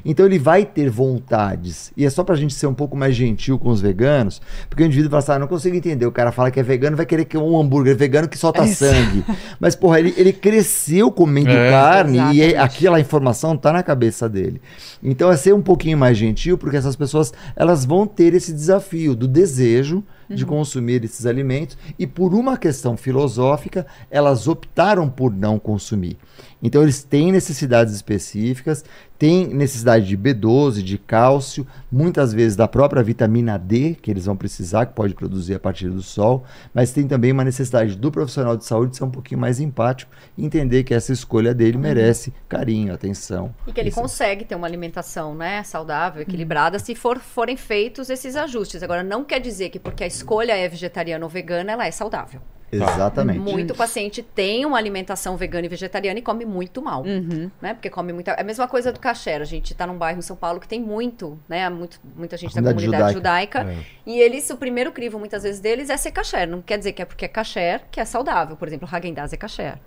[0.08, 1.92] Então ele vai ter vontades.
[1.96, 4.86] E é só pra gente ser um pouco mais gentil com os veganos, porque o
[4.86, 7.24] indivíduo fala assim, ah, não consigo entender, o cara fala que é vegano, vai querer
[7.24, 9.24] que um hambúrguer vegano que solta sangue.
[9.58, 11.70] Mas porra, ele, ele cresceu comendo É.
[11.70, 12.56] carne e é- Exatamente.
[12.56, 14.60] aquela informação tá na cabeça dele.
[15.02, 19.14] Então é ser um pouquinho mais gentil, porque essas pessoas, elas vão ter esse desafio
[19.16, 25.56] do desejo de consumir esses alimentos e por uma questão filosófica, elas optaram por não
[25.56, 26.16] consumir.
[26.60, 28.84] Então eles têm necessidades específicas,
[29.18, 34.36] têm necessidade de B12, de cálcio, muitas vezes da própria vitamina D, que eles vão
[34.36, 36.44] precisar, que pode produzir a partir do sol,
[36.74, 40.10] mas tem também uma necessidade do profissional de saúde de ser um pouquinho mais empático
[40.36, 43.54] e entender que essa escolha dele merece carinho, atenção.
[43.66, 44.00] E que ele Isso.
[44.00, 48.82] consegue ter uma alimentação né, saudável, equilibrada, se for, forem feitos esses ajustes.
[48.82, 52.40] Agora, não quer dizer que porque a escolha é vegetariana ou vegana, ela é saudável.
[52.70, 53.38] Exatamente.
[53.38, 57.02] Muito paciente tem uma alimentação vegana e vegetariana e come muito mal.
[57.02, 57.50] Uhum.
[57.60, 57.74] Né?
[57.74, 58.32] Porque come muita.
[58.32, 59.36] É a mesma coisa do caché.
[59.36, 61.68] A gente tá num bairro em São Paulo que tem muito, né?
[61.70, 63.70] Muito, muita gente da Comunidade comunidade judaica.
[63.70, 63.76] É.
[64.04, 66.46] E eles, o primeiro crivo, muitas vezes, deles é ser caché.
[66.46, 68.56] Não quer dizer que é porque é caché que é saudável.
[68.56, 69.78] Por exemplo, Häagen-Dazs é caché.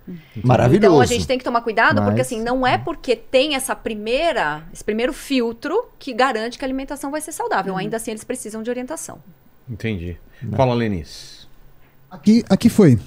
[0.43, 0.85] Maravilhoso.
[0.87, 3.75] Então a gente tem que tomar cuidado, porque Mas- assim, não é porque tem essa
[3.75, 7.75] primeira, esse primeiro filtro que garante que a alimentação vai ser saudável.
[7.75, 9.19] Ainda assim, eles precisam de orientação.
[9.69, 10.17] Entendi.
[10.55, 11.38] Fala, Lenis.
[12.09, 12.97] Aqui, aqui foi.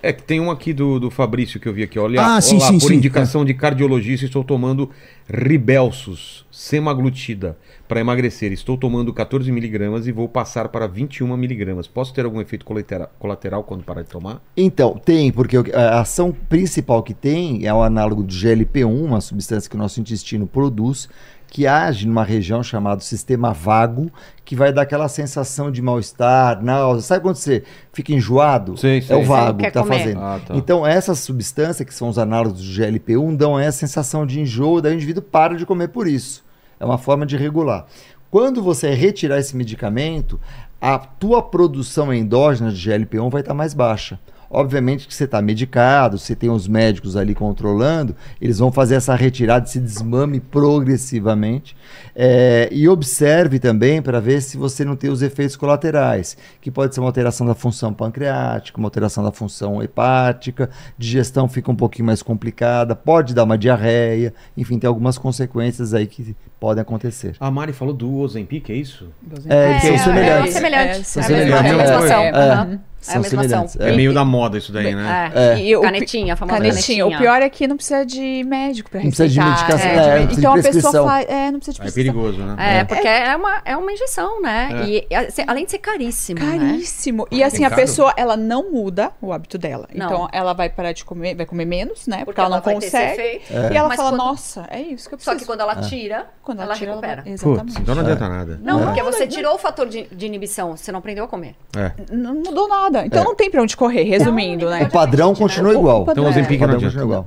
[0.00, 1.98] É que tem um aqui do, do Fabrício que eu vi aqui.
[1.98, 2.94] Olha, Ah, sim, olá, sim, por sim.
[2.94, 4.90] indicação de cardiologista, estou tomando
[5.28, 7.58] Ribelsus, semaglutida,
[7.88, 8.52] para emagrecer.
[8.52, 11.88] Estou tomando 14 miligramas e vou passar para 21 miligramas.
[11.88, 14.40] Posso ter algum efeito colateral, colateral quando parar de tomar?
[14.56, 19.68] Então, tem, porque a ação principal que tem é o análogo de GLP-1, uma substância
[19.68, 21.08] que o nosso intestino produz,
[21.50, 24.10] que age numa região chamada sistema vago,
[24.44, 27.02] que vai dar aquela sensação de mal-estar, náusea.
[27.02, 28.76] Sabe quando você fica enjoado?
[28.76, 29.16] Sei, sei.
[29.16, 30.20] É o vago que está fazendo.
[30.20, 30.54] Ah, tá.
[30.54, 34.92] Então, essas substâncias, que são os análogos do GLP-1, dão essa sensação de enjoo, daí
[34.92, 36.44] o indivíduo para de comer por isso.
[36.78, 37.86] É uma forma de regular.
[38.30, 40.38] Quando você retirar esse medicamento,
[40.80, 44.18] a tua produção endógena de GLP-1 vai estar mais baixa.
[44.50, 49.14] Obviamente que você está medicado, você tem os médicos ali controlando, eles vão fazer essa
[49.14, 51.76] retirada, esse desmame progressivamente.
[52.14, 56.94] É, e observe também para ver se você não tem os efeitos colaterais, que pode
[56.94, 62.06] ser uma alteração da função pancreática, uma alteração da função hepática, digestão fica um pouquinho
[62.06, 67.36] mais complicada, pode dar uma diarreia, enfim, tem algumas consequências aí que podem acontecer.
[67.38, 69.08] A Mari falou do Ozempic, é isso?
[69.46, 70.48] É, são é, semelhantes.
[70.48, 70.88] É, semelhante.
[70.88, 71.90] É, É, são a mesma, é a semelhantes.
[71.90, 72.22] mesma ação.
[72.22, 72.72] É, aham.
[72.72, 73.28] É, São a mesma ação.
[73.68, 73.76] semelhantes.
[73.76, 75.32] É, meio da moda isso daí, né?
[75.34, 75.60] É.
[75.60, 77.04] E o- Canetinha, a famosa Canetinha.
[77.04, 77.06] canetinha.
[77.06, 79.68] O pior é que não precisa de médico pra Não precisa de receitar.
[79.68, 81.26] medicação, É, é, não precisa de então a pessoa faz.
[81.28, 82.12] É, não precisa de É prescrição.
[82.14, 82.78] perigoso, né?
[82.80, 84.68] É, porque é uma, é uma injeção, né?
[84.82, 84.88] É.
[85.10, 86.58] E assim, além de ser caríssimo, né?
[86.58, 87.26] Caríssimo.
[87.30, 89.88] E assim, a pessoa, ela não muda o hábito dela.
[89.94, 90.06] Não.
[90.06, 92.18] Então, ela vai parar de comer, vai comer menos, né?
[92.18, 93.40] Porque, Porque ela não ter esse consegue.
[93.72, 95.38] E ela Mas fala, quando- nossa, é isso que eu Só preciso.
[95.38, 97.22] que quando ela tira, Quando ela, tira, recupera.
[97.26, 97.80] Exatamente.
[97.80, 98.60] então não adianta nada.
[98.62, 98.84] Não, É.
[98.86, 101.54] porque você tirou o fator de, de inibição, você não aprendeu a comer.
[101.76, 101.92] É.
[102.12, 102.87] Não mudou nada.
[103.06, 103.24] Então É.
[103.24, 104.84] não tem pra onde correr, resumindo, Não, né?
[104.84, 106.06] O padrão continua igual.
[106.08, 106.98] Então, o Ozempic não adianta.
[107.00, 107.26] igual.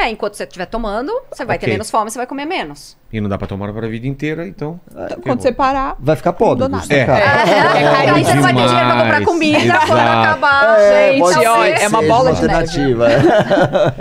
[0.00, 1.66] É, enquanto você estiver tomando, você vai Ok.
[1.66, 2.96] ter menos fome, você vai comer menos.
[3.12, 4.78] E não dá pra tomar para a vida inteira, então.
[4.92, 5.96] Então, quando você parar.
[5.98, 7.06] Vai ficar pobre, custa nada.
[7.06, 7.24] caro.
[7.48, 8.10] É.
[8.12, 9.24] aí você não vai ter dinheiro pra comprar demais.
[9.24, 10.20] comida quando Exato.
[10.28, 10.78] acabar.
[10.78, 11.44] É, gente, pode que
[11.84, 13.08] é uma bola de alternativa.
[13.10, 13.18] é.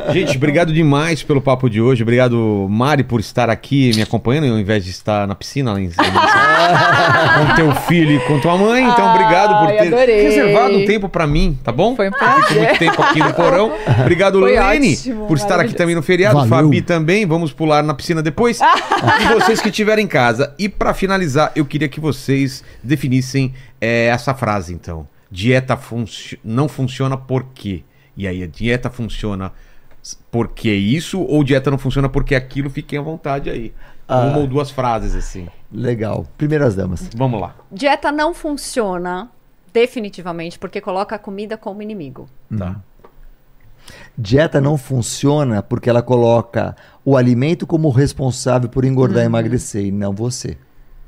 [0.14, 2.04] Gente, obrigado demais pelo papo de hoje.
[2.04, 5.90] Obrigado, Mari, por estar aqui me acompanhando, ao invés de estar na piscina lá em
[5.90, 6.04] cima.
[7.48, 8.84] com teu filho e com tua mãe.
[8.84, 10.22] Então, obrigado por Ai, ter adorei.
[10.24, 11.96] reservado um tempo pra mim, tá bom?
[11.96, 12.58] Foi um Eu fico prazer.
[12.64, 13.72] muito tempo aqui no porão.
[14.02, 15.78] Obrigado, Foi Lene, ótimo, por estar aqui maravilhoso.
[15.88, 16.36] Também no feriado.
[16.36, 16.50] Valeu.
[16.50, 17.26] Fabi também.
[17.26, 18.60] Vamos pular na piscina depois.
[19.22, 20.54] e vocês que estiverem em casa.
[20.60, 25.08] E pra finalizar, eu queria que vocês definissem é, essa frase, então.
[25.32, 27.84] Dieta funci- não funciona por quê?
[28.16, 29.52] E aí, a dieta funciona
[30.32, 32.70] porque isso ou dieta não funciona porque aquilo?
[32.70, 33.74] Fiquem à vontade aí.
[34.08, 34.22] Ah.
[34.22, 35.48] Uma ou duas frases assim.
[35.72, 36.26] Legal.
[36.38, 37.10] Primeiras damas.
[37.16, 37.56] Vamos lá.
[37.72, 39.30] Dieta não funciona
[39.74, 42.30] definitivamente porque coloca a comida como inimigo.
[42.58, 42.78] Tá.
[44.18, 49.92] Dieta não funciona porque ela coloca o alimento como responsável por engordar e emagrecer e
[49.92, 50.58] não você.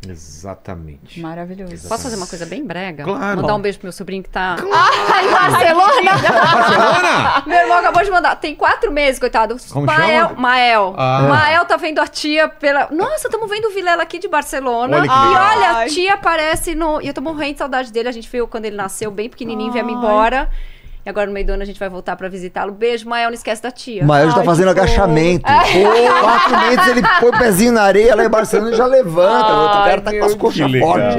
[0.08, 1.20] Exatamente.
[1.20, 1.90] Maravilhoso.
[1.90, 3.04] Posso fazer uma coisa bem brega?
[3.04, 3.42] Claro.
[3.42, 6.12] Mandar um beijo pro meu sobrinho que tá Ah, em Barcelona.
[6.14, 7.44] Barcelona!
[7.46, 8.36] Meu irmão acabou de mandar.
[8.38, 9.58] Tem quatro meses, coitado.
[9.72, 10.40] Como Mael, chama?
[10.40, 10.94] Mael.
[10.98, 11.22] Ah.
[11.24, 12.88] Mael tá vendo a tia pela.
[12.92, 14.98] Nossa, estamos vendo o Vilela aqui de Barcelona.
[14.98, 17.02] Olha e olha, a tia aparece no.
[17.02, 18.08] E eu tô morrendo de saudade dele.
[18.08, 19.98] A gente viu quando ele nasceu, bem pequenininho, viemos Ai.
[19.98, 20.50] embora.
[21.10, 22.72] E agora no meio do ano a gente vai voltar pra visitá-lo.
[22.72, 23.30] Beijo, Mael.
[23.30, 24.06] Não esquece da tia.
[24.06, 25.42] Mael já tá Ai, fazendo agachamento.
[25.50, 29.52] Pô, quatro meses ele põe o pezinho na areia lá em Barcelona e já levanta.
[29.52, 30.88] o outro cara tá com as coxas legal.
[30.94, 31.16] fortes.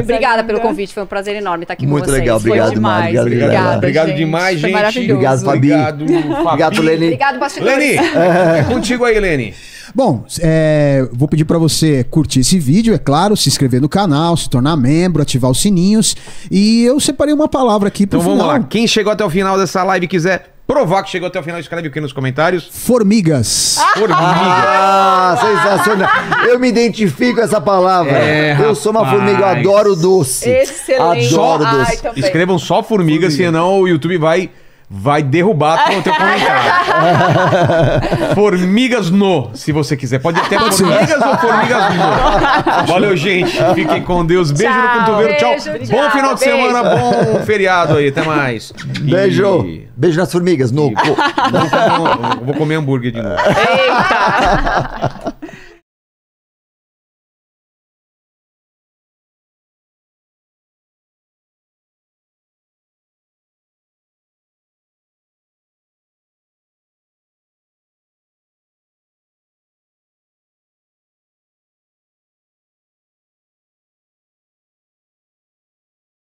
[0.00, 0.92] Obrigada pelo convite.
[0.92, 2.20] Foi um prazer enorme estar aqui Muito com vocês.
[2.20, 3.18] legal, Foi obrigado, demais.
[3.18, 3.76] Obrigado, obrigado.
[3.78, 4.16] Obrigado gente.
[4.18, 5.12] demais, gente.
[5.12, 5.72] Obrigado, Fabi.
[5.72, 6.46] Obrigado, Fabi.
[6.46, 7.04] Obrigado, Leni.
[7.06, 7.78] Obrigado, bastidores.
[7.78, 7.96] Leni,
[8.60, 9.54] é contigo aí, Leni.
[9.94, 14.36] Bom, é, vou pedir pra você curtir esse vídeo, é claro, se inscrever no canal,
[14.36, 16.14] se tornar membro, ativar os sininhos.
[16.50, 18.58] E eu separei uma palavra aqui pro Então vamos final.
[18.60, 18.66] lá.
[18.68, 21.60] Quem chegou até o final dessa live e quiser provar que chegou até o final,
[21.60, 22.68] escreve aqui nos comentários.
[22.70, 23.78] Formigas.
[23.94, 24.16] Formiga.
[24.18, 26.08] Ah, sensacional.
[26.48, 28.12] Eu me identifico com essa palavra.
[28.12, 30.48] É, eu sou uma formiga, eu adoro doce.
[30.50, 31.32] Excelente.
[31.34, 32.02] Adoro Ai, doce.
[32.02, 32.24] também.
[32.24, 34.50] Escrevam só formiga, senão o YouTube vai,
[34.88, 36.70] vai derrubar o teu comentário.
[38.34, 40.18] formigas no, se você quiser.
[40.20, 42.86] Pode ter formigas ou formigas no.
[42.86, 43.56] Valeu, gente.
[43.74, 44.50] Fiquem com Deus.
[44.52, 44.98] Beijo no Tchau.
[45.00, 45.36] cotovelo.
[45.36, 45.50] Tchau.
[45.50, 46.10] Beijo, Bom tchau.
[46.10, 46.56] final de Beijo.
[46.66, 48.08] semana, bom feriado aí.
[48.08, 48.72] Até mais.
[49.04, 49.66] E- Beijo.
[49.96, 50.70] Beijo nas formigas.
[50.70, 50.92] No.
[50.92, 53.36] Vou comer, vou comer hambúrguer de novo.
[53.36, 55.34] Eita!